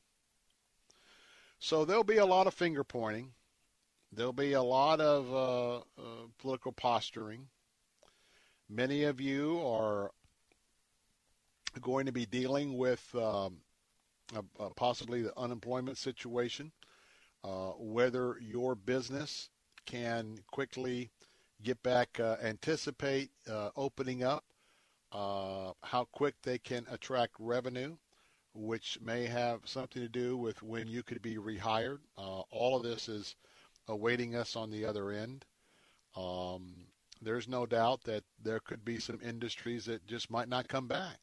[1.59, 3.31] So there'll be a lot of finger pointing.
[4.11, 7.47] There'll be a lot of uh, uh, political posturing.
[8.69, 10.11] Many of you are
[11.81, 13.57] going to be dealing with um,
[14.75, 16.71] possibly the unemployment situation,
[17.43, 19.49] uh, whether your business
[19.85, 21.11] can quickly
[21.63, 24.43] get back, uh, anticipate uh, opening up,
[25.15, 27.95] uh, how quick they can attract revenue,
[28.53, 31.99] which may have something to do with when you could be rehired.
[32.17, 33.35] Uh, all of this is
[33.87, 35.45] awaiting us on the other end.
[36.17, 36.73] Um,
[37.21, 41.17] there's no doubt that there could be some industries that just might not come back.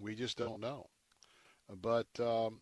[0.00, 0.86] We just don't know.
[1.80, 2.60] But um,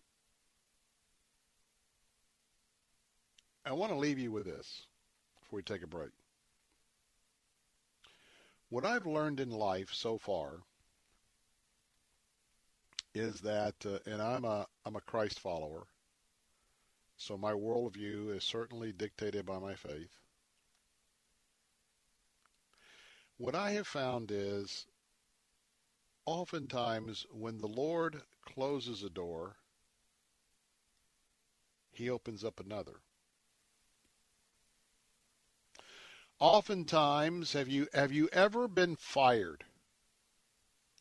[3.65, 4.87] I want to leave you with this
[5.41, 6.11] before we take a break.
[8.75, 10.59] What I've learned in life so far
[13.15, 15.87] is that, uh, and I'm a I'm a Christ follower,
[17.17, 20.19] so my worldview is certainly dictated by my faith.
[23.37, 24.87] What I have found is
[26.27, 29.55] oftentimes when the Lord closes a door,
[31.93, 33.04] he opens up another.
[36.39, 39.65] Oftentimes, have you have you ever been fired?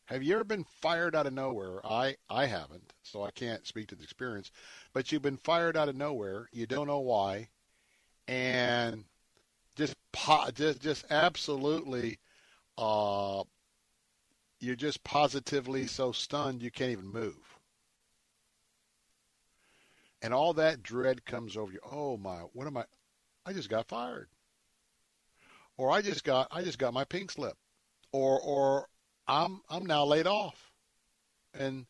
[0.05, 1.85] Have you ever been fired out of nowhere?
[1.85, 4.49] I I haven't, so I can't speak to the experience.
[4.93, 6.47] But you've been fired out of nowhere.
[6.53, 7.49] You don't know why,
[8.27, 9.05] and
[9.75, 9.95] just
[10.55, 12.19] just just absolutely
[12.77, 13.43] uh,
[14.59, 17.59] you're just positively so stunned you can't even move.
[20.23, 21.79] And all that dread comes over you.
[21.83, 22.85] Oh my, what am I?
[23.45, 24.29] I just got fired.
[25.77, 27.57] Or I just got I just got my pink slip.
[28.11, 28.87] Or or
[29.27, 30.71] I'm I'm now laid off.
[31.53, 31.85] And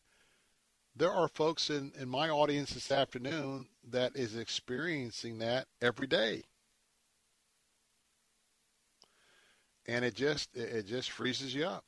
[0.96, 6.44] there are folks in, in my audience this afternoon that is experiencing that every day.
[9.86, 11.84] And it just it just freezes you up.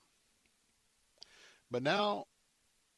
[1.70, 2.27] But now,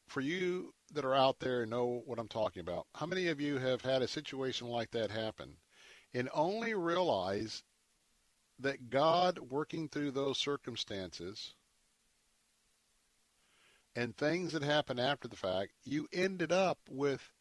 [0.07, 3.39] for you that are out there and know what I'm talking about, how many of
[3.39, 5.57] you have had a situation like that happen
[6.13, 7.63] and only realize
[8.59, 11.53] that God working through those circumstances
[13.95, 17.31] and things that happen after the fact, you ended up with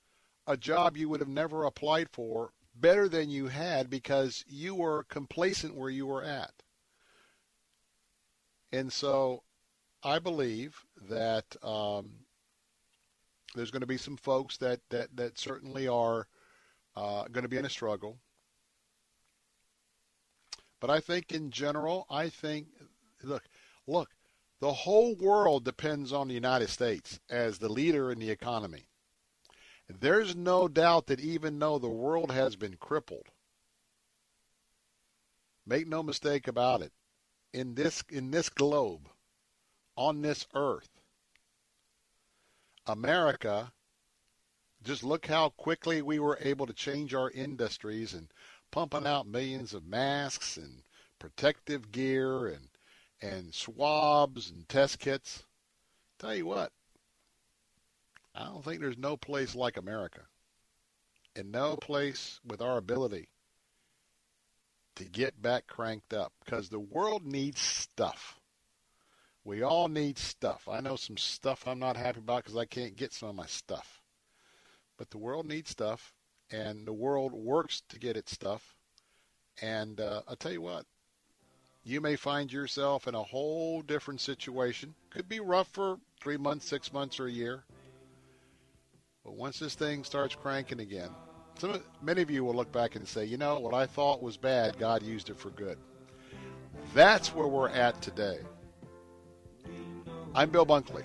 [0.47, 5.05] a job you would have never applied for better than you had because you were
[5.05, 6.53] complacent where you were at.
[8.73, 9.43] And so
[10.03, 12.11] I believe that um,
[13.55, 16.29] there's going to be some folks that that that certainly are
[16.97, 18.19] uh, going to be in a struggle.
[20.81, 22.69] But I think in general, I think
[23.23, 23.45] look,
[23.87, 24.11] look,
[24.61, 28.89] the whole world depends on the United States as the leader in the economy.
[29.89, 33.29] There's no doubt that even though the world has been crippled,
[35.67, 36.93] make no mistake about it,
[37.53, 39.09] in this in this globe,
[39.97, 40.91] on this earth.
[42.87, 43.73] America,
[44.83, 48.29] just look how quickly we were able to change our industries and
[48.71, 50.83] pumping out millions of masks and
[51.19, 52.69] protective gear and
[53.21, 55.45] and swabs and test kits.
[56.19, 56.73] Tell you what,
[58.35, 60.23] I don't think there's no place like America.
[61.35, 63.29] And no place with our ability
[64.97, 68.41] to get back cranked up because the world needs stuff.
[69.45, 70.69] We all need stuff.
[70.69, 73.47] I know some stuff I'm not happy about because I can't get some of my
[73.47, 74.03] stuff.
[74.97, 76.13] But the world needs stuff,
[76.51, 78.75] and the world works to get its stuff.
[79.61, 80.87] And uh, I'll tell you what,
[81.85, 84.95] you may find yourself in a whole different situation.
[85.11, 87.65] Could be rough for three months, six months, or a year.
[89.25, 91.11] But once this thing starts cranking again,
[91.59, 94.37] some, many of you will look back and say, you know, what I thought was
[94.37, 95.79] bad, God used it for good.
[96.95, 98.39] That's where we're at today.
[100.35, 101.05] I'm Bill Bunkley.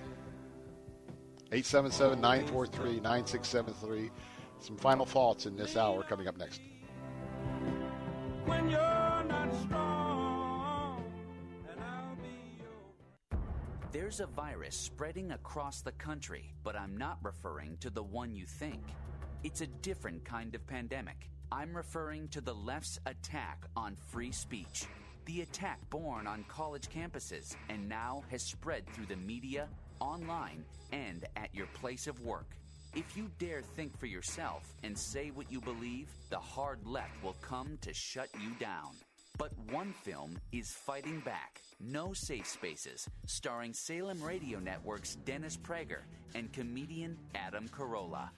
[1.50, 4.10] 877 943 9673.
[4.64, 6.62] Some final thoughts in this hour coming up next.
[13.92, 18.46] There's a virus spreading across the country, but I'm not referring to the one you
[18.46, 18.80] think.
[19.42, 21.28] It's a different kind of pandemic.
[21.52, 24.86] I'm referring to the left's attack on free speech.
[25.26, 29.68] The attack born on college campuses and now has spread through the media,
[30.00, 32.56] online, and at your place of work.
[32.96, 37.34] If you dare think for yourself and say what you believe, the hard left will
[37.42, 38.92] come to shut you down.
[39.36, 41.60] But one film is fighting back.
[41.80, 46.02] No Safe Spaces, starring Salem Radio Network's Dennis Prager
[46.36, 48.28] and comedian Adam Carolla.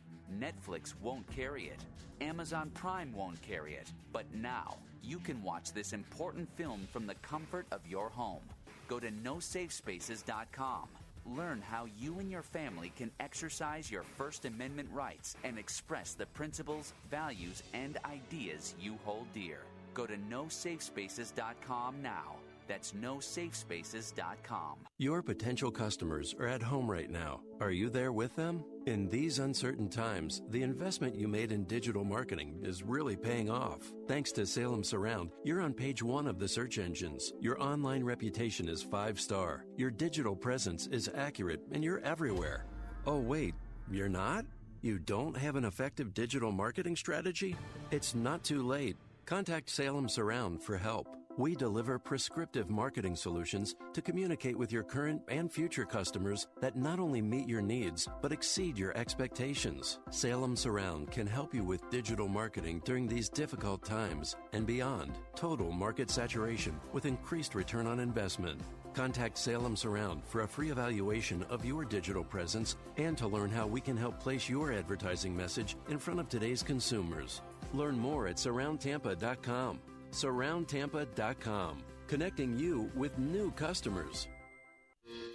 [0.41, 1.85] Netflix won't carry it.
[2.23, 3.93] Amazon Prime won't carry it.
[4.11, 8.43] But now, you can watch this important film from the comfort of your home.
[8.89, 10.89] Go to nosafespaces.com.
[11.35, 16.27] Learn how you and your family can exercise your First Amendment rights and express the
[16.27, 19.59] principles, values, and ideas you hold dear.
[19.93, 22.37] Go to nosafespaces.com now.
[22.67, 24.79] That's nosafespaces.com.
[24.99, 27.41] Your potential customers are at home right now.
[27.61, 28.65] Are you there with them?
[28.87, 33.93] In these uncertain times, the investment you made in digital marketing is really paying off.
[34.07, 37.33] Thanks to Salem Surround, you're on page one of the search engines.
[37.41, 39.65] Your online reputation is five star.
[39.77, 42.67] Your digital presence is accurate, and you're everywhere.
[43.07, 43.55] Oh, wait,
[43.91, 44.45] you're not?
[44.83, 47.57] You don't have an effective digital marketing strategy?
[47.91, 48.97] It's not too late.
[49.25, 51.16] Contact Salem Surround for help.
[51.39, 56.99] We deliver prescriptive marketing solutions to communicate with your current and future customers that not
[56.99, 59.99] only meet your needs, but exceed your expectations.
[60.09, 65.19] Salem Surround can help you with digital marketing during these difficult times and beyond.
[65.35, 68.59] Total market saturation with increased return on investment.
[68.95, 73.67] Contact Salem Surround for a free evaluation of your digital presence and to learn how
[73.67, 77.43] we can help place your advertising message in front of today's consumers.
[77.75, 79.81] Learn more at surroundtampa.com
[80.13, 84.29] surroundtampa.com, connecting you with new customers.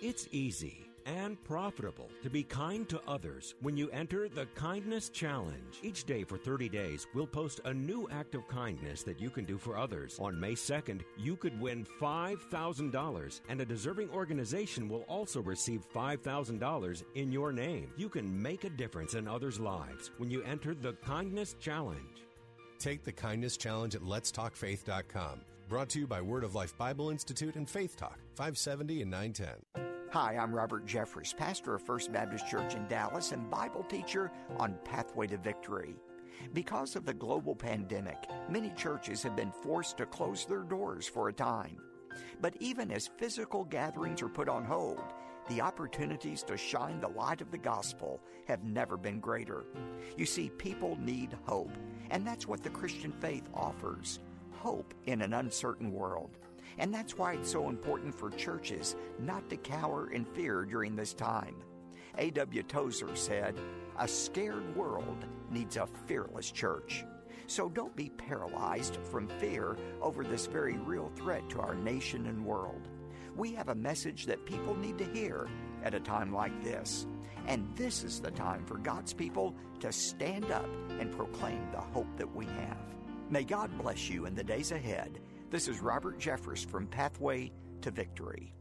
[0.02, 5.80] It's easy and profitable to be kind to others when you enter the Kindness Challenge.
[5.82, 9.46] Each day for 30 days, we'll post a new act of kindness that you can
[9.46, 10.18] do for others.
[10.20, 17.04] On May 2nd, you could win $5,000, and a deserving organization will also receive $5,000
[17.16, 17.92] in your name.
[17.98, 22.21] You can make a difference in others' lives when you enter the Kindness Challenge.
[22.82, 25.42] Take the Kindness Challenge at letstalkfaith.com.
[25.70, 30.10] Brought to you by Word of Life Bible Institute and Faith Talk, 570 and 910.
[30.12, 34.80] Hi, I'm Robert Jeffress, pastor of First Baptist Church in Dallas and Bible teacher on
[34.84, 35.94] Pathway to Victory.
[36.54, 41.30] Because of the global pandemic, many churches have been forced to close their doors for
[41.30, 41.78] a time.
[42.42, 45.04] But even as physical gatherings are put on hold,
[45.52, 49.66] the opportunities to shine the light of the gospel have never been greater.
[50.16, 51.76] You see, people need hope,
[52.10, 54.20] and that's what the Christian faith offers
[54.52, 56.38] hope in an uncertain world.
[56.78, 61.14] And that's why it's so important for churches not to cower in fear during this
[61.14, 61.56] time.
[62.18, 62.64] A.W.
[62.64, 63.60] Tozer said,
[64.00, 67.04] A scared world needs a fearless church.
[67.48, 72.46] So don't be paralyzed from fear over this very real threat to our nation and
[72.46, 72.88] world.
[73.36, 75.48] We have a message that people need to hear
[75.84, 77.06] at a time like this.
[77.48, 82.08] And this is the time for God's people to stand up and proclaim the hope
[82.18, 82.78] that we have.
[83.30, 85.20] May God bless you in the days ahead.
[85.50, 87.52] This is Robert Jeffress from Pathway
[87.82, 88.54] to Victory.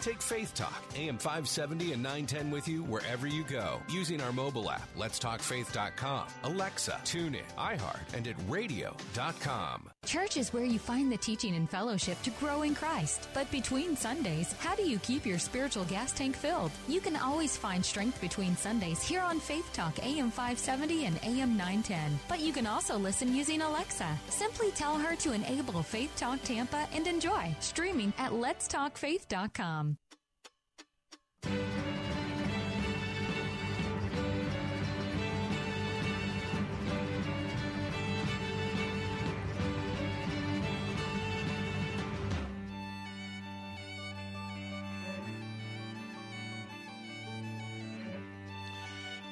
[0.00, 4.70] Take Faith Talk, AM 570 and 910 with you wherever you go using our mobile
[4.70, 9.90] app, letstalkfaith.com, Alexa, TuneIn, iHeart, and at radio.com.
[10.06, 13.28] Church is where you find the teaching and fellowship to grow in Christ.
[13.34, 16.72] But between Sundays, how do you keep your spiritual gas tank filled?
[16.88, 21.56] You can always find strength between Sundays here on Faith Talk AM 570 and AM
[21.56, 22.18] 910.
[22.28, 24.18] But you can also listen using Alexa.
[24.30, 29.96] Simply tell her to enable Faith Talk Tampa and enjoy streaming at letstalkfaith.com.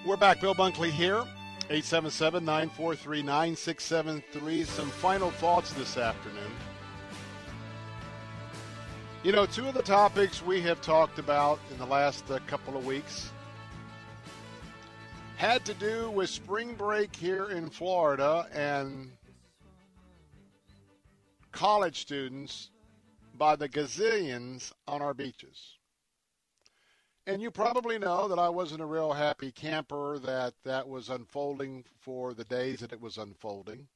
[0.08, 0.40] We're back.
[0.40, 1.22] Bill Bunkley here.
[1.68, 4.64] 877 943 9673.
[4.64, 6.50] Some final thoughts this afternoon.
[9.22, 12.74] You know, two of the topics we have talked about in the last uh, couple
[12.74, 13.32] of weeks
[15.36, 19.10] had to do with spring break here in Florida and
[21.52, 22.70] college students
[23.34, 25.77] by the gazillions on our beaches.
[27.28, 31.84] And you probably know that I wasn't a real happy camper that that was unfolding
[32.00, 33.86] for the days that it was unfolding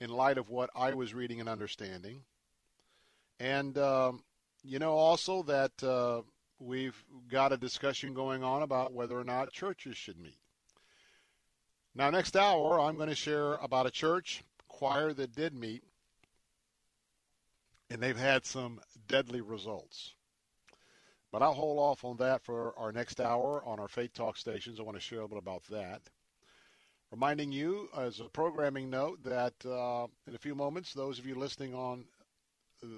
[0.00, 2.22] in light of what I was reading and understanding.
[3.40, 4.22] And, um,
[4.62, 6.22] you know, also that uh,
[6.60, 6.94] we've
[7.28, 10.38] got a discussion going on about whether or not churches should meet.
[11.96, 15.82] Now, next hour, I'm going to share about a church choir that did meet,
[17.90, 20.14] and they've had some deadly results.
[21.32, 24.80] But I'll hold off on that for our next hour on our Faith Talk stations.
[24.80, 26.02] I want to share a little bit about that.
[27.12, 31.34] Reminding you, as a programming note, that uh, in a few moments, those of you
[31.34, 32.04] listening on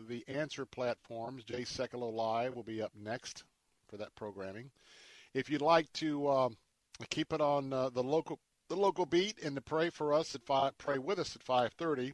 [0.08, 3.44] the Answer platforms, Jay Sekulow Live will be up next
[3.88, 4.70] for that programming.
[5.34, 6.48] If you'd like to uh,
[7.10, 8.38] keep it on uh, the local
[8.68, 12.12] the local beat and to pray for us at five, pray with us at 5:30.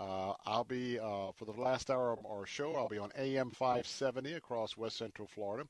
[0.00, 2.74] Uh, I'll be uh, for the last hour of our show.
[2.74, 5.68] I'll be on AM 570 across West Central Florida,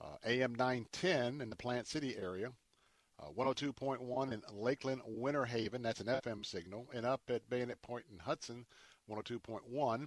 [0.00, 2.52] uh, AM 910 in the Plant City area,
[3.18, 5.80] uh, 102.1 in Lakeland, Winter Haven.
[5.80, 8.66] That's an FM signal, and up at Bayonet Point in Hudson,
[9.10, 10.06] 102.1.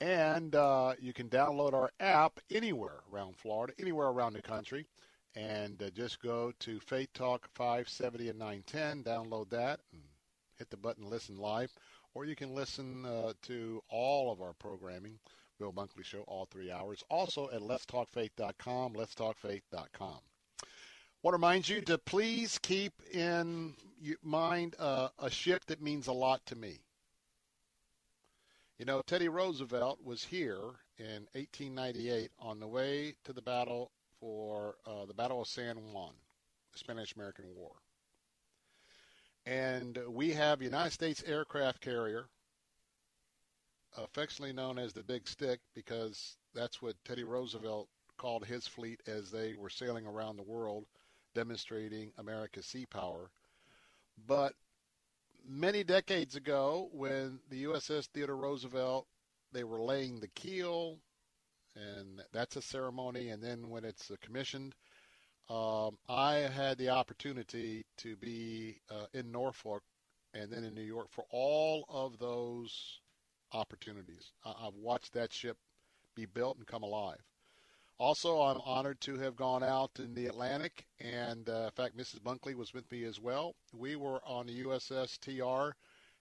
[0.00, 4.86] And uh, you can download our app anywhere around Florida, anywhere around the country
[5.34, 10.02] and uh, just go to Faith Talk 570 and 910, download that, and
[10.58, 11.72] hit the button listen live,
[12.14, 15.18] or you can listen uh, to all of our programming,
[15.58, 17.02] Bill Bunkley Show, all three hours.
[17.08, 20.18] Also at letstalkfaith.com, letstalkfaith.com.
[21.22, 23.74] Want to remind you to please keep in
[24.22, 26.80] mind uh, a ship that means a lot to me.
[28.78, 34.74] You know, Teddy Roosevelt was here in 1898 on the way to the Battle for
[34.84, 36.14] uh, the Battle of San Juan,
[36.72, 37.81] the Spanish-American War.
[39.44, 42.28] And we have United States aircraft carrier,
[43.96, 47.88] affectionately known as the Big Stick, because that's what Teddy Roosevelt
[48.18, 50.86] called his fleet as they were sailing around the world,
[51.34, 53.30] demonstrating America's sea power.
[54.26, 54.54] But
[55.44, 59.06] many decades ago, when the USS Theodore Roosevelt,
[59.52, 60.98] they were laying the keel,
[61.74, 63.30] and that's a ceremony.
[63.30, 64.74] And then when it's commissioned,
[65.52, 69.82] um, I had the opportunity to be uh, in Norfolk
[70.34, 73.00] and then in New York for all of those
[73.52, 74.32] opportunities.
[74.44, 75.58] I- I've watched that ship
[76.14, 77.20] be built and come alive.
[77.98, 82.20] Also, I'm honored to have gone out in the Atlantic, and uh, in fact, Mrs.
[82.20, 83.54] Bunkley was with me as well.
[83.72, 85.76] We were on the USS TR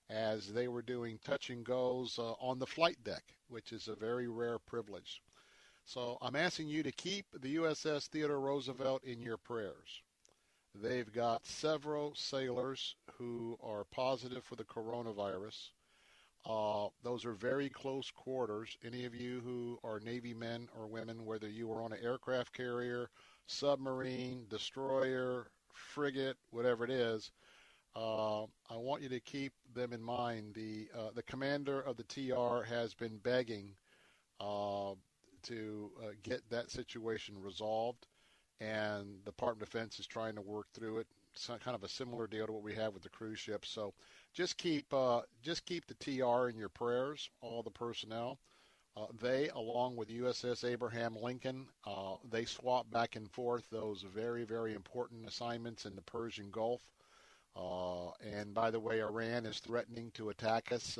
[0.09, 3.95] as they were doing touch and goes uh, on the flight deck, which is a
[3.95, 5.21] very rare privilege.
[5.85, 10.01] So I'm asking you to keep the USS Theodore Roosevelt in your prayers.
[10.73, 15.71] They've got several sailors who are positive for the coronavirus.
[16.45, 18.77] Uh, those are very close quarters.
[18.83, 22.53] Any of you who are Navy men or women, whether you are on an aircraft
[22.53, 23.09] carrier,
[23.47, 27.31] submarine, destroyer, frigate, whatever it is,
[27.95, 30.53] uh, I want you to keep them in mind.
[30.55, 33.75] The uh, the commander of the TR has been begging
[34.39, 34.93] uh,
[35.43, 38.07] to uh, get that situation resolved,
[38.59, 41.07] and the Department of Defense is trying to work through it.
[41.33, 43.69] It's kind of a similar deal to what we have with the cruise ships.
[43.69, 43.93] So
[44.33, 48.39] just keep uh, just keep the TR in your prayers, all the personnel.
[48.97, 54.43] Uh, they, along with USS Abraham Lincoln, uh, they swap back and forth those very,
[54.43, 56.81] very important assignments in the Persian Gulf.
[57.55, 60.97] Uh, and by the way, Iran is threatening to attack us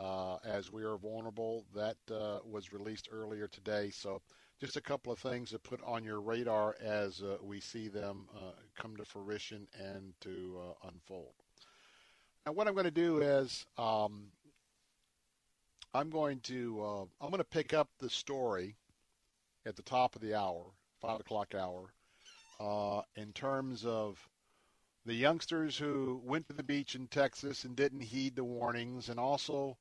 [0.00, 1.64] uh, as we are vulnerable.
[1.74, 3.90] That uh, was released earlier today.
[3.90, 4.22] So
[4.60, 8.26] just a couple of things to put on your radar as uh, we see them
[8.34, 11.34] uh, come to fruition and to uh, unfold.
[12.46, 14.24] Now, what I'm going to do is um,
[15.94, 18.76] I'm going to uh, I'm going to pick up the story
[19.66, 20.64] at the top of the hour,
[21.00, 21.92] five o'clock hour,
[23.16, 24.18] in terms of
[25.04, 29.20] the youngsters who went to the beach in Texas and didn't heed the warnings, and
[29.20, 29.76] also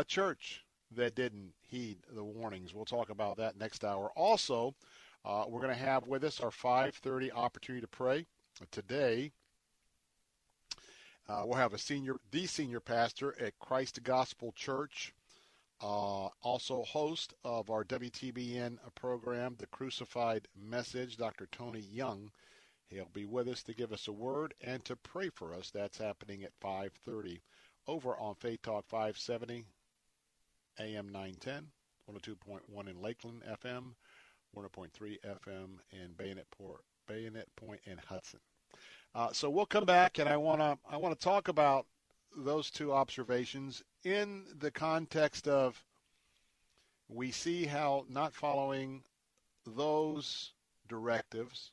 [0.00, 0.64] a church
[0.96, 2.72] that didn't heed the warnings.
[2.72, 4.10] We'll talk about that next hour.
[4.16, 4.74] Also,
[5.26, 8.26] uh, we're going to have with us our 5:30 opportunity to pray
[8.70, 9.30] today.
[11.28, 15.12] Uh, we'll have a senior, the senior pastor at Christ Gospel Church,
[15.82, 21.46] uh, also host of our WTBN program, The Crucified Message, Dr.
[21.52, 22.32] Tony Young.
[22.88, 25.70] He'll be with us to give us a word and to pray for us.
[25.70, 27.42] That's happening at 5:30
[27.86, 29.66] over on Faith Talk 570
[30.78, 31.66] AM 910,
[32.10, 33.94] 102.1 in Lakeland FM,
[34.56, 34.88] 100.3
[35.24, 38.40] FM in Bayonet Port, Bayonet Point and Hudson.
[39.14, 41.86] Uh, so we'll come back, and I want to I want to talk about
[42.36, 45.82] those two observations in the context of
[47.08, 49.02] we see how not following
[49.66, 50.52] those
[50.88, 51.72] directives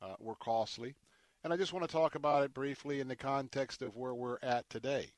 [0.00, 0.94] uh, were costly.
[1.42, 4.38] And I just want to talk about it briefly in the context of where we're
[4.42, 5.10] at today.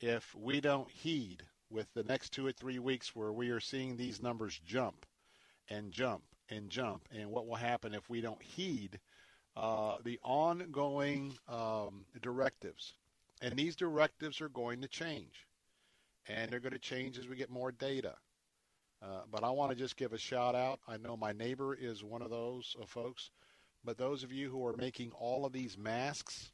[0.00, 3.96] If we don't heed with the next two or three weeks where we are seeing
[3.96, 5.06] these numbers jump
[5.68, 9.00] and jump and jump, and what will happen if we don't heed
[9.56, 12.94] uh, the ongoing um, directives.
[13.42, 15.46] And these directives are going to change.
[16.28, 18.14] And they're going to change as we get more data.
[19.02, 20.80] Uh, but I want to just give a shout out.
[20.88, 23.30] I know my neighbor is one of those uh, folks,
[23.84, 26.50] but those of you who are making all of these masks,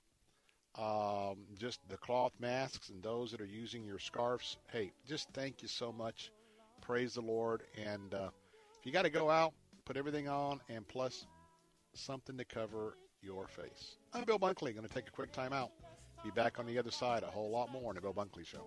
[0.79, 5.63] um, just the cloth masks, and those that are using your scarves, hey, just thank
[5.63, 6.33] you so much.
[6.81, 7.63] Praise the Lord.
[7.77, 8.31] And uh,
[8.79, 9.53] if you got to go out,
[9.85, 11.27] put everything on, and plus
[11.95, 13.97] something to cover your face.
[14.13, 14.75] I'm Bill Bunkley.
[14.75, 15.71] Going to take a quick time out.
[16.25, 17.23] Be back on the other side.
[17.23, 18.67] A whole lot more in the Bill Bunkley Show.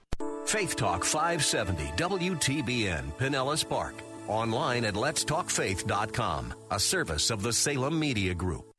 [0.45, 3.95] Faith Talk 570 WTBN Pinellas Park.
[4.27, 8.70] Online at letstalkfaith.com, a service of the Salem Media Group.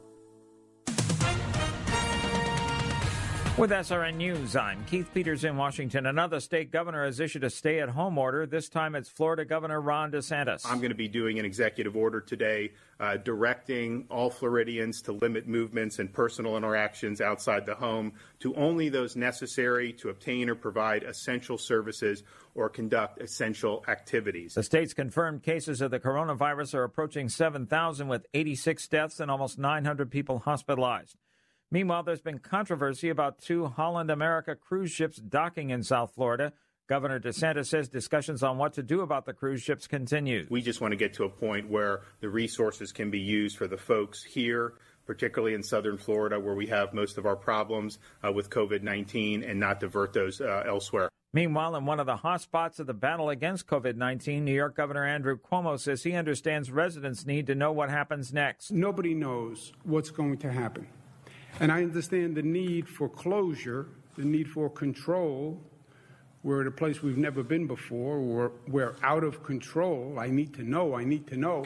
[3.63, 6.07] With SRN News, I'm Keith Peters in Washington.
[6.07, 8.45] Another state governor has issued a stay at home order.
[8.45, 10.67] This time it's Florida Governor Ron DeSantis.
[10.69, 15.47] I'm going to be doing an executive order today uh, directing all Floridians to limit
[15.47, 21.05] movements and personal interactions outside the home to only those necessary to obtain or provide
[21.05, 22.25] essential services
[22.57, 24.55] or conduct essential activities.
[24.55, 29.57] The state's confirmed cases of the coronavirus are approaching 7,000 with 86 deaths and almost
[29.57, 31.17] 900 people hospitalized.
[31.73, 36.53] Meanwhile, there's been controversy about two Holland America cruise ships docking in South Florida.
[36.87, 40.47] Governor DeSantis says discussions on what to do about the cruise ships continue.
[40.51, 43.67] We just want to get to a point where the resources can be used for
[43.67, 44.75] the folks here,
[45.07, 49.43] particularly in southern Florida, where we have most of our problems uh, with COVID 19,
[49.43, 51.09] and not divert those uh, elsewhere.
[51.33, 54.77] Meanwhile, in one of the hot spots of the battle against COVID 19, New York
[54.77, 58.73] Governor Andrew Cuomo says he understands residents need to know what happens next.
[58.73, 60.87] Nobody knows what's going to happen.
[61.61, 65.61] And I understand the need for closure, the need for control.
[66.43, 68.21] We're at a place we've never been before.
[68.21, 70.19] We're, we're out of control.
[70.19, 70.95] I need to know.
[70.95, 71.65] I need to know.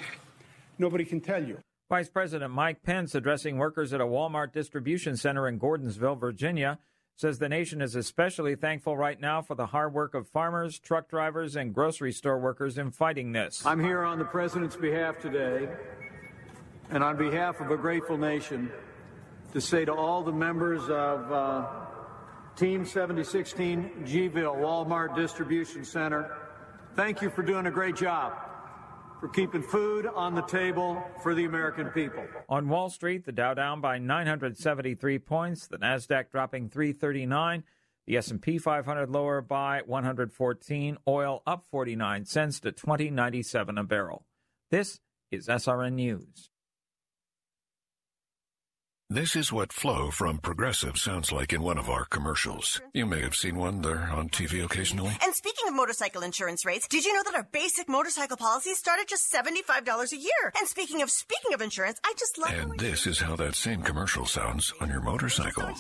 [0.79, 1.59] Nobody can tell you.
[1.89, 6.81] Vice President Mike Pence, addressing workers at a Walmart distribution center in Gordonsville, Virginia,
[7.15, 11.09] says the nation is especially thankful right now for the hard work of farmers, truck
[11.09, 13.65] drivers, and grocery store workers in fighting this.
[13.65, 15.69] I'm here on the President's behalf today,
[16.91, 18.71] and on behalf of a grateful nation
[19.57, 21.65] to say to all the members of uh,
[22.57, 26.37] Team 7016 Gville Walmart Distribution Center,
[26.95, 28.35] thank you for doing a great job
[29.19, 32.23] for keeping food on the table for the American people.
[32.51, 37.65] On Wall Street, the Dow down by 973 points, the Nasdaq dropping 339,
[38.07, 44.27] the S&P 500 lower by 114, oil up 49 cents to 20.97 a barrel.
[44.71, 45.01] This
[45.31, 46.51] is SRN News.
[49.09, 52.81] This is what Flo from Progressive sounds like in one of our commercials.
[52.93, 55.17] You may have seen one there on TV occasionally.
[55.23, 58.99] And speaking of motorcycle insurance rates, did you know that our basic motorcycle policies start
[58.99, 60.53] at just $75 a year?
[60.59, 63.81] And speaking of speaking of insurance, I just love And this is how that same
[63.81, 65.71] commercial sounds on your motorcycle.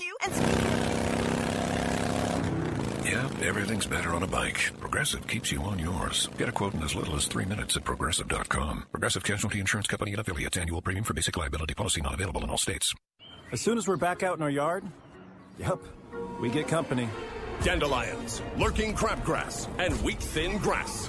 [3.04, 4.70] Yeah, everything's better on a bike.
[4.78, 6.28] Progressive keeps you on yours.
[6.38, 8.84] Get a quote in as little as three minutes at progressive.com.
[8.92, 12.50] Progressive Casualty Insurance Company and affiliates annual premium for basic liability policy not available in
[12.50, 12.94] all states.
[13.52, 14.84] As soon as we're back out in our yard,
[15.58, 15.78] yep,
[16.40, 17.08] we get company.
[17.62, 21.08] Dandelions, lurking crabgrass, and wheat thin grass.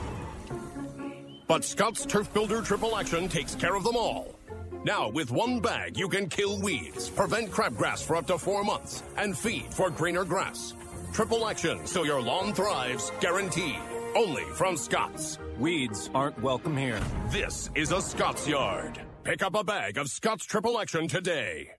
[1.48, 4.36] But Scott's Turf Builder Triple Action takes care of them all.
[4.84, 9.04] Now, with one bag, you can kill weeds, prevent crabgrass for up to four months,
[9.18, 10.76] and feed for greener grass.
[11.14, 13.80] Triple action so your lawn thrives, guaranteed.
[14.16, 15.40] Only from Scott's.
[15.58, 17.00] Weeds aren't welcome here.
[17.30, 19.00] This is a Scott's Yard.
[19.24, 21.77] Pick up a bag of Scott's Triple Action today.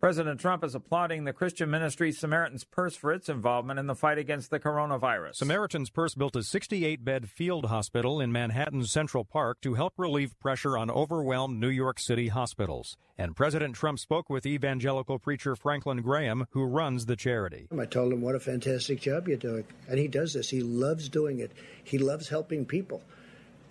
[0.00, 4.16] President Trump is applauding the Christian ministry Samaritan's Purse for its involvement in the fight
[4.16, 5.34] against the coronavirus.
[5.34, 10.38] Samaritan's Purse built a 68 bed field hospital in Manhattan's Central Park to help relieve
[10.38, 12.96] pressure on overwhelmed New York City hospitals.
[13.18, 17.66] And President Trump spoke with evangelical preacher Franklin Graham, who runs the charity.
[17.76, 19.64] I told him, What a fantastic job you're doing.
[19.88, 20.48] And he does this.
[20.48, 21.50] He loves doing it,
[21.82, 23.02] he loves helping people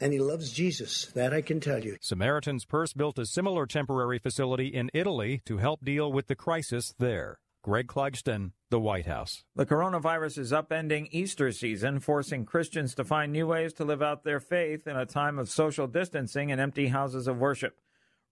[0.02, 1.07] and he loves Jesus.
[1.07, 1.98] That I can tell you.
[2.02, 6.94] Samaritan's Purse built a similar temporary facility in Italy to help deal with the crisis
[6.98, 7.40] there.
[7.64, 9.44] Greg Clugston, the White House.
[9.56, 14.24] The coronavirus is upending Easter season, forcing Christians to find new ways to live out
[14.24, 17.80] their faith in a time of social distancing and empty houses of worship.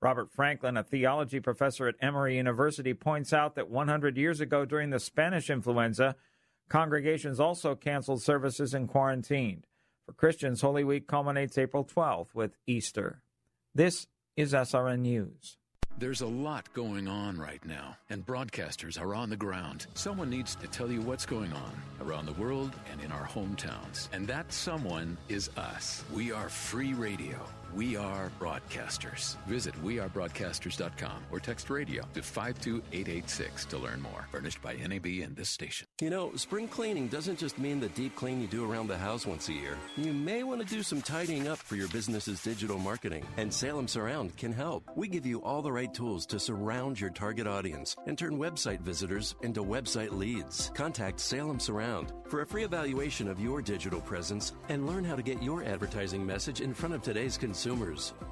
[0.01, 4.89] Robert Franklin, a theology professor at Emory University, points out that 100 years ago during
[4.89, 6.15] the Spanish influenza,
[6.69, 9.67] congregations also canceled services and quarantined.
[10.05, 13.23] For Christians, Holy Week culminates April 12th with Easter.
[13.73, 14.05] This
[14.37, 15.57] is SRN News.
[15.97, 19.87] There's a lot going on right now, and broadcasters are on the ground.
[19.95, 21.71] Someone needs to tell you what's going on
[22.01, 24.09] around the world and in our hometowns.
[24.11, 26.03] And that someone is us.
[26.13, 27.39] We are free radio.
[27.75, 29.35] We are broadcasters.
[29.47, 34.29] Visit wearebroadcasters.com or text radio to 52886 to learn more.
[34.31, 35.85] Furnished by NAB and this station.
[35.99, 39.25] You know, spring cleaning doesn't just mean the deep clean you do around the house
[39.25, 39.77] once a year.
[39.97, 43.89] You may want to do some tidying up for your business's digital marketing, and Salem
[43.89, 44.89] Surround can help.
[44.95, 48.79] We give you all the right tools to surround your target audience and turn website
[48.79, 50.71] visitors into website leads.
[50.75, 55.21] Contact Salem Surround for a free evaluation of your digital presence and learn how to
[55.21, 57.64] get your advertising message in front of today's consumers.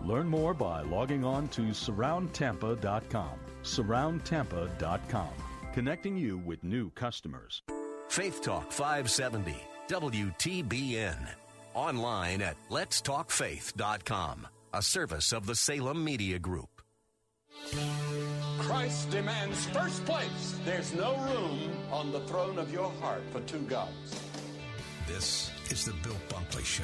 [0.03, 3.39] Learn more by logging on to surroundtampa.com.
[3.64, 5.30] Surroundtampa.com,
[5.73, 7.64] connecting you with new customers.
[8.10, 9.55] Faith Talk 570,
[9.88, 11.18] WTBN.
[11.73, 16.69] Online at letstalkfaith.com, a service of the Salem Media Group.
[18.60, 20.60] Christ demands first place.
[20.65, 24.22] There's no room on the throne of your heart for two gods.
[25.07, 26.84] This is the Bill Bunkley Show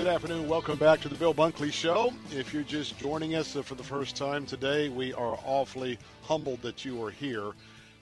[0.00, 0.48] Good afternoon.
[0.48, 2.14] Welcome back to the Bill Bunkley Show.
[2.32, 6.86] If you're just joining us for the first time today, we are awfully humbled that
[6.86, 7.50] you are here.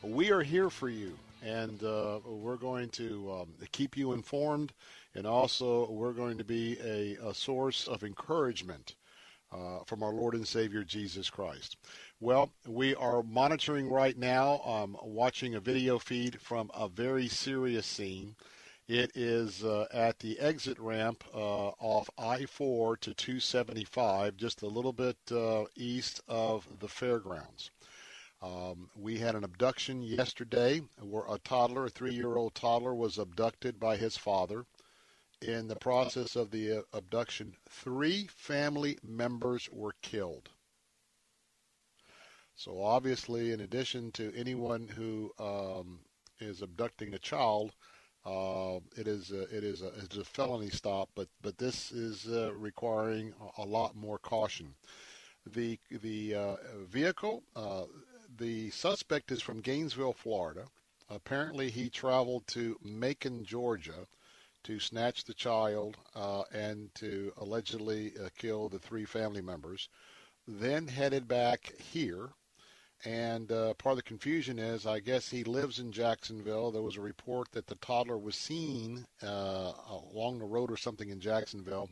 [0.02, 4.72] We are here for you, and uh, we're going to um, keep you informed,
[5.16, 8.94] and also we're going to be a, a source of encouragement
[9.50, 11.78] uh, from our Lord and Savior Jesus Christ.
[12.20, 17.86] Well, we are monitoring right now, um, watching a video feed from a very serious
[17.86, 18.36] scene.
[18.88, 24.66] It is uh, at the exit ramp uh, off I 4 to 275, just a
[24.66, 27.70] little bit uh, east of the fairgrounds.
[28.40, 33.18] Um, we had an abduction yesterday where a toddler, a three year old toddler, was
[33.18, 34.64] abducted by his father.
[35.42, 40.48] In the process of the uh, abduction, three family members were killed.
[42.56, 46.00] So, obviously, in addition to anyone who um,
[46.40, 47.74] is abducting a child,
[48.24, 52.26] uh, it is a, it is a, it's a felony stop, but but this is
[52.28, 54.74] uh, requiring a, a, lot more caution.
[55.46, 56.56] The the uh,
[56.88, 57.84] vehicle, uh,
[58.36, 60.64] the suspect is from Gainesville, Florida.
[61.10, 64.06] Apparently, he traveled to Macon, Georgia,
[64.64, 69.88] to snatch the child uh, and to allegedly kill the three family members.
[70.46, 72.30] Then headed back here
[73.04, 76.72] and uh, part of the confusion is, I guess he lives in Jacksonville.
[76.72, 79.72] There was a report that the toddler was seen uh,
[80.12, 81.90] along the road or something in Jacksonville.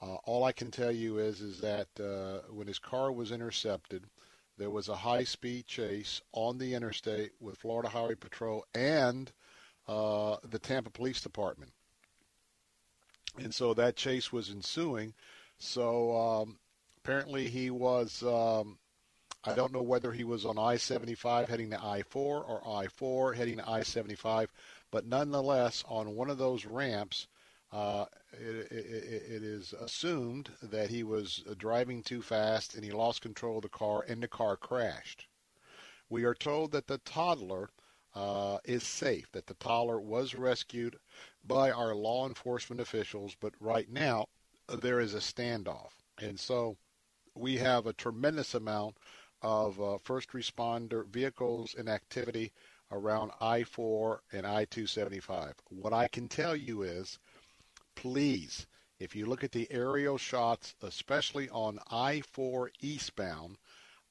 [0.00, 4.04] Uh, all I can tell you is, is that uh, when his car was intercepted,
[4.56, 9.30] there was a high-speed chase on the interstate with Florida Highway Patrol and
[9.88, 11.72] uh, the Tampa Police Department,
[13.38, 15.12] and so that chase was ensuing.
[15.58, 16.58] So um,
[16.98, 18.22] apparently he was.
[18.22, 18.78] Um,
[19.42, 23.68] I don't know whether he was on I-75 heading to I-4 or I-4 heading to
[23.68, 24.48] I-75,
[24.90, 27.26] but nonetheless, on one of those ramps,
[27.72, 33.22] uh, it, it, it is assumed that he was driving too fast and he lost
[33.22, 35.26] control of the car and the car crashed.
[36.10, 37.70] We are told that the toddler
[38.14, 40.98] uh, is safe, that the toddler was rescued
[41.44, 44.26] by our law enforcement officials, but right now
[44.68, 45.92] there is a standoff.
[46.18, 46.76] And so
[47.34, 48.96] we have a tremendous amount
[49.42, 52.52] of uh, first responder vehicles in activity
[52.92, 55.54] around I 4 and I 275.
[55.68, 57.18] What I can tell you is
[57.94, 58.66] please,
[58.98, 63.56] if you look at the aerial shots, especially on I 4 eastbound,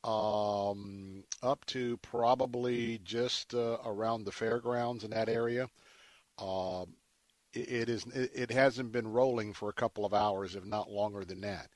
[0.04, 5.70] um, up to probably just uh, around the fairgrounds in that area,
[6.38, 6.86] uh,
[7.54, 10.90] it, it is it, it hasn't been rolling for a couple of hours, if not
[10.90, 11.70] longer than that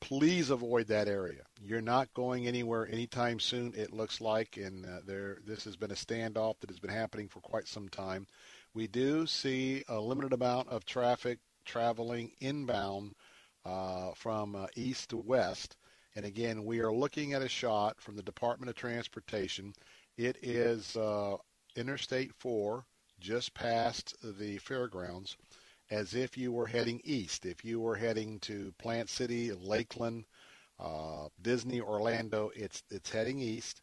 [0.00, 1.42] please avoid that area.
[1.60, 3.74] You're not going anywhere anytime soon.
[3.76, 7.28] It looks like, and uh, there this has been a standoff that has been happening
[7.28, 8.26] for quite some time.
[8.74, 13.14] We do see a limited amount of traffic traveling inbound
[13.64, 15.76] uh, from uh, east to west.
[16.14, 19.74] And again, we are looking at a shot from the Department of Transportation.
[20.16, 21.36] It is uh,
[21.74, 22.84] Interstate 4,
[23.20, 25.36] just past the fairgrounds
[25.90, 27.46] as if you were heading east.
[27.46, 30.24] If you were heading to Plant City, Lakeland,
[30.80, 33.82] uh, Disney, Orlando, it's it's heading east.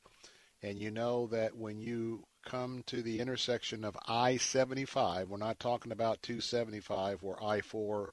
[0.61, 5.91] And you know that when you come to the intersection of I-75, we're not talking
[5.91, 8.09] about 275 where I-4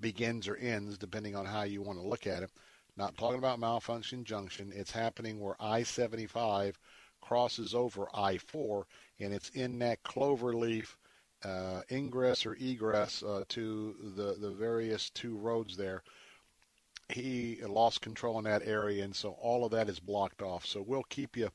[0.00, 2.50] begins or ends, depending on how you want to look at it.
[2.96, 4.72] Not talking about malfunction junction.
[4.74, 6.74] It's happening where I-75
[7.20, 8.84] crosses over I-4,
[9.20, 10.96] and it's in that cloverleaf
[11.44, 16.02] uh, ingress or egress uh, to the, the various two roads there.
[17.08, 20.64] He lost control in that area, and so all of that is blocked off.
[20.64, 21.50] So we'll keep you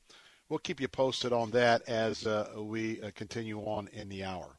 [0.48, 4.58] we'll keep you posted on that as uh, we uh, continue on in the hour.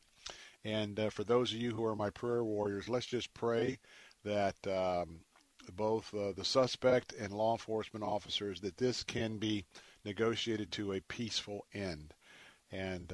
[0.66, 3.80] And uh, for those of you who are my prayer warriors, let's just pray
[4.26, 5.22] that um,
[5.74, 9.66] both uh, the suspect and law enforcement officers that this can be
[10.04, 12.14] negotiated to a peaceful end.
[12.72, 13.14] And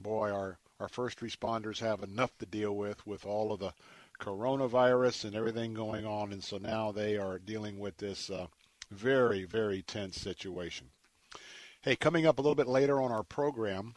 [0.00, 3.72] boy, our our first responders have enough to deal with with all of the
[4.20, 8.46] coronavirus and everything going on, and so now they are dealing with this uh,
[8.90, 10.88] very, very tense situation.
[11.82, 13.94] Hey, coming up a little bit later on our program,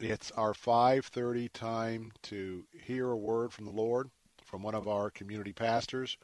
[0.00, 4.10] it's our 5:30 time to hear a word from the Lord
[4.48, 6.16] from one of our community pastors,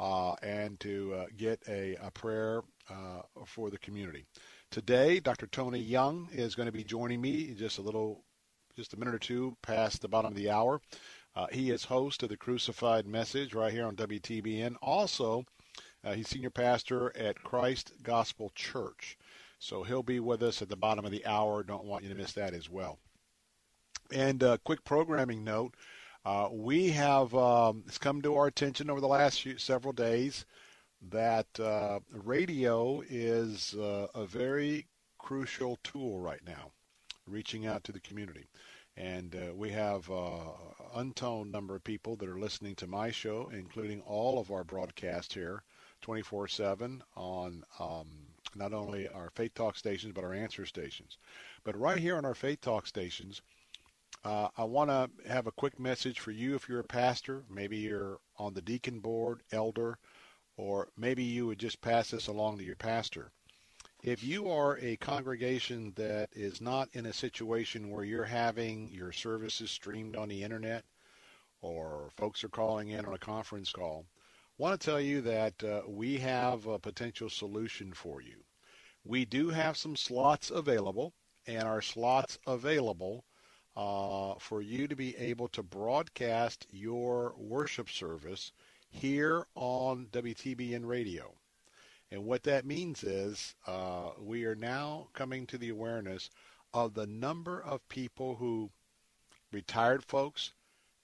[0.00, 4.24] uh, and to uh, get a, a prayer uh, for the community.
[4.70, 5.46] Today, Dr.
[5.46, 8.24] Tony Young is going to be joining me just a little
[8.82, 10.80] just a minute or two past the bottom of the hour.
[11.36, 14.74] Uh, he is host of the Crucified Message right here on WTBN.
[14.82, 15.44] Also,
[16.02, 19.16] uh, he's senior pastor at Christ Gospel Church.
[19.60, 21.62] So he'll be with us at the bottom of the hour.
[21.62, 22.98] Don't want you to miss that as well.
[24.12, 25.76] And a uh, quick programming note.
[26.24, 30.44] Uh, we have um, it's come to our attention over the last few, several days
[31.10, 34.88] that uh, radio is uh, a very
[35.18, 36.72] crucial tool right now
[37.26, 38.48] reaching out to the community.
[38.96, 43.10] And uh, we have an uh, untold number of people that are listening to my
[43.10, 45.62] show, including all of our broadcasts here
[46.02, 48.08] 24 7 on um,
[48.54, 51.16] not only our Faith Talk stations, but our answer stations.
[51.64, 53.40] But right here on our Faith Talk stations,
[54.24, 57.44] uh, I want to have a quick message for you if you're a pastor.
[57.48, 59.98] Maybe you're on the deacon board, elder,
[60.56, 63.32] or maybe you would just pass this along to your pastor
[64.02, 69.12] if you are a congregation that is not in a situation where you're having your
[69.12, 70.84] services streamed on the internet
[71.60, 74.04] or folks are calling in on a conference call,
[74.58, 78.42] I want to tell you that uh, we have a potential solution for you.
[79.04, 81.14] We do have some slots available,
[81.46, 83.24] and our slots available
[83.76, 88.50] uh, for you to be able to broadcast your worship service
[88.90, 91.36] here on WTBN Radio.
[92.12, 96.28] And what that means is uh, we are now coming to the awareness
[96.74, 98.70] of the number of people who,
[99.50, 100.52] retired folks,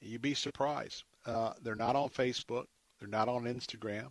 [0.02, 1.04] you'd be surprised.
[1.24, 2.66] Uh, they're not on Facebook.
[2.98, 4.08] They're not on Instagram.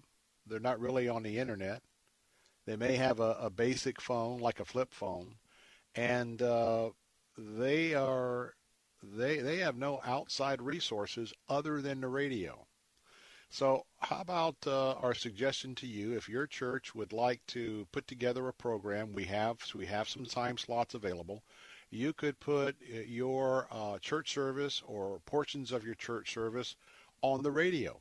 [0.48, 1.84] They're not really on the internet.
[2.66, 5.36] They may have a, a basic phone, like a flip phone,
[5.96, 6.90] and uh,
[7.38, 8.56] they are
[9.04, 12.67] they they have no outside resources other than the radio.
[13.50, 16.14] So, how about uh, our suggestion to you?
[16.14, 20.26] If your church would like to put together a program, we have we have some
[20.26, 21.44] time slots available.
[21.90, 26.76] You could put uh, your uh, church service or portions of your church service
[27.22, 28.00] on the radio,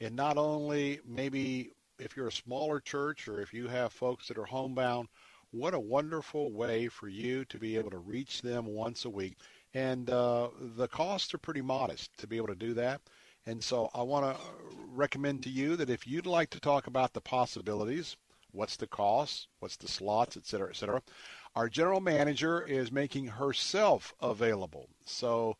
[0.00, 4.38] and not only maybe if you're a smaller church or if you have folks that
[4.38, 5.08] are homebound,
[5.50, 9.36] what a wonderful way for you to be able to reach them once a week.
[9.74, 13.00] And uh, the costs are pretty modest to be able to do that.
[13.46, 14.42] And so I want to
[14.94, 18.16] recommend to you that if you'd like to talk about the possibilities,
[18.52, 21.02] what's the cost, what's the slots, et cetera, et cetera,
[21.54, 24.88] our general manager is making herself available.
[25.04, 25.56] So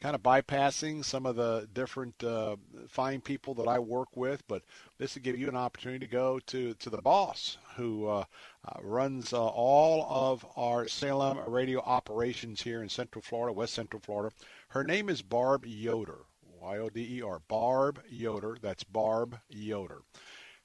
[0.00, 2.56] kind of bypassing some of the different uh,
[2.86, 4.62] fine people that I work with, but
[4.98, 8.24] this will give you an opportunity to go to, to the boss who uh,
[8.66, 14.02] uh, runs uh, all of our Salem radio operations here in Central Florida, West Central
[14.04, 14.34] Florida.
[14.68, 16.25] Her name is Barb Yoder,
[16.66, 18.56] Y-O-D-E-R, Barb Yoder.
[18.60, 20.02] That's Barb Yoder.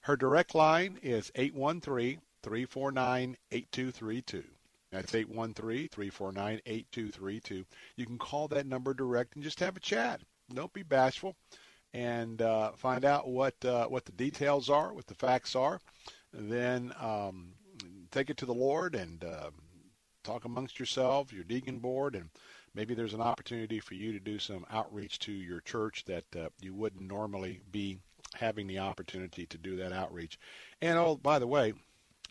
[0.02, 4.44] Her direct line is 813 349 8232.
[4.92, 7.66] That's 813-349-8232.
[7.96, 10.22] You can call that number direct and just have a chat.
[10.54, 11.36] Don't be bashful
[11.94, 15.80] and uh, find out what uh, what the details are, what the facts are.
[16.34, 17.54] Then um,
[18.10, 19.52] take it to the Lord and uh,
[20.24, 22.30] talk amongst yourselves, your deacon board, and
[22.74, 26.50] maybe there's an opportunity for you to do some outreach to your church that uh,
[26.62, 28.00] you wouldn't normally be
[28.36, 30.40] having the opportunity to do that outreach.
[30.82, 31.74] And oh, by the way,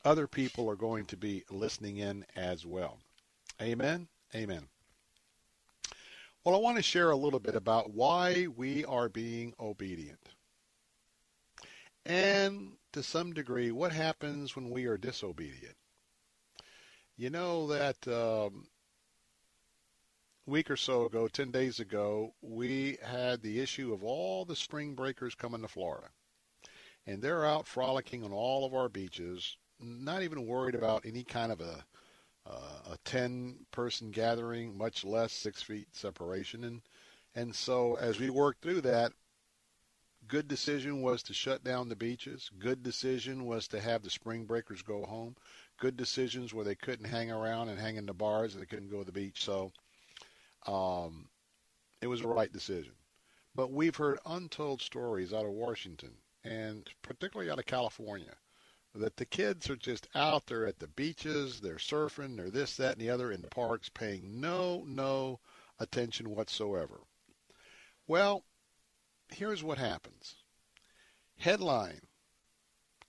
[0.04, 2.98] other people are going to be listening in as well.
[3.60, 4.08] Amen.
[4.34, 4.66] Amen.
[6.44, 10.30] Well, I want to share a little bit about why we are being obedient.
[12.06, 15.76] And to some degree, what happens when we are disobedient.
[17.18, 18.66] You know that um,
[20.50, 24.94] week or so ago, 10 days ago, we had the issue of all the spring
[24.94, 26.08] breakers coming to Florida.
[27.06, 31.52] And they're out frolicking on all of our beaches, not even worried about any kind
[31.52, 31.84] of a
[32.46, 36.64] uh, a 10 person gathering, much less six feet separation.
[36.64, 36.82] And,
[37.34, 39.12] and so as we worked through that,
[40.26, 42.50] good decision was to shut down the beaches.
[42.58, 45.36] Good decision was to have the spring breakers go home.
[45.78, 48.90] Good decisions where they couldn't hang around and hang in the bars and they couldn't
[48.90, 49.44] go to the beach.
[49.44, 49.72] So
[50.66, 51.28] um,
[52.00, 52.92] it was the right decision.
[53.54, 56.12] But we've heard untold stories out of Washington
[56.44, 58.36] and particularly out of California
[58.94, 62.92] that the kids are just out there at the beaches, they're surfing, they're this, that,
[62.92, 65.38] and the other in the parks, paying no, no
[65.78, 67.00] attention whatsoever.
[68.06, 68.44] Well,
[69.28, 70.34] here's what happens.
[71.38, 72.00] Headline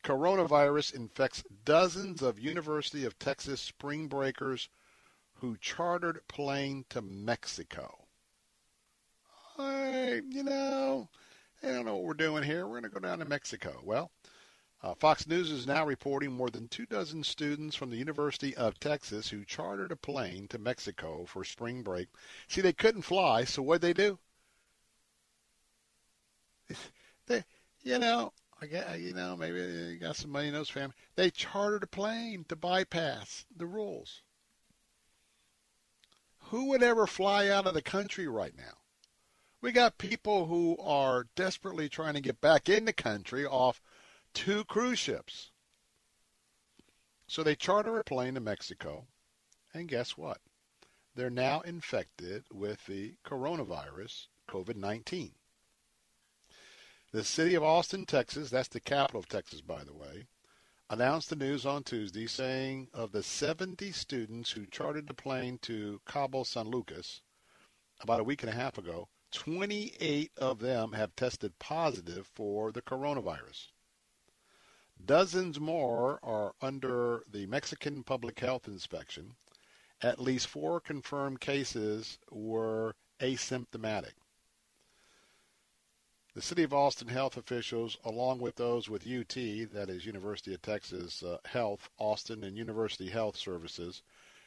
[0.03, 4.67] Coronavirus infects dozens of University of Texas spring breakers
[5.41, 8.05] who chartered plane to Mexico.
[9.57, 11.09] Hey, you know,
[11.63, 12.67] I don't know what we're doing here.
[12.67, 13.81] We're going to go down to Mexico.
[13.83, 14.11] Well,
[14.83, 18.79] uh, Fox News is now reporting more than two dozen students from the University of
[18.79, 22.09] Texas who chartered a plane to Mexico for spring break.
[22.47, 24.19] See, they couldn't fly, so what'd they do?
[27.25, 27.43] They,
[27.81, 30.97] you know, I guess, you know, maybe they got some money in those families.
[31.15, 34.21] They chartered a plane to bypass the rules.
[36.51, 38.79] Who would ever fly out of the country right now?
[39.61, 43.81] We got people who are desperately trying to get back in the country off
[44.33, 45.51] two cruise ships.
[47.25, 49.07] So they charter a plane to Mexico,
[49.73, 50.41] and guess what?
[51.15, 55.31] They're now infected with the coronavirus, COVID 19.
[57.13, 60.27] The city of Austin, Texas, that's the capital of Texas, by the way,
[60.91, 66.01] announced the news on Tuesday saying of the 70 students who chartered the plane to
[66.05, 67.21] Cabo San Lucas
[68.01, 72.81] about a week and a half ago, 28 of them have tested positive for the
[72.81, 73.67] coronavirus.
[75.03, 79.35] Dozens more are under the Mexican public health inspection.
[80.01, 84.15] At least four confirmed cases were asymptomatic.
[86.33, 89.35] The City of Austin health officials, along with those with UT,
[89.73, 94.01] that is University of Texas uh, Health, Austin, and University Health Services,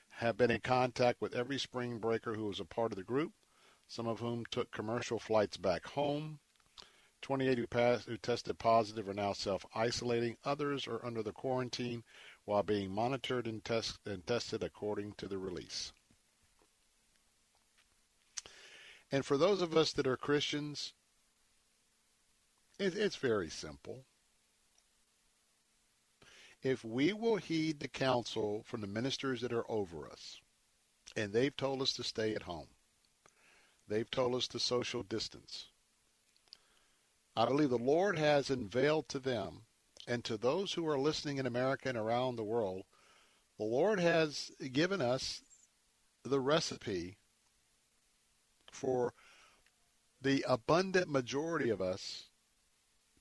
[0.09, 3.35] have been in contact with every spring breaker who was a part of the group,
[3.87, 6.39] some of whom took commercial flights back home.
[7.21, 10.39] 28 who, passed, who tested positive are now self-isolating.
[10.43, 12.03] Others are under the quarantine
[12.47, 15.93] while being monitored and, test, and tested according to the release.
[19.13, 20.95] And for those of us that are Christians,
[22.79, 24.05] it, it's very simple.
[26.63, 30.41] If we will heed the counsel from the ministers that are over us,
[31.15, 32.69] and they've told us to stay at home,
[33.87, 35.67] they've told us to social distance,
[37.37, 39.63] I believe the Lord has unveiled to them
[40.07, 42.85] and to those who are listening in America and around the world,
[43.59, 45.43] the Lord has given us
[46.25, 47.19] the recipe
[48.71, 49.13] for
[50.21, 52.25] the abundant majority of us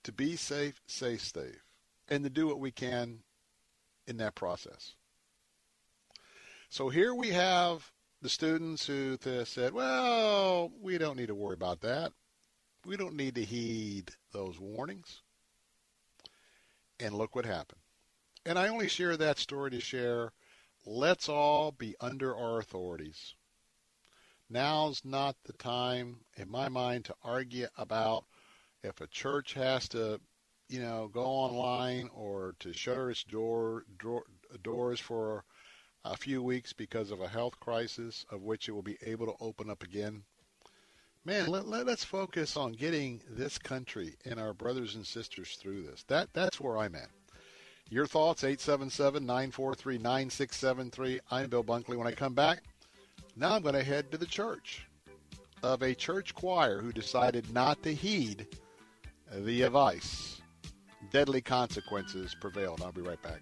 [0.03, 1.63] to be safe, stay safe,
[2.09, 3.19] and to do what we can
[4.07, 4.95] in that process.
[6.69, 11.81] So here we have the students who said, well, we don't need to worry about
[11.81, 12.11] that.
[12.85, 15.21] We don't need to heed those warnings.
[16.99, 17.81] And look what happened.
[18.45, 20.31] And I only share that story to share
[20.85, 23.35] let's all be under our authorities.
[24.49, 28.25] Now's not the time, in my mind, to argue about
[28.83, 30.19] if a church has to,
[30.69, 34.23] you know, go online or to shutter its door, door
[34.61, 35.45] doors for
[36.05, 39.35] a few weeks because of a health crisis, of which it will be able to
[39.39, 40.23] open up again.
[41.25, 45.83] Man, let, let us focus on getting this country and our brothers and sisters through
[45.83, 46.03] this.
[46.09, 47.07] That that's where I'm at.
[47.89, 51.19] Your thoughts, 877-943-9673.
[51.31, 51.95] I'm Bill Bunkley.
[51.95, 52.63] When I come back,
[53.37, 54.85] now I'm going to head to the church
[55.61, 58.45] of a church choir who decided not to heed
[59.39, 60.41] the advice.
[61.11, 62.81] Deadly consequences prevailed.
[62.81, 63.41] I'll be right back.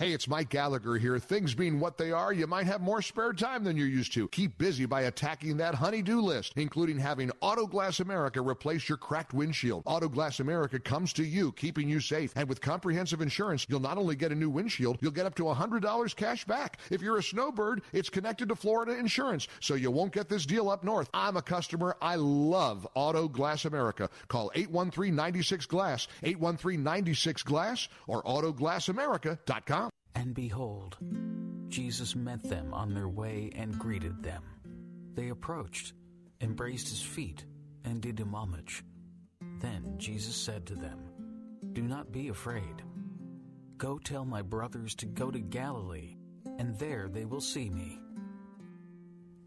[0.00, 1.18] Hey, it's Mike Gallagher here.
[1.18, 4.28] Things being what they are, you might have more spare time than you're used to.
[4.28, 9.84] Keep busy by attacking that honey-do list, including having Autoglass America replace your cracked windshield.
[9.84, 12.32] Autoglass America comes to you, keeping you safe.
[12.34, 15.42] And with comprehensive insurance, you'll not only get a new windshield, you'll get up to
[15.42, 16.78] $100 cash back.
[16.88, 20.70] If you're a snowbird, it's connected to Florida Insurance, so you won't get this deal
[20.70, 21.10] up north.
[21.12, 21.94] I'm a customer.
[22.00, 24.08] I love Autoglass America.
[24.28, 29.89] Call 813-96-GLASS, 813-96-GLASS, or autoglassamerica.com.
[30.14, 30.96] And behold,
[31.68, 34.42] Jesus met them on their way and greeted them.
[35.14, 35.92] They approached,
[36.40, 37.44] embraced his feet,
[37.84, 38.84] and did him homage.
[39.60, 40.98] Then Jesus said to them,
[41.72, 42.82] Do not be afraid.
[43.76, 46.16] Go tell my brothers to go to Galilee,
[46.58, 47.98] and there they will see me.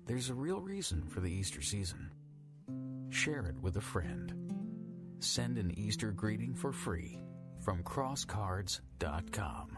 [0.05, 2.11] There's a real reason for the Easter season.
[3.09, 4.33] Share it with a friend.
[5.19, 7.21] Send an Easter greeting for free
[7.63, 9.77] from crosscards.com.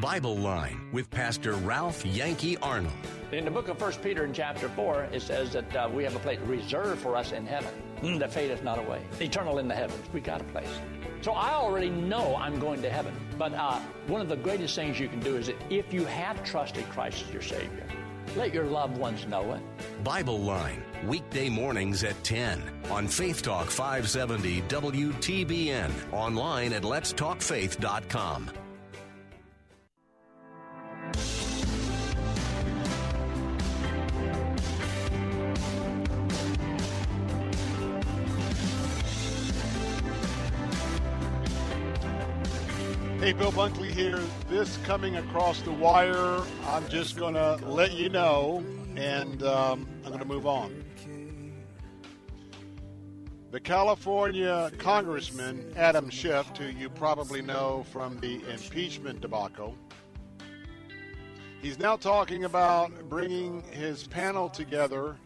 [0.00, 2.92] Bible Line with Pastor Ralph Yankee Arnold.
[3.30, 6.16] In the book of 1 Peter in chapter 4, it says that uh, we have
[6.16, 7.70] a place reserved for us in heaven
[8.02, 9.06] mm, that fadeth not away.
[9.20, 10.04] Eternal in the heavens.
[10.12, 10.68] We got a place.
[11.20, 13.14] So I already know I'm going to heaven.
[13.38, 16.42] But uh, one of the greatest things you can do is that if you have
[16.42, 17.86] trusted Christ as your Savior,
[18.36, 19.62] let your loved ones know it.
[20.02, 22.60] Bible Line, weekday mornings at 10
[22.90, 28.50] on Faith Talk 570 WTBN, online at letstalkfaith.com.
[43.24, 44.20] Hey, Bill Bunkley here.
[44.50, 48.62] This coming across the wire, I'm just going to let you know,
[48.96, 50.84] and um, I'm going to move on.
[53.50, 59.74] The California Congressman Adam Schiff, who you probably know from the impeachment debacle,
[61.62, 65.16] he's now talking about bringing his panel together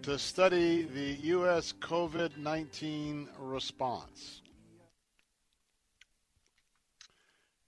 [0.00, 1.74] to study the U.S.
[1.78, 4.40] COVID 19 response.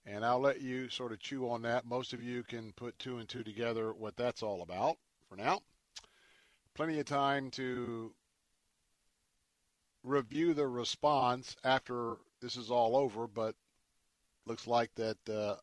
[0.05, 1.85] And I'll let you sort of chew on that.
[1.85, 4.97] Most of you can put two and two together what that's all about
[5.29, 5.61] for now.
[6.73, 8.13] Plenty of time to
[10.03, 13.55] review the response after this is all over, but
[14.45, 15.55] looks like that uh,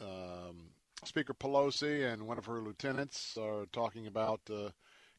[0.00, 0.70] um,
[1.04, 4.70] Speaker Pelosi and one of her lieutenants are talking about uh,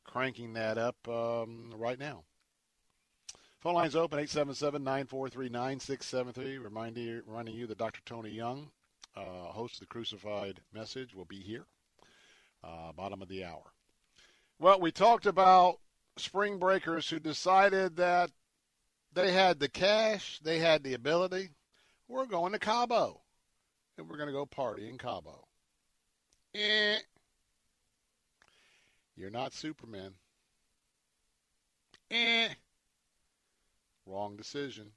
[0.03, 2.23] cranking that up um, right now.
[3.65, 6.63] Phone lines open 877-943-9673.
[6.63, 7.99] Reminding you, reminding you that Dr.
[8.05, 8.69] Tony Young,
[9.17, 11.65] uh, host of the Crucified Message, will be here
[12.63, 13.63] uh, bottom of the hour.
[14.59, 15.79] Well, we talked about
[16.15, 18.29] spring breakers who decided that
[19.13, 21.49] they had the cash, they had the ability.
[22.07, 23.23] We're going to Cabo,
[23.97, 25.47] and we're going to go party in Cabo.
[26.53, 26.97] Eh.
[29.15, 30.13] You're not Superman.
[32.11, 32.49] Eh.
[34.05, 34.91] Wrong decision.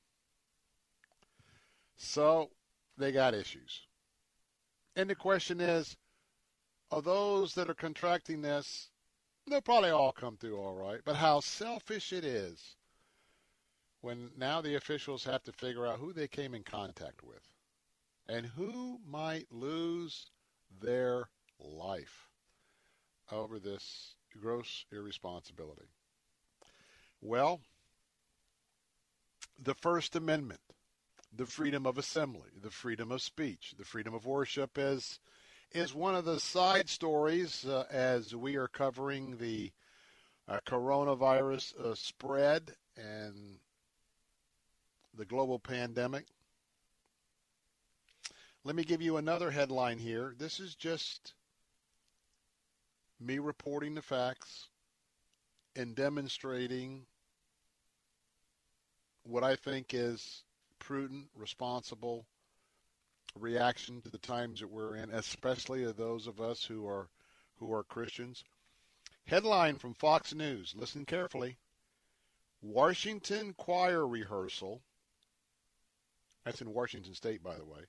[1.96, 2.50] So
[2.96, 3.80] they got issues.
[4.96, 5.96] And the question is,
[6.90, 8.88] are those that are contracting this,
[9.46, 12.76] they'll probably all come through all right, but how selfish it is
[14.00, 17.42] when now the officials have to figure out who they came in contact with.
[18.28, 20.26] and who might lose
[20.80, 21.28] their
[21.58, 22.28] life
[23.32, 25.88] over this gross irresponsibility?
[27.20, 27.60] Well,
[29.58, 30.60] the First Amendment,
[31.34, 35.18] the freedom of assembly, the freedom of speech, the freedom of worship is
[35.72, 39.70] is one of the side stories uh, as we are covering the
[40.48, 43.58] uh, coronavirus uh, spread and
[45.14, 46.24] the global pandemic.
[48.64, 50.34] Let me give you another headline here.
[50.38, 51.34] This is just
[53.20, 54.68] me reporting the facts
[55.76, 57.04] and demonstrating
[59.28, 60.42] what I think is
[60.78, 62.26] prudent, responsible
[63.36, 67.10] reaction to the times that we're in, especially of those of us who are
[67.56, 68.42] who are Christians.
[69.26, 70.74] Headline from Fox News.
[70.74, 71.58] Listen carefully.
[72.62, 74.80] Washington choir rehearsal.
[76.44, 77.80] That's in Washington State, by the way,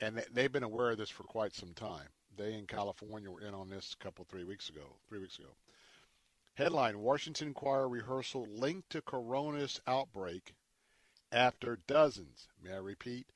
[0.00, 2.08] and they've been aware of this for quite some time.
[2.34, 4.96] They in California were in on this a couple three weeks ago.
[5.10, 5.50] Three weeks ago.
[6.54, 10.54] Headline: Washington choir rehearsal linked to coronavirus outbreak
[11.32, 12.48] after dozens.
[12.62, 13.26] May I repeat?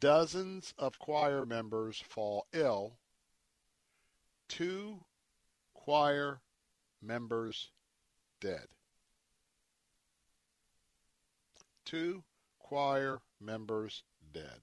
[0.00, 2.98] dozens of choir members fall ill,
[4.48, 5.04] two
[5.74, 6.40] choir
[7.02, 7.70] members
[8.40, 8.66] dead.
[11.84, 12.24] Two
[12.58, 14.02] choir members
[14.32, 14.60] dead.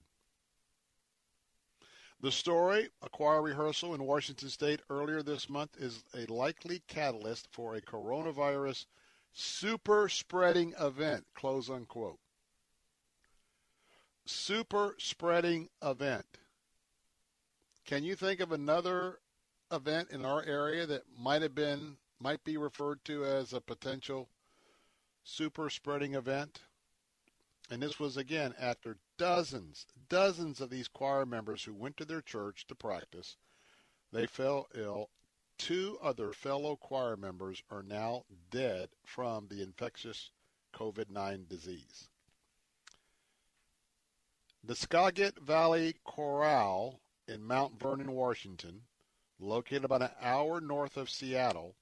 [2.22, 7.48] The story, a choir rehearsal in Washington State earlier this month, is a likely catalyst
[7.52, 8.86] for a coronavirus
[9.34, 12.20] super spreading event, close unquote
[14.26, 16.26] super spreading event.
[17.86, 19.20] Can you think of another
[19.72, 24.30] event in our area that might have been might be referred to as a potential
[25.24, 26.62] super spreading event?
[27.70, 32.22] And this was again after dozens, dozens of these choir members who went to their
[32.22, 33.36] church to practice.
[34.12, 35.10] They fell ill.
[35.58, 40.32] Two other fellow choir members are now dead from the infectious
[40.74, 42.10] COVID 9 disease.
[44.66, 48.84] The Skagit Valley Chorale in Mount Vernon, Washington,
[49.38, 51.76] located about an hour north of Seattle,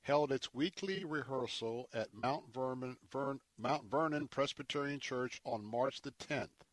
[0.00, 6.12] held its weekly rehearsal at Mount Vernon, Vern, Mount Vernon Presbyterian Church on March the
[6.12, 6.64] 10th.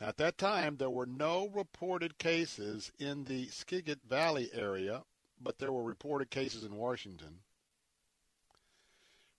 [0.00, 5.02] At that time, there were no reported cases in the Skagit Valley area,
[5.40, 7.40] but there were reported cases in Washington.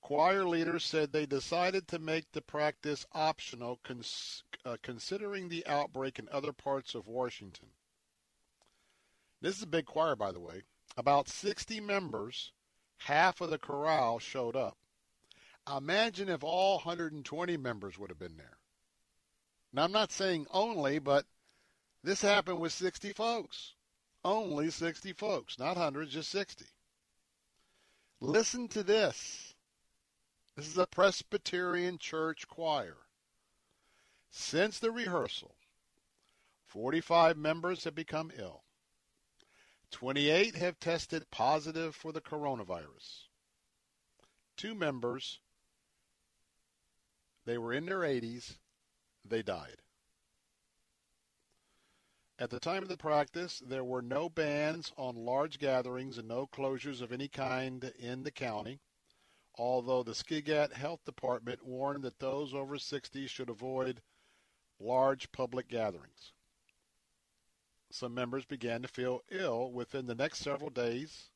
[0.07, 6.17] Choir leaders said they decided to make the practice optional cons- uh, considering the outbreak
[6.17, 7.67] in other parts of Washington.
[9.41, 10.61] This is a big choir, by the way.
[10.95, 12.53] About 60 members,
[12.99, 14.77] half of the chorale showed up.
[15.69, 18.59] Imagine if all 120 members would have been there.
[19.73, 21.25] Now, I'm not saying only, but
[22.01, 23.73] this happened with 60 folks.
[24.23, 26.63] Only 60 folks, not hundreds, just 60.
[28.21, 29.46] Listen to this.
[30.57, 32.97] This is a Presbyterian church choir.
[34.31, 35.53] Since the rehearsal,
[36.65, 38.63] 45 members have become ill.
[39.91, 43.27] 28 have tested positive for the coronavirus.
[44.55, 45.39] Two members,
[47.45, 48.57] they were in their 80s,
[49.23, 49.77] they died.
[52.39, 56.47] At the time of the practice, there were no bans on large gatherings and no
[56.47, 58.79] closures of any kind in the county
[59.57, 64.01] although the Skagit Health Department warned that those over 60 should avoid
[64.79, 66.33] large public gatherings.
[67.89, 71.29] Some members began to feel ill within the next several days,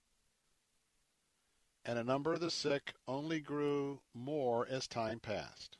[1.85, 5.77] and a number of the sick only grew more as time passed.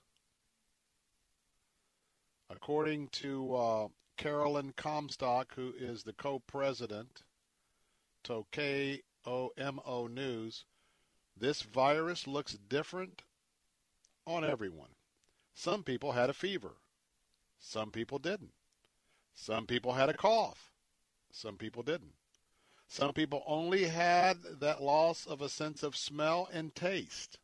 [2.50, 3.88] According to uh,
[4.18, 7.24] Carolyn Comstock, who is the co-president
[8.24, 10.66] to KOMO News,
[11.42, 13.24] this virus looks different
[14.28, 14.92] on everyone.
[15.56, 16.74] Some people had a fever.
[17.60, 18.54] Some people didn't.
[19.34, 20.72] Some people had a cough.
[21.32, 22.14] Some people didn't.
[22.88, 27.40] Some people only had that loss of a sense of smell and taste.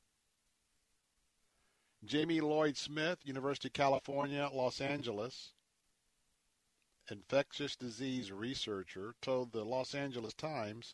[2.05, 5.53] Jamie Lloyd Smith, University of California, Los Angeles,
[7.09, 10.93] infectious disease researcher, told the Los Angeles Times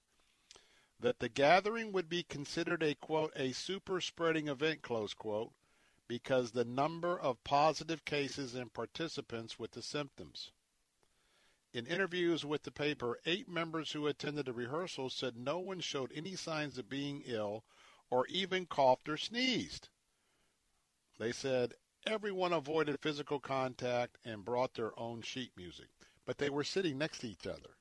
[1.03, 5.51] that the gathering would be considered a quote a super spreading event close quote
[6.07, 10.51] because the number of positive cases and participants with the symptoms.
[11.73, 16.09] In interviews with the paper, eight members who attended the rehearsal said no one showed
[16.15, 17.65] any signs of being ill
[18.09, 19.89] or even coughed or sneezed.
[21.19, 21.73] They said
[22.05, 25.87] everyone avoided physical contact and brought their own sheet music,
[26.25, 27.75] but they were sitting next to each other.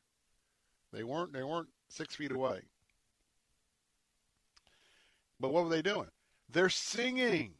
[0.91, 2.63] They weren't they weren't six feet away.
[5.43, 6.09] But what were they doing?
[6.49, 7.55] They're singing.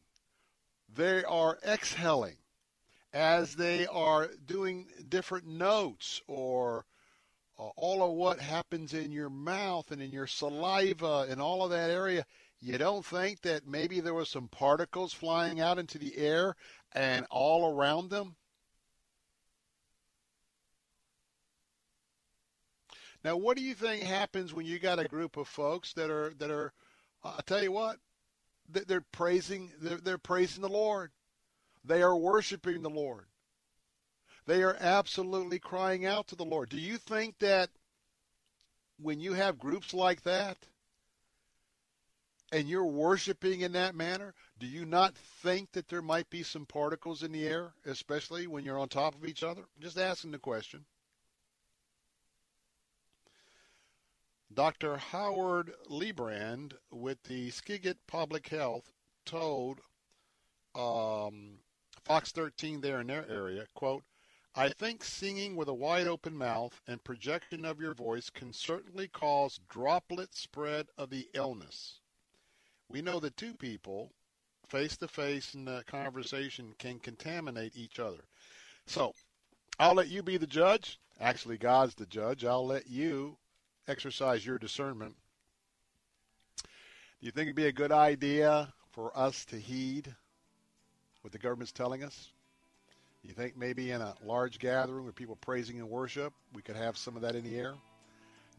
[0.95, 2.37] They are exhaling
[3.11, 6.85] as they are doing different notes or
[7.59, 11.71] uh, all of what happens in your mouth and in your saliva and all of
[11.71, 12.25] that area.
[12.61, 16.55] You don't think that maybe there was some particles flying out into the air
[16.93, 18.37] and all around them?
[23.25, 26.33] Now, what do you think happens when you got a group of folks that are
[26.39, 26.71] that are?
[27.23, 27.97] I tell you what,
[28.69, 31.11] they're praising they're, they're praising the Lord.
[31.85, 33.25] They are worshiping the Lord.
[34.45, 36.69] They are absolutely crying out to the Lord.
[36.69, 37.69] Do you think that
[39.01, 40.57] when you have groups like that
[42.51, 46.65] and you're worshiping in that manner, do you not think that there might be some
[46.65, 49.63] particles in the air, especially when you're on top of each other?
[49.79, 50.85] Just asking the question.
[54.55, 54.97] Dr.
[54.97, 58.91] Howard Leibrand with the Skagit Public Health
[59.25, 59.81] told
[60.75, 61.57] um,
[62.03, 64.03] Fox 13 there in their area, quote,
[64.53, 69.07] I think singing with a wide open mouth and projection of your voice can certainly
[69.07, 71.99] cause droplet spread of the illness.
[72.87, 74.11] We know that two people,
[74.67, 78.25] face to face in a conversation, can contaminate each other.
[78.85, 79.15] So,
[79.79, 80.99] I'll let you be the judge.
[81.19, 82.45] Actually, God's the judge.
[82.45, 83.37] I'll let you
[83.87, 85.15] exercise your discernment.
[86.57, 90.13] Do you think it'd be a good idea for us to heed
[91.21, 92.29] what the government's telling us?
[93.21, 96.75] Do you think maybe in a large gathering with people praising and worship, we could
[96.75, 97.75] have some of that in the air?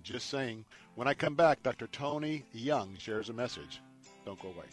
[0.03, 0.65] Just saying.
[0.95, 1.87] When I come back, Dr.
[1.89, 3.81] Tony Young shares a message.
[4.25, 4.65] Don't go away.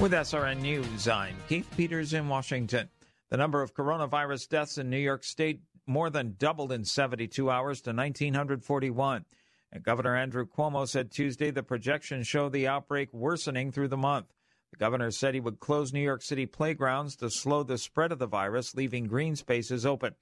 [0.00, 2.88] With SRN News, I'm Keith Peters in Washington.
[3.28, 7.82] The number of coronavirus deaths in New York State more than doubled in 72 hours
[7.82, 9.26] to 1,941.
[9.70, 14.32] And Governor Andrew Cuomo said Tuesday the projections show the outbreak worsening through the month.
[14.70, 18.18] The governor said he would close New York City playgrounds to slow the spread of
[18.18, 20.14] the virus, leaving green spaces open.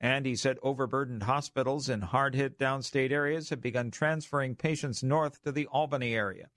[0.00, 5.42] And he said overburdened hospitals in hard hit downstate areas have begun transferring patients north
[5.42, 6.50] to the Albany area.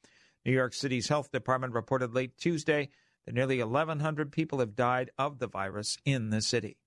[0.47, 2.87] New York City's health department reported late Tuesday
[3.25, 6.77] that nearly 1,100 people have died of the virus in the city.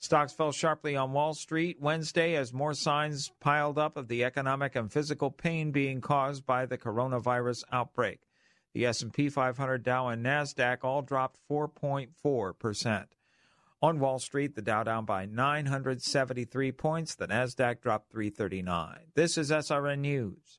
[0.00, 4.74] Stocks fell sharply on Wall Street Wednesday as more signs piled up of the economic
[4.74, 8.22] and physical pain being caused by the coronavirus outbreak.
[8.74, 13.04] The S&P 500, Dow, and Nasdaq all dropped 4.4%.
[13.82, 18.98] On Wall Street, the Dow down by 973 points, the Nasdaq dropped 339.
[19.14, 20.58] This is SRN News.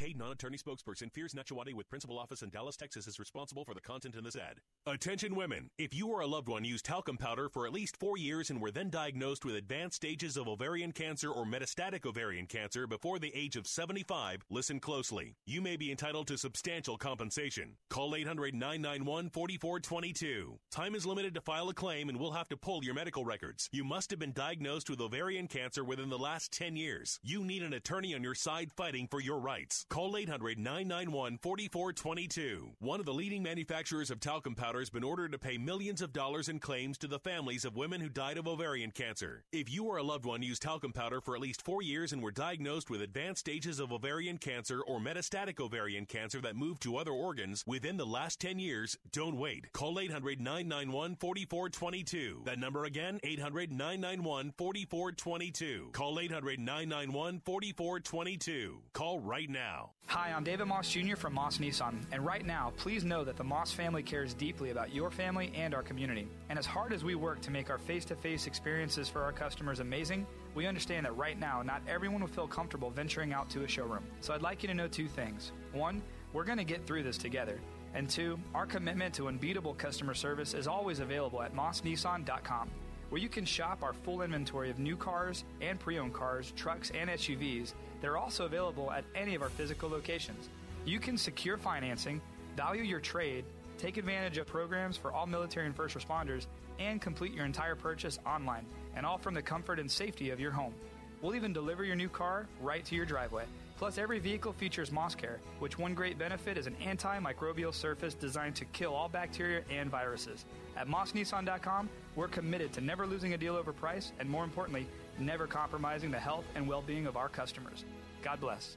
[0.00, 3.82] Paid non-attorney spokesperson Fears Nachawati with principal office in Dallas, Texas is responsible for the
[3.82, 4.62] content in this ad.
[4.86, 5.68] Attention women.
[5.76, 8.62] If you or a loved one used talcum powder for at least four years and
[8.62, 13.30] were then diagnosed with advanced stages of ovarian cancer or metastatic ovarian cancer before the
[13.36, 15.36] age of 75, listen closely.
[15.44, 17.76] You may be entitled to substantial compensation.
[17.90, 20.56] Call 800-991-4422.
[20.70, 23.68] Time is limited to file a claim and we'll have to pull your medical records.
[23.70, 27.20] You must have been diagnosed with ovarian cancer within the last 10 years.
[27.22, 29.84] You need an attorney on your side fighting for your rights.
[29.90, 32.70] Call 800 991 4422.
[32.78, 36.12] One of the leading manufacturers of talcum powder has been ordered to pay millions of
[36.12, 39.42] dollars in claims to the families of women who died of ovarian cancer.
[39.50, 42.22] If you or a loved one used talcum powder for at least four years and
[42.22, 46.96] were diagnosed with advanced stages of ovarian cancer or metastatic ovarian cancer that moved to
[46.96, 49.72] other organs within the last 10 years, don't wait.
[49.72, 52.42] Call 800 991 4422.
[52.44, 55.90] That number again, 800 991 4422.
[55.92, 58.82] Call 800 991 4422.
[58.92, 59.79] Call right now.
[60.06, 61.14] Hi, I'm David Moss Jr.
[61.14, 64.92] from Moss Nissan, and right now, please know that the Moss family cares deeply about
[64.92, 66.26] your family and our community.
[66.48, 69.30] And as hard as we work to make our face to face experiences for our
[69.32, 73.62] customers amazing, we understand that right now, not everyone will feel comfortable venturing out to
[73.62, 74.04] a showroom.
[74.20, 75.52] So I'd like you to know two things.
[75.72, 76.02] One,
[76.32, 77.60] we're going to get through this together.
[77.94, 82.70] And two, our commitment to unbeatable customer service is always available at mossnissan.com
[83.10, 86.90] where you can shop our full inventory of new cars and pre owned cars, trucks,
[86.90, 90.48] and SUVs they're also available at any of our physical locations.
[90.84, 92.20] You can secure financing,
[92.56, 93.44] value your trade,
[93.78, 96.46] take advantage of programs for all military and first responders,
[96.78, 98.64] and complete your entire purchase online,
[98.96, 100.74] and all from the comfort and safety of your home.
[101.22, 103.44] We'll even deliver your new car right to your driveway.
[103.76, 108.66] Plus, every vehicle features MossCare, which one great benefit is an antimicrobial surface designed to
[108.66, 110.44] kill all bacteria and viruses.
[110.76, 114.86] At mossnissan.com, we're committed to never losing a deal over price, and more importantly,
[115.20, 117.84] never compromising the health and well being of our customers.
[118.22, 118.76] God bless.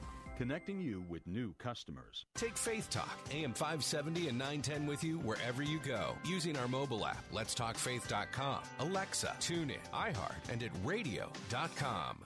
[0.41, 2.25] connecting you with new customers.
[2.33, 7.05] Take Faith Talk, AM 570 and 910 with you wherever you go using our mobile
[7.05, 12.25] app, letstalkfaith.com, Alexa, TuneIn, iHeart, and at radio.com.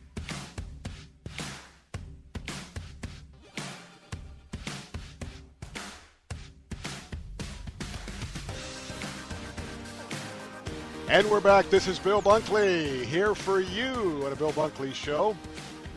[11.11, 11.69] And we're back.
[11.69, 15.35] This is Bill Bunkley here for you on a Bill Bunkley show.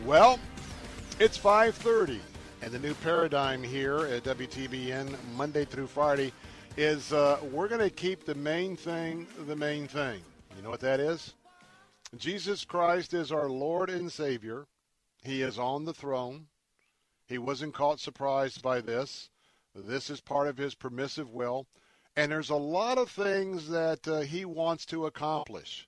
[0.03, 0.41] Well,
[1.21, 2.19] it's 5:30,
[2.61, 6.33] and the new paradigm here at WTBN Monday through Friday
[6.75, 10.19] is uh, we're going to keep the main thing the main thing.
[10.53, 11.33] You know what that is?
[12.17, 14.67] Jesus Christ is our Lord and Savior.
[15.23, 16.47] He is on the throne.
[17.25, 19.29] He wasn't caught surprised by this.
[19.73, 21.67] This is part of his permissive will.
[22.17, 25.87] And there's a lot of things that uh, he wants to accomplish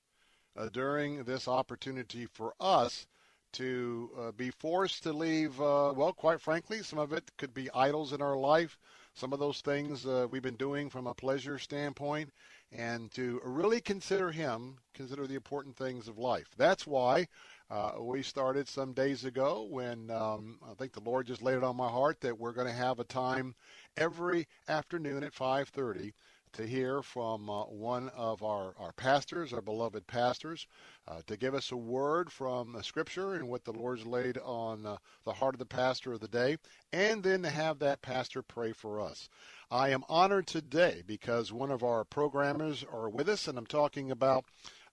[0.58, 3.08] uh, during this opportunity for us
[3.54, 7.72] to uh, be forced to leave, uh, well, quite frankly, some of it could be
[7.74, 8.78] idols in our life.
[9.14, 12.32] Some of those things uh, we've been doing from a pleasure standpoint,
[12.72, 16.50] and to really consider him, consider the important things of life.
[16.58, 17.30] That's why
[17.70, 21.64] uh, we started some days ago when um, I think the Lord just laid it
[21.64, 23.56] on my heart that we're going to have a time
[23.98, 26.14] every afternoon at 5:30
[26.54, 30.66] to hear from uh, one of our, our pastors, our beloved pastors,
[31.08, 34.98] uh, to give us a word from Scripture and what the Lord's laid on uh,
[35.26, 36.58] the heart of the pastor of the day,
[36.94, 39.30] and then to have that pastor pray for us.
[39.70, 44.10] I am honored today because one of our programmers are with us, and I'm talking
[44.10, 44.46] about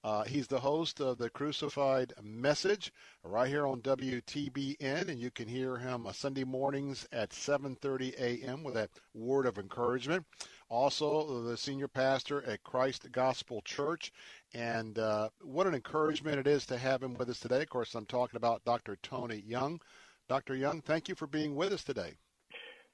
[0.04, 2.92] uh, he's the host of the Crucified Message
[3.22, 8.62] right here on WTBN, and you can hear him uh, Sunday mornings at 7:30 a.m.
[8.62, 10.26] with that word of encouragement.
[10.68, 14.12] Also, the senior pastor at Christ Gospel Church,
[14.52, 17.62] and uh, what an encouragement it is to have him with us today.
[17.62, 18.98] Of course, I'm talking about Dr.
[19.02, 19.80] Tony Young.
[20.28, 20.54] Dr.
[20.54, 22.12] Young, thank you for being with us today.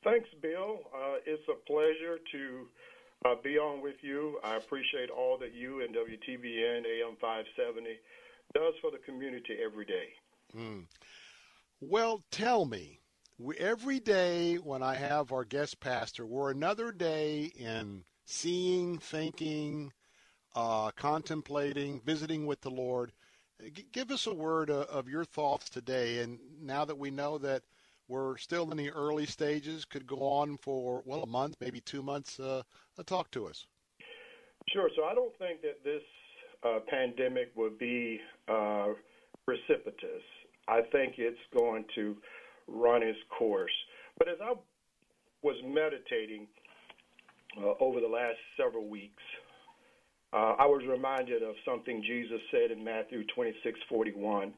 [0.04, 0.78] Thanks, Bill.
[0.94, 2.68] Uh, it's a pleasure to
[3.24, 4.38] uh, be on with you.
[4.42, 7.90] I appreciate all that you and WTBN AM 570
[8.54, 10.08] does for the community every day.
[10.56, 10.86] Mm.
[11.80, 13.00] Well, tell me,
[13.58, 19.92] every day when I have our guest pastor, we're another day in seeing, thinking,
[20.54, 23.12] uh, contemplating, visiting with the Lord.
[23.72, 26.18] G- give us a word uh, of your thoughts today.
[26.18, 27.62] And now that we know that
[28.10, 32.02] we're still in the early stages, could go on for, well, a month, maybe two
[32.02, 32.62] months, uh,
[33.06, 33.66] talk to us.
[34.72, 34.90] Sure.
[34.96, 36.02] So I don't think that this
[36.64, 38.88] uh, pandemic will be uh,
[39.44, 40.22] precipitous.
[40.68, 42.16] I think it's going to
[42.66, 43.72] run its course.
[44.18, 44.54] But as I
[45.42, 46.46] was meditating
[47.58, 49.22] uh, over the last several weeks,
[50.32, 54.52] uh, I was reminded of something Jesus said in Matthew 26:41.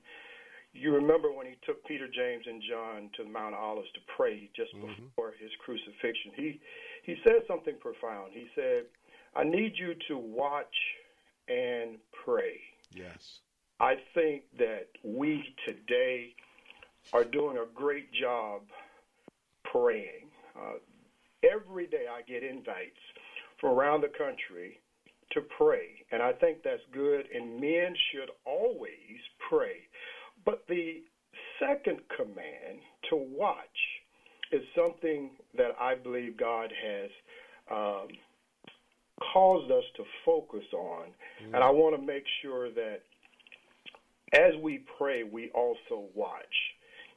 [0.72, 4.50] You remember when he took Peter, James, and John to the Mount Olives to pray
[4.56, 5.04] just mm-hmm.
[5.04, 6.32] before his crucifixion.
[6.34, 6.60] He
[7.04, 8.32] he said something profound.
[8.32, 8.84] He said,
[9.36, 10.74] "I need you to watch
[11.48, 12.60] and pray."
[12.90, 13.40] Yes.
[13.80, 16.34] I think that we today
[17.12, 18.62] are doing a great job
[19.64, 20.30] praying.
[20.56, 20.78] Uh,
[21.42, 23.00] every day I get invites
[23.60, 24.80] from around the country
[25.32, 29.18] to pray, and I think that's good, and men should always
[29.48, 29.76] pray.
[30.44, 31.02] But the
[31.60, 32.80] second command
[33.10, 33.56] to watch
[34.50, 37.10] is something that I believe God has
[37.70, 38.08] um,
[39.32, 41.06] caused us to focus on.
[41.42, 41.54] Mm.
[41.54, 43.00] And I want to make sure that
[44.32, 46.54] as we pray, we also watch.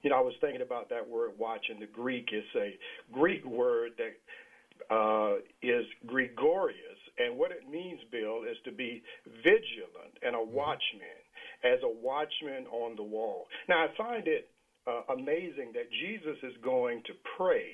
[0.02, 2.30] You know, I was thinking about that word watch in the Greek.
[2.32, 2.78] It's a
[3.12, 7.00] Greek word that uh, is gregorious.
[7.18, 9.02] And what it means, Bill, is to be
[9.44, 10.54] vigilant and a mm-hmm.
[10.54, 11.22] watchman,
[11.66, 13.48] as a watchman on the wall.
[13.70, 14.50] Now, I find it
[14.88, 17.72] uh, amazing that Jesus is going to pray,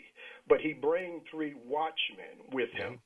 [0.50, 3.00] but he brings three watchmen with him.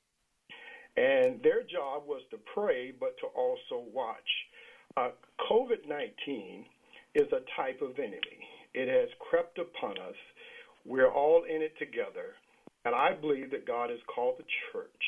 [0.98, 4.30] and their job was to pray, but to also watch.
[4.98, 5.10] Uh,
[5.52, 6.66] COVID 19
[7.16, 8.42] is a type of enemy.
[8.74, 10.16] It has crept upon us.
[10.86, 12.36] We're all in it together.
[12.86, 15.04] And I believe that God has called the church,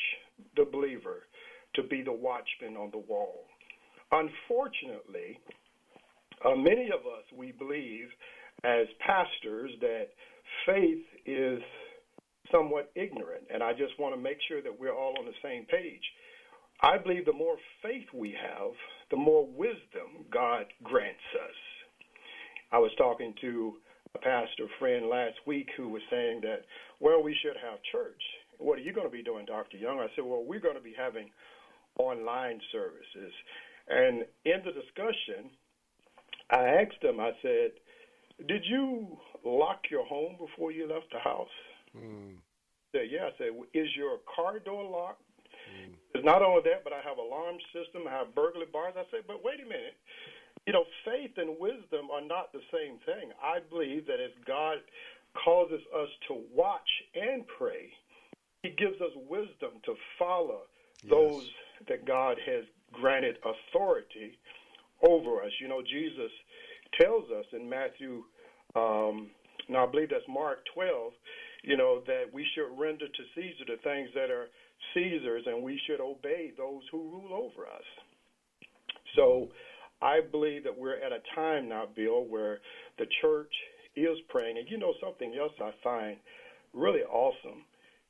[0.56, 1.24] the believer,
[1.76, 3.44] to be the watchman on the wall.
[4.12, 5.40] Unfortunately,
[6.44, 8.08] uh, many of us, we believe
[8.64, 10.08] as pastors that
[10.66, 11.60] faith is
[12.50, 13.44] somewhat ignorant.
[13.52, 16.02] And I just want to make sure that we're all on the same page.
[16.80, 18.70] I believe the more faith we have,
[19.10, 21.56] the more wisdom God grants us.
[22.70, 23.74] I was talking to
[24.14, 26.64] a pastor friend last week who was saying that,
[27.00, 28.22] well, we should have church.
[28.58, 29.76] What are you going to be doing, Dr.
[29.76, 29.98] Young?
[29.98, 31.30] I said, well, we're going to be having
[31.98, 33.32] online services.
[33.88, 35.50] And in the discussion,
[36.50, 37.72] I asked him, I said,
[38.46, 41.48] did you lock your home before you left the house?
[41.96, 42.36] Mm.
[42.92, 43.26] Said, yeah.
[43.26, 45.22] I said, is your car door locked?
[45.68, 45.94] Mm.
[46.14, 48.94] It's not only that, but I have alarm system, I have burglar bars.
[48.96, 49.96] I said, but wait a minute.
[50.66, 53.30] You know, faith and wisdom are not the same thing.
[53.42, 54.78] I believe that as God
[55.44, 57.90] causes us to watch and pray,
[58.62, 60.62] He gives us wisdom to follow
[61.02, 61.10] yes.
[61.10, 61.50] those
[61.88, 64.38] that God has granted authority
[65.06, 65.52] over us.
[65.60, 66.30] You know, Jesus
[67.00, 68.22] tells us in Matthew,
[68.74, 69.30] um,
[69.68, 71.12] now I believe that's Mark 12,
[71.64, 74.46] you know, that we should render to Caesar the things that are
[74.94, 77.84] Caesar's and we should obey those who rule over us.
[79.16, 79.48] So
[80.00, 82.58] I believe that we're at a time now, Bill, where
[82.98, 83.52] the church
[83.96, 84.58] is praying.
[84.58, 86.16] And you know, something else I find
[86.72, 87.64] really awesome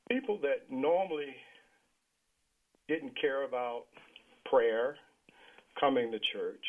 [0.09, 1.35] people that normally
[2.87, 3.83] didn't care about
[4.49, 4.95] prayer
[5.79, 6.65] coming to church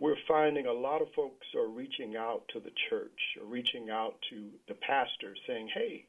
[0.00, 4.16] we're finding a lot of folks are reaching out to the church, or reaching out
[4.30, 6.06] to the pastor, saying, "Hey,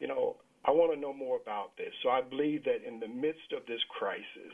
[0.00, 3.08] you know, I want to know more about this." So I believe that in the
[3.08, 4.52] midst of this crisis,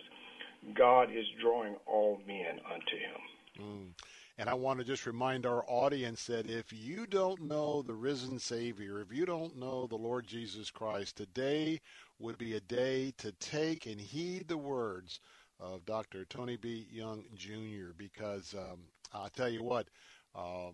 [0.75, 3.21] God is drawing all men unto Him.
[3.59, 3.93] Mm.
[4.39, 8.39] And I want to just remind our audience that if you don't know the risen
[8.39, 11.81] Savior, if you don't know the Lord Jesus Christ, today
[12.19, 15.21] would be a day to take and heed the words
[15.59, 16.25] of Dr.
[16.25, 16.86] Tony B.
[16.91, 17.93] Young Jr.
[17.97, 18.81] because um,
[19.12, 19.89] I'll tell you what,
[20.35, 20.70] uh,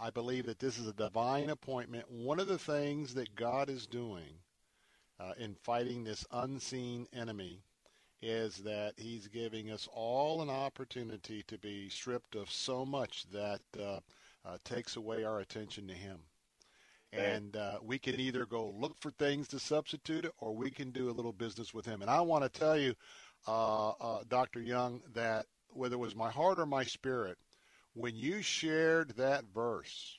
[0.00, 2.10] I believe that this is a divine appointment.
[2.10, 4.40] One of the things that God is doing
[5.20, 7.62] uh, in fighting this unseen enemy
[8.20, 13.60] is that He's giving us all an opportunity to be stripped of so much that
[13.78, 14.00] uh,
[14.44, 16.18] uh takes away our attention to Him.
[17.12, 20.90] And uh, we can either go look for things to substitute it, or we can
[20.90, 22.02] do a little business with Him.
[22.02, 22.94] And I want to tell you,
[23.46, 24.60] Uh, uh, Dr.
[24.60, 27.38] Young, that whether it was my heart or my spirit,
[27.94, 30.18] when you shared that verse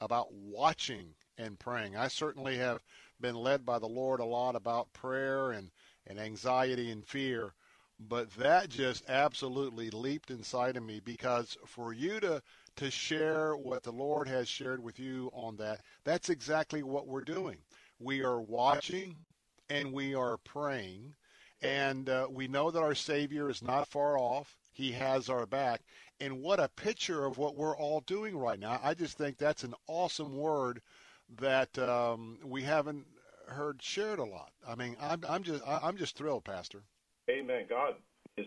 [0.00, 2.82] about watching and praying, I certainly have
[3.20, 5.70] been led by the Lord a lot about prayer and,
[6.06, 7.54] and anxiety and fear.
[8.00, 12.42] But that just absolutely leaped inside of me because for you to
[12.76, 17.20] to share what the Lord has shared with you on that, that's exactly what we're
[17.22, 17.58] doing.
[17.98, 19.16] We are watching
[19.70, 21.14] and we are praying
[21.62, 24.56] and uh, we know that our Savior is not far off.
[24.72, 25.82] He has our back.
[26.20, 28.80] And what a picture of what we're all doing right now.
[28.82, 30.80] I just think that's an awesome word
[31.38, 33.06] that um, we haven't
[33.46, 34.50] heard shared a lot.
[34.66, 36.82] I mean, I'm, I'm just I'm just thrilled, Pastor.
[37.28, 37.66] Amen.
[37.68, 37.94] God
[38.36, 38.46] is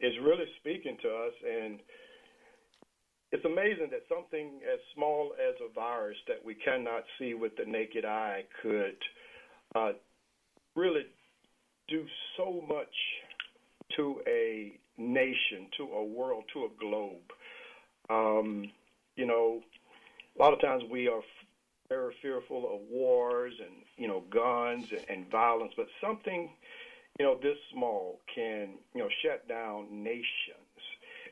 [0.00, 1.80] is really speaking to us, and
[3.30, 7.64] it's amazing that something as small as a virus that we cannot see with the
[7.64, 8.96] naked eye could
[9.74, 9.92] uh,
[10.76, 11.02] really
[11.92, 12.06] do
[12.38, 12.94] so much
[13.96, 17.30] to a nation, to a world, to a globe.
[18.08, 18.70] Um,
[19.16, 19.60] you know,
[20.38, 21.20] a lot of times we are
[21.90, 26.48] very fearful of wars and you know guns and, and violence, but something
[27.18, 30.80] you know this small can you know shut down nations.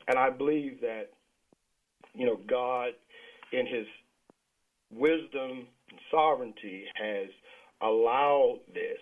[0.08, 1.08] And I believe that
[2.14, 2.90] you know God,
[3.52, 3.86] in His
[4.92, 7.28] wisdom and sovereignty, has
[7.80, 8.98] allowed this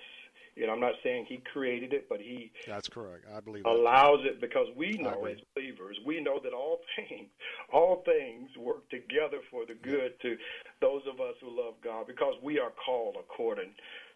[0.58, 3.24] you know, I'm not saying he created it, but he that's correct.
[3.32, 4.32] I believe allows that.
[4.32, 7.28] it because we know as believers, we know that all things,
[7.72, 10.36] all things work together for the good to
[10.80, 13.70] those of us who love God, because we are called according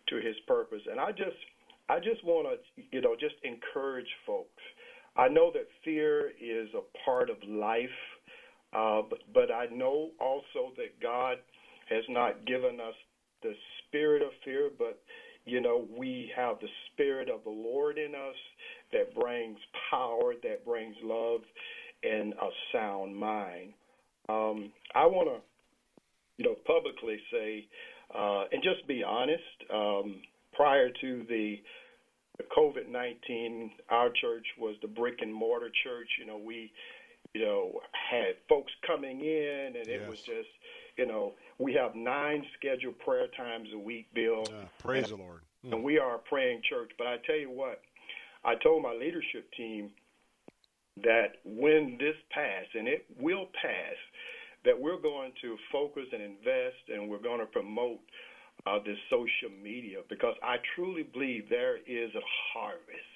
[0.08, 0.82] to His purpose.
[0.90, 1.38] And I just,
[1.88, 4.62] I just want to, you know, just encourage folks.
[5.16, 7.88] I know that fear is a part of life,
[8.72, 11.36] uh, but but I know also that God
[11.88, 12.94] has not given us
[13.42, 13.52] the
[13.86, 14.98] spirit of fear, but
[15.44, 18.36] you know, we have the Spirit of the Lord in us
[18.92, 19.58] that brings
[19.90, 21.40] power, that brings love,
[22.02, 23.72] and a sound mind.
[24.28, 25.40] Um, I want to,
[26.38, 27.66] you know, publicly say,
[28.14, 30.22] uh, and just be honest, um,
[30.52, 31.60] prior to the
[32.38, 36.08] the COVID 19, our church was the brick and mortar church.
[36.18, 36.72] You know, we,
[37.34, 40.08] you know, had folks coming in, and it Yes.
[40.08, 40.48] was just,
[40.96, 44.44] you know, we have nine scheduled prayer times a week, Bill.
[44.78, 45.40] Praise and, the Lord.
[45.70, 46.90] And we are a praying church.
[46.98, 47.80] But I tell you what,
[48.44, 49.90] I told my leadership team
[51.02, 53.96] that when this pass, and it will pass,
[54.64, 57.98] that we're going to focus and invest and we're going to promote
[58.66, 63.10] uh, this social media because I truly believe there is a harvest.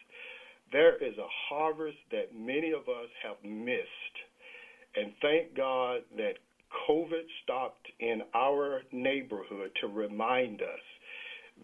[0.73, 4.16] There is a harvest that many of us have missed.
[4.97, 6.39] And thank God that
[6.88, 10.84] COVID stopped in our neighborhood to remind us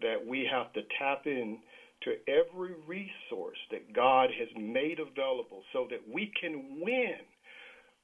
[0.01, 1.59] that we have to tap in
[2.03, 7.15] to every resource that God has made available so that we can win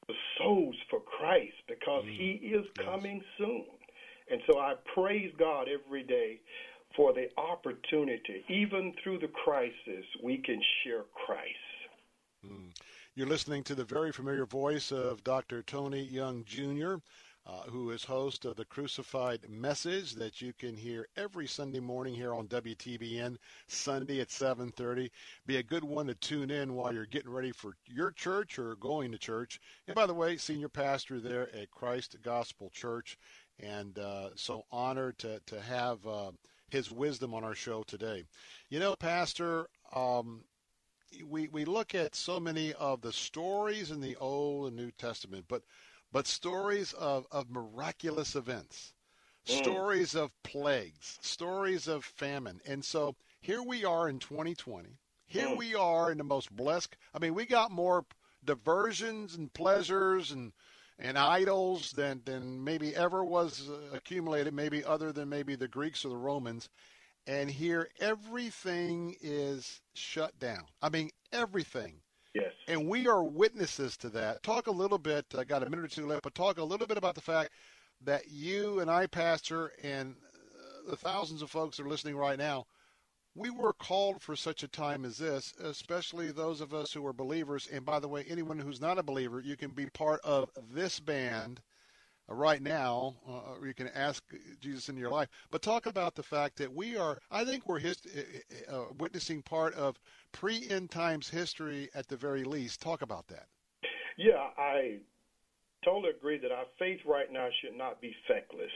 [0.08, 2.18] the souls for Christ because mm.
[2.18, 3.66] He is coming soon.
[4.32, 6.40] And so I praise God every day
[6.96, 11.69] for the opportunity, even through the crisis, we can share Christ.
[13.16, 15.64] You're listening to the very familiar voice of Dr.
[15.64, 16.96] Tony Young Jr.,
[17.46, 22.14] uh, who is host of the Crucified Message that you can hear every Sunday morning
[22.14, 25.10] here on WTBN, Sunday at 7:30.
[25.48, 28.76] Be a good one to tune in while you're getting ready for your church or
[28.76, 29.60] going to church.
[29.88, 33.18] And by the way, senior pastor there at Christ Gospel Church,
[33.58, 36.32] and uh, so honored to to have uh,
[36.70, 38.24] his wisdom on our show today.
[38.70, 39.68] You know, Pastor.
[39.94, 40.44] Um,
[41.28, 45.46] we we look at so many of the stories in the Old and New Testament,
[45.48, 45.64] but
[46.12, 48.94] but stories of, of miraculous events,
[49.46, 52.62] stories of plagues, stories of famine.
[52.66, 54.90] And so here we are in 2020.
[55.28, 56.96] Here we are in the most blessed.
[57.14, 58.06] I mean, we got more
[58.44, 60.54] diversions and pleasures and
[60.98, 66.04] and idols than than maybe ever was uh, accumulated, maybe other than maybe the Greeks
[66.04, 66.70] or the Romans.
[67.30, 70.64] And here everything is shut down.
[70.82, 72.02] I mean, everything.
[72.34, 72.54] Yes.
[72.68, 74.42] And we are witnesses to that.
[74.42, 76.88] Talk a little bit, I got a minute or two left, but talk a little
[76.88, 77.52] bit about the fact
[78.02, 82.40] that you and I, Pastor, and uh, the thousands of folks that are listening right
[82.40, 82.66] now,
[83.36, 87.14] we were called for such a time as this, especially those of us who are
[87.14, 87.70] believers.
[87.72, 91.00] And by the way, anyone who's not a believer, you can be part of this
[91.00, 91.62] band
[92.30, 93.16] right now.
[93.28, 94.24] Uh, you can ask
[94.60, 95.30] Jesus in your life.
[95.52, 99.74] But talk about the fact that we are, I think we're uh, uh, witnessing part
[99.76, 100.00] of
[100.32, 102.82] pre end times history at the very least.
[102.82, 103.48] Talk about that.
[104.18, 104.98] Yeah, I
[105.84, 108.72] totally agree that our faith right now should not be feckless.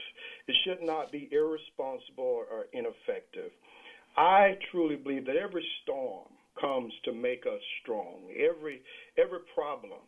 [0.48, 3.50] It should not be irresponsible or ineffective.
[4.16, 6.28] I truly believe that every storm
[6.60, 8.30] comes to make us strong.
[8.32, 8.80] Every
[9.18, 10.00] every problem,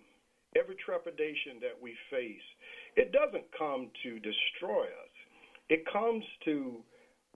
[0.56, 2.46] every trepidation that we face,
[2.96, 5.14] it doesn't come to destroy us.
[5.68, 6.76] It comes to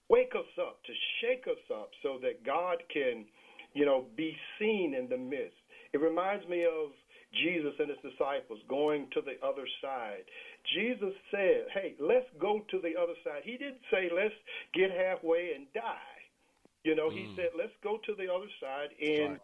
[0.09, 3.25] wake us up, to shake us up so that God can,
[3.75, 5.57] you know, be seen in the midst.
[5.93, 6.91] It reminds me of
[7.33, 10.25] Jesus and his disciples going to the other side.
[10.75, 13.43] Jesus said, Hey, let's go to the other side.
[13.45, 14.35] He didn't say, Let's
[14.75, 16.19] get halfway and die.
[16.83, 17.37] You know, he mm.
[17.37, 18.91] said, Let's go to the other side.
[19.01, 19.39] And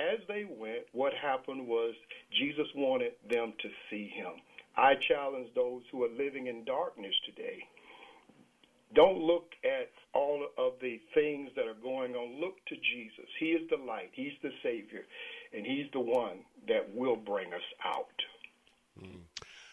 [0.00, 1.94] as they went, what happened was
[2.38, 4.40] Jesus wanted them to see him.
[4.76, 7.58] I challenge those who are living in darkness today.
[8.94, 12.40] Don't look at all of the things that are going on.
[12.40, 13.26] Look to Jesus.
[13.38, 15.02] He is the light, He's the Savior,
[15.52, 18.06] and He's the one that will bring us out.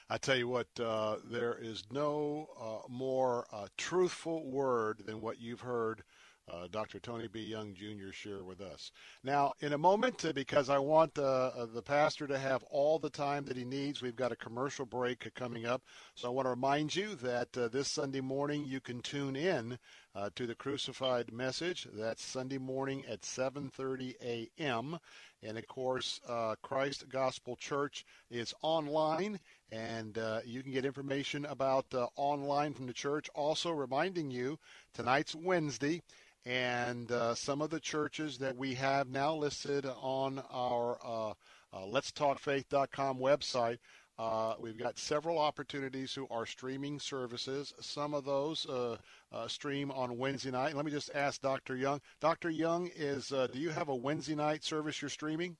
[0.09, 5.41] I tell you what, uh, there is no uh, more uh, truthful word than what
[5.41, 6.03] you've heard
[6.51, 6.99] uh, Dr.
[6.99, 7.41] Tony B.
[7.41, 8.11] Young Jr.
[8.11, 8.91] share with us.
[9.23, 13.09] Now, in a moment, uh, because I want uh, the pastor to have all the
[13.09, 15.83] time that he needs, we've got a commercial break coming up.
[16.15, 19.77] So I want to remind you that uh, this Sunday morning you can tune in
[20.17, 21.87] uh, to the Crucified Message.
[21.93, 24.97] That's Sunday morning at 7:30 a.m.
[25.43, 29.39] And of course, uh, Christ Gospel Church is online,
[29.71, 33.29] and uh, you can get information about uh, online from the church.
[33.35, 34.57] Also, reminding you
[34.93, 36.01] tonight's Wednesday,
[36.45, 41.33] and uh, some of the churches that we have now listed on our uh,
[41.73, 43.77] uh, Let'sTalkFaith.com website.
[44.19, 47.73] Uh, we've got several opportunities who are streaming services.
[47.79, 48.97] Some of those uh,
[49.31, 50.75] uh, stream on Wednesday night.
[50.75, 51.75] Let me just ask Dr.
[51.75, 52.01] Young.
[52.19, 52.49] Dr.
[52.49, 55.55] Young, is uh, do you have a Wednesday night service you're streaming?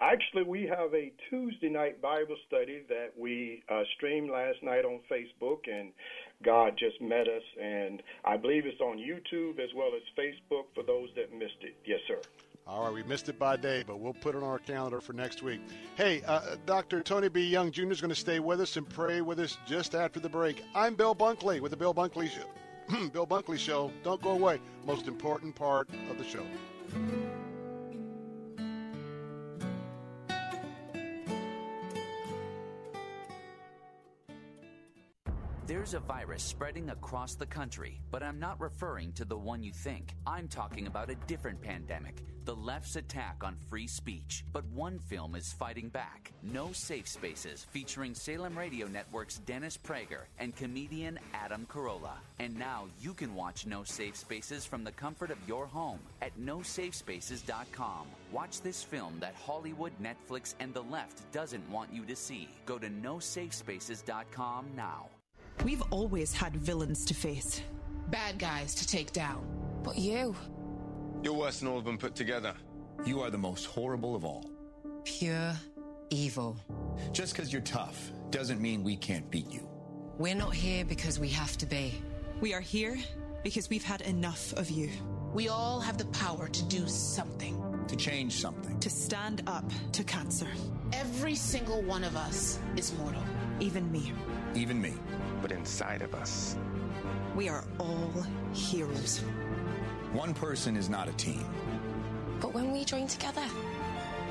[0.00, 5.00] Actually, we have a Tuesday night Bible study that we uh, streamed last night on
[5.10, 5.92] Facebook, and
[6.44, 7.42] God just met us.
[7.60, 11.74] And I believe it's on YouTube as well as Facebook for those that missed it.
[11.84, 12.20] Yes, sir.
[12.68, 15.14] All right, we missed it by day, but we'll put it on our calendar for
[15.14, 15.62] next week.
[15.94, 17.00] Hey, uh, Dr.
[17.00, 17.40] Tony B.
[17.40, 17.90] Young Jr.
[17.90, 20.62] is going to stay with us and pray with us just after the break.
[20.74, 23.08] I'm Bill Bunkley with the Bill Bunkley Show.
[23.08, 23.90] Bill Bunkley Show.
[24.04, 24.60] Don't go away.
[24.86, 26.44] Most important part of the show.
[35.66, 39.72] There's a virus spreading across the country, but I'm not referring to the one you
[39.72, 40.14] think.
[40.26, 44.42] I'm talking about a different pandemic the left's attack on free speech.
[44.54, 50.22] But one film is fighting back No Safe Spaces, featuring Salem Radio Network's Dennis Prager
[50.38, 52.16] and comedian Adam Carolla.
[52.38, 56.40] And now you can watch No Safe Spaces from the comfort of your home at
[56.40, 58.06] nosafespaces.com.
[58.32, 62.48] Watch this film that Hollywood, Netflix, and the left doesn't want you to see.
[62.64, 65.10] Go to nosafespaces.com now.
[65.66, 67.60] We've always had villains to face,
[68.06, 69.44] bad guys to take down.
[69.84, 70.34] But you.
[71.22, 72.54] You're worse than all of them put together.
[73.04, 74.48] You are the most horrible of all.
[75.04, 75.52] Pure
[76.10, 76.56] evil.
[77.12, 79.68] Just because you're tough doesn't mean we can't beat you.
[80.18, 81.94] We're not here because we have to be.
[82.40, 82.98] We are here
[83.42, 84.90] because we've had enough of you.
[85.34, 87.84] We all have the power to do something.
[87.88, 88.78] To change something.
[88.80, 90.48] To stand up to cancer.
[90.92, 93.22] Every single one of us is mortal.
[93.60, 94.12] Even me.
[94.54, 94.94] Even me.
[95.42, 96.56] But inside of us.
[97.34, 98.12] We are all
[98.52, 99.22] heroes.
[100.12, 101.44] One person is not a team.
[102.40, 103.44] But when we join together,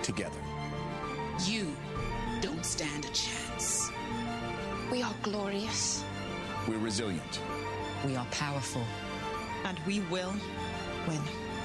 [0.01, 0.39] together,
[1.45, 1.71] you
[2.41, 3.91] don't stand a chance.
[4.91, 6.03] We are glorious.
[6.67, 7.41] We're resilient.
[8.05, 8.81] We are powerful.
[9.65, 10.33] And we will
[11.07, 11.21] win.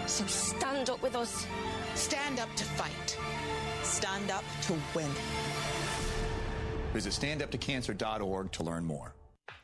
[0.07, 1.47] So stand up with us.
[1.95, 3.19] Stand up to fight.
[3.83, 5.11] Stand up to win.
[6.93, 9.15] Visit standuptocancer.org to learn more.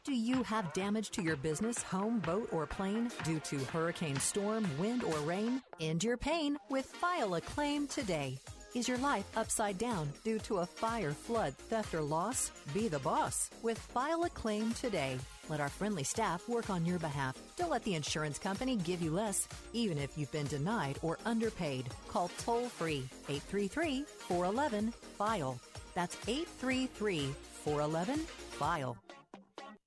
[0.09, 4.67] Do you have damage to your business, home, boat, or plane due to hurricane, storm,
[4.79, 5.61] wind, or rain?
[5.81, 8.39] End your pain with File a Claim today.
[8.75, 12.53] Is your life upside down due to a fire, flood, theft, or loss?
[12.73, 15.19] Be the boss with File a Claim today.
[15.51, 17.37] Let our friendly staff work on your behalf.
[17.59, 21.87] Don't let the insurance company give you less, even if you've been denied or underpaid.
[22.09, 25.61] Call toll free 833 411 FILE.
[25.95, 28.97] That's 833 411 FILE.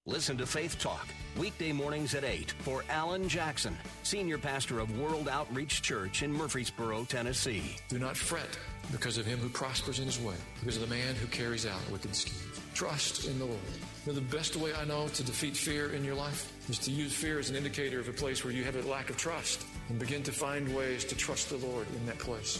[0.08, 1.08] Listen to Faith Talk
[1.38, 7.06] weekday mornings at 8 for Alan Jackson, senior pastor of World Outreach Church in Murfreesboro,
[7.06, 7.76] Tennessee.
[7.88, 8.58] Do not fret
[8.92, 11.80] because of him who prospers in his way, because of the man who carries out
[11.92, 12.60] wicked schemes.
[12.74, 13.60] Trust in the Lord.
[14.08, 16.92] You know, the best way I know to defeat fear in your life is to
[16.92, 19.64] use fear as an indicator of a place where you have a lack of trust
[19.90, 22.60] and begin to find ways to trust the Lord in that place.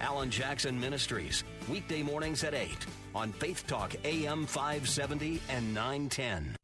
[0.00, 2.70] Alan Jackson Ministries, weekday mornings at 8
[3.14, 6.56] on Faith Talk AM 570 and 910.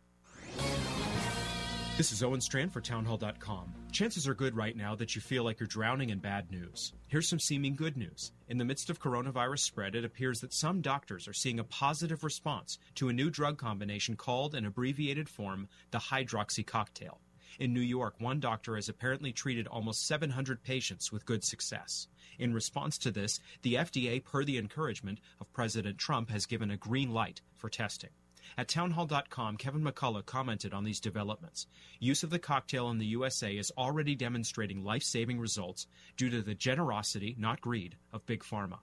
[1.96, 3.72] This is Owen Strachan for Townhall.com.
[3.92, 6.92] Chances are good right now that you feel like you're drowning in bad news.
[7.06, 8.32] Here's some seeming good news.
[8.48, 12.24] In the midst of coronavirus spread, it appears that some doctors are seeing a positive
[12.24, 17.20] response to a new drug combination called, in abbreviated form, the hydroxy cocktail.
[17.58, 22.08] In New York, one doctor has apparently treated almost 700 patients with good success.
[22.38, 26.76] In response to this, the FDA, per the encouragement of President Trump, has given a
[26.76, 28.10] green light for testing.
[28.58, 31.66] At townhall.com, Kevin McCullough commented on these developments.
[31.98, 36.42] Use of the cocktail in the USA is already demonstrating life saving results due to
[36.42, 38.80] the generosity, not greed, of Big Pharma.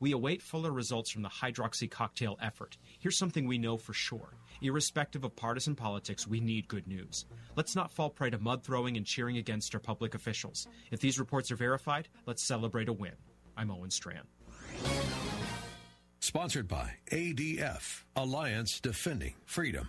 [0.00, 2.76] We await fuller results from the hydroxy cocktail effort.
[2.98, 4.34] Here's something we know for sure.
[4.62, 7.26] Irrespective of partisan politics, we need good news.
[7.56, 10.66] Let's not fall prey to mud throwing and cheering against our public officials.
[10.90, 13.14] If these reports are verified, let's celebrate a win.
[13.56, 14.26] I'm Owen Strachan.
[16.20, 19.88] Sponsored by ADF, Alliance Defending Freedom.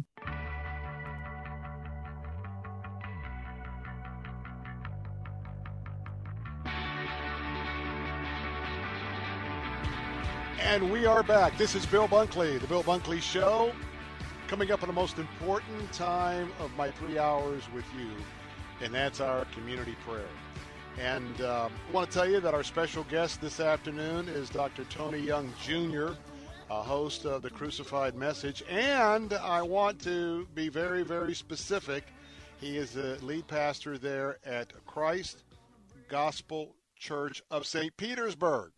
[10.71, 11.57] And we are back.
[11.57, 13.73] This is Bill Bunkley, the Bill Bunkley Show,
[14.47, 18.09] coming up on the most important time of my three hours with you,
[18.79, 20.29] and that's our community prayer.
[20.97, 24.85] And uh, I want to tell you that our special guest this afternoon is Dr.
[24.85, 26.13] Tony Young Jr.,
[26.71, 28.63] a host of the Crucified Message.
[28.69, 32.05] And I want to be very, very specific.
[32.61, 35.43] He is the lead pastor there at Christ
[36.07, 37.95] Gospel Church of St.
[37.97, 38.71] Petersburg.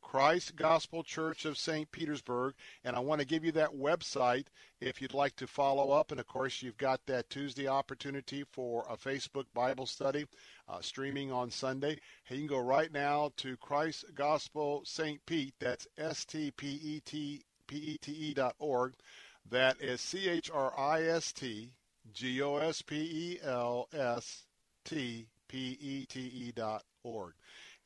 [0.00, 1.90] Christ Gospel Church of St.
[1.90, 2.54] Petersburg.
[2.84, 4.46] And I want to give you that website
[4.80, 6.12] if you'd like to follow up.
[6.12, 10.26] And of course, you've got that Tuesday opportunity for a Facebook Bible study
[10.68, 11.98] uh, streaming on Sunday.
[12.24, 15.24] Hey, you can go right now to Christ Gospel St.
[15.26, 15.54] Pete.
[15.58, 18.94] That's S T P E T P E T E dot org.
[19.50, 21.72] That is C H R I S T
[22.12, 24.44] G O S P E L S
[24.84, 27.34] T P E T E dot org.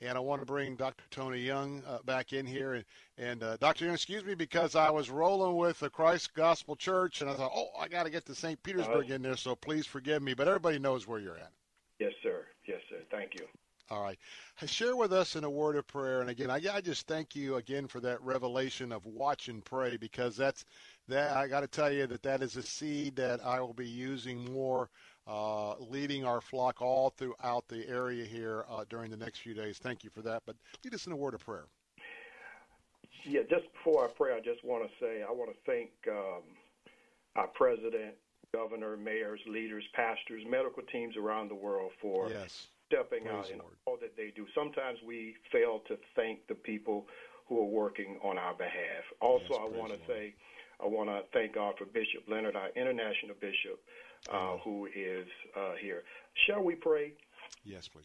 [0.02, 1.04] And I want to bring Dr.
[1.10, 2.74] Tony Young uh, back in here.
[2.74, 2.84] And,
[3.16, 3.86] and uh, Dr.
[3.86, 7.52] Young, excuse me, because I was rolling with the Christ Gospel Church, and I thought,
[7.54, 8.62] oh, I got to get to St.
[8.62, 10.34] Petersburg in there, so please forgive me.
[10.34, 11.50] But everybody knows where you're at.
[11.98, 12.35] Yes, sir.
[13.16, 13.46] Thank you.
[13.88, 14.18] All right.
[14.66, 16.20] Share with us in a word of prayer.
[16.20, 19.96] And again, I, I just thank you again for that revelation of watch and pray
[19.96, 20.64] because that's
[21.08, 21.36] that.
[21.36, 24.52] I got to tell you that that is a seed that I will be using
[24.52, 24.90] more
[25.28, 29.78] uh, leading our flock all throughout the area here uh, during the next few days.
[29.78, 30.42] Thank you for that.
[30.46, 31.66] But lead us in a word of prayer.
[33.24, 36.42] Yeah, just before I pray, I just want to say I want to thank um,
[37.36, 38.14] our president,
[38.52, 42.66] governor, mayors, leaders, pastors, medical teams around the world for yes.
[42.86, 44.46] Stepping Praise out in all that they do.
[44.54, 47.06] Sometimes we fail to thank the people
[47.48, 49.04] who are working on our behalf.
[49.20, 50.34] Also, yes, I want to say
[50.82, 53.80] I want to thank God for Bishop Leonard, our international bishop
[54.32, 56.02] uh, who is uh, here.
[56.46, 57.12] Shall we pray?
[57.64, 58.04] Yes, please.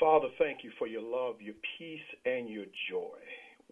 [0.00, 3.18] Father, thank you for your love, your peace, and your joy.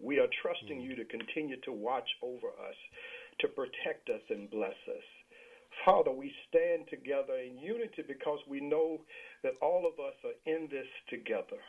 [0.01, 0.83] We are trusting mm.
[0.83, 2.75] you to continue to watch over us,
[3.39, 5.03] to protect us and bless us.
[5.85, 9.01] Father, we stand together in unity because we know
[9.43, 11.61] that all of us are in this together.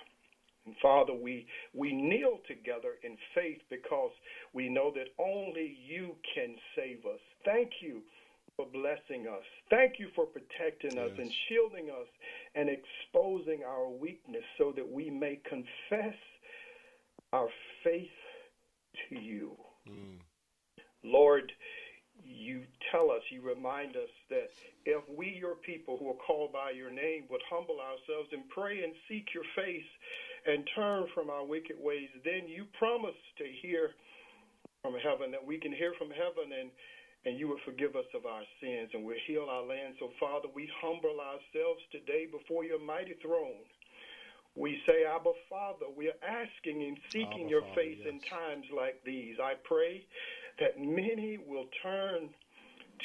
[0.66, 4.12] And Father, we, we kneel together in faith because
[4.52, 7.20] we know that only you can save us.
[7.44, 8.00] Thank you
[8.57, 9.42] for blessing us.
[9.68, 12.07] Thank you for protecting us and shielding us
[12.55, 16.15] and exposing our weakness so that we may confess
[17.33, 17.49] our
[17.83, 18.08] faith
[19.08, 19.57] to you.
[19.89, 20.18] Mm.
[21.02, 21.52] Lord,
[22.25, 24.51] you tell us, you remind us that
[24.85, 28.83] if we, your people who are called by your name, would humble ourselves and pray
[28.83, 29.91] and seek your face
[30.47, 33.91] and turn from our wicked ways, then you promise to hear
[34.83, 36.70] from heaven, that we can hear from heaven and
[37.25, 39.94] and you will forgive us of our sins and will heal our land.
[39.99, 43.65] So, Father, we humble ourselves today before your mighty throne.
[44.55, 48.12] We say, Abba, Father, we are asking and seeking Abba, your Father, face yes.
[48.12, 49.36] in times like these.
[49.43, 50.05] I pray
[50.60, 52.28] that many will turn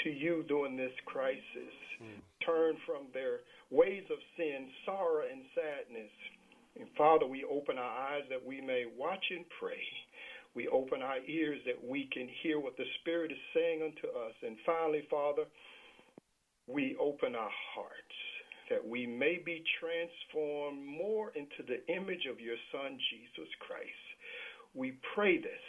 [0.04, 2.22] to you during this crisis, mm.
[2.46, 3.40] turn from their
[3.72, 6.12] ways of sin, sorrow, and sadness.
[6.80, 9.82] And Father, we open our eyes that we may watch and pray
[10.56, 14.34] we open our ears that we can hear what the Spirit is saying unto us.
[14.42, 15.44] And finally, Father,
[16.68, 18.18] we open our hearts
[18.70, 24.06] that we may be transformed more into the image of your Son, Jesus Christ.
[24.76, 25.66] We pray this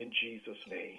[0.00, 0.98] in Jesus' name.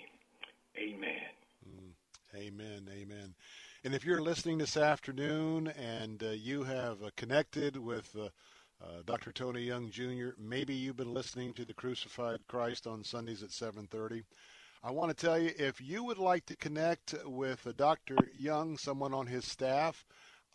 [0.77, 1.21] Amen.
[1.67, 1.93] Mm,
[2.35, 2.89] amen.
[2.91, 3.35] Amen.
[3.83, 8.29] And if you're listening this afternoon and uh, you have uh, connected with uh,
[8.83, 9.31] uh, Dr.
[9.31, 14.23] Tony Young Jr., maybe you've been listening to the Crucified Christ on Sundays at 7:30.
[14.83, 18.17] I want to tell you if you would like to connect with Dr.
[18.37, 20.05] Young, someone on his staff,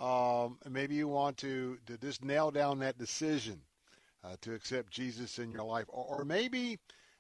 [0.01, 3.61] um, maybe you want to, to just nail down that decision
[4.23, 6.79] uh, to accept Jesus in your life, or, or maybe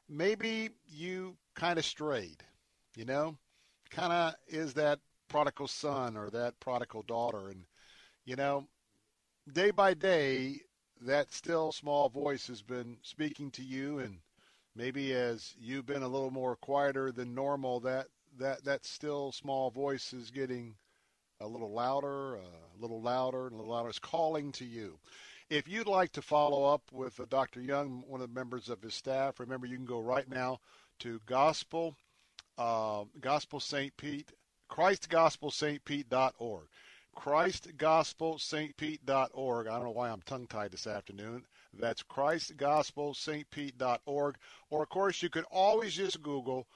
[0.08, 2.42] maybe you kind of strayed,
[2.96, 3.36] you know,
[3.90, 7.64] kind of is that prodigal son or that prodigal daughter, and
[8.24, 8.66] you know,
[9.52, 10.60] day by day
[11.00, 14.18] that still small voice has been speaking to you and
[14.74, 18.06] maybe as you've been a little more quieter than normal that
[18.38, 20.74] that that still small voice is getting
[21.40, 24.98] a little louder uh, a little louder and a little louder it's calling to you
[25.50, 28.82] if you'd like to follow up with uh, dr young one of the members of
[28.82, 30.58] his staff remember you can go right now
[30.98, 31.94] to gospel
[32.58, 34.32] uh, gospel st pete
[34.70, 36.66] christgospelstpete.org
[37.18, 39.66] christgospelstpete.org.
[39.66, 41.44] I don't know why I'm tongue tied this afternoon.
[41.74, 44.36] That's christgospelstpete.org.
[44.70, 46.68] Or, of course, you can always just Google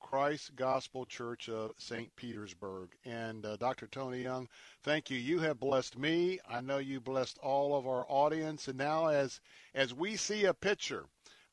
[0.00, 2.14] Christ Gospel Church of St.
[2.16, 2.90] Petersburg.
[3.04, 3.86] And uh, Dr.
[3.86, 4.48] Tony Young,
[4.82, 5.18] thank you.
[5.18, 6.40] You have blessed me.
[6.48, 8.66] I know you blessed all of our audience.
[8.66, 9.40] And now, as
[9.74, 11.06] as we see a picture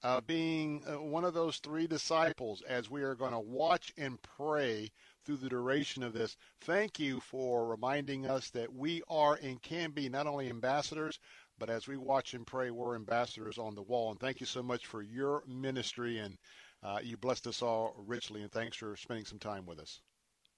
[0.03, 4.22] uh, being uh, one of those three disciples, as we are going to watch and
[4.22, 4.92] pray
[5.26, 6.38] through the duration of this.
[6.61, 11.19] Thank you for reminding us that we are and can be not only ambassadors,
[11.59, 14.11] but as we watch and pray, we're ambassadors on the wall.
[14.11, 16.38] And thank you so much for your ministry, and
[16.83, 18.41] uh, you blessed us all richly.
[18.41, 20.01] And thanks for spending some time with us.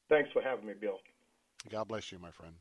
[0.09, 0.99] Thanks for having me, Bill.
[1.69, 2.56] God bless you, my friend.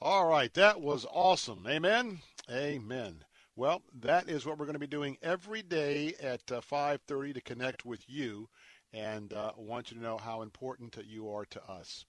[0.00, 1.66] All right, that was awesome.
[1.68, 2.20] Amen.
[2.50, 3.24] Amen.
[3.56, 7.40] Well, that is what we're going to be doing every day at uh, 5:30 to
[7.40, 8.48] connect with you
[8.92, 12.04] and uh, want you to know how important you are to us.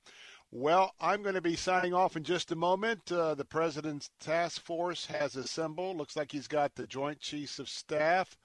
[0.52, 3.12] Well, I'm going to be signing off in just a moment.
[3.12, 5.98] Uh, the president's task force has assembled.
[5.98, 8.38] Looks like he's got the Joint Chiefs of Staff,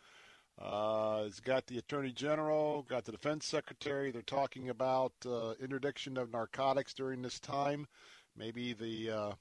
[0.61, 4.11] Uh, it's got the Attorney General, got the Defense Secretary.
[4.11, 7.87] They're talking about uh, interdiction of narcotics during this time.
[8.37, 9.33] Maybe the uh,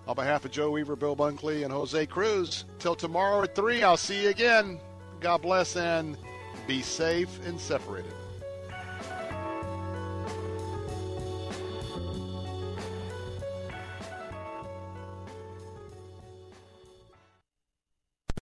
[0.06, 3.96] On behalf of Joe Weaver, Bill Bunkley, and Jose Cruz, till tomorrow at 3, I'll
[3.96, 4.78] see you again.
[5.20, 6.16] God bless and
[6.68, 8.14] be safe and separated.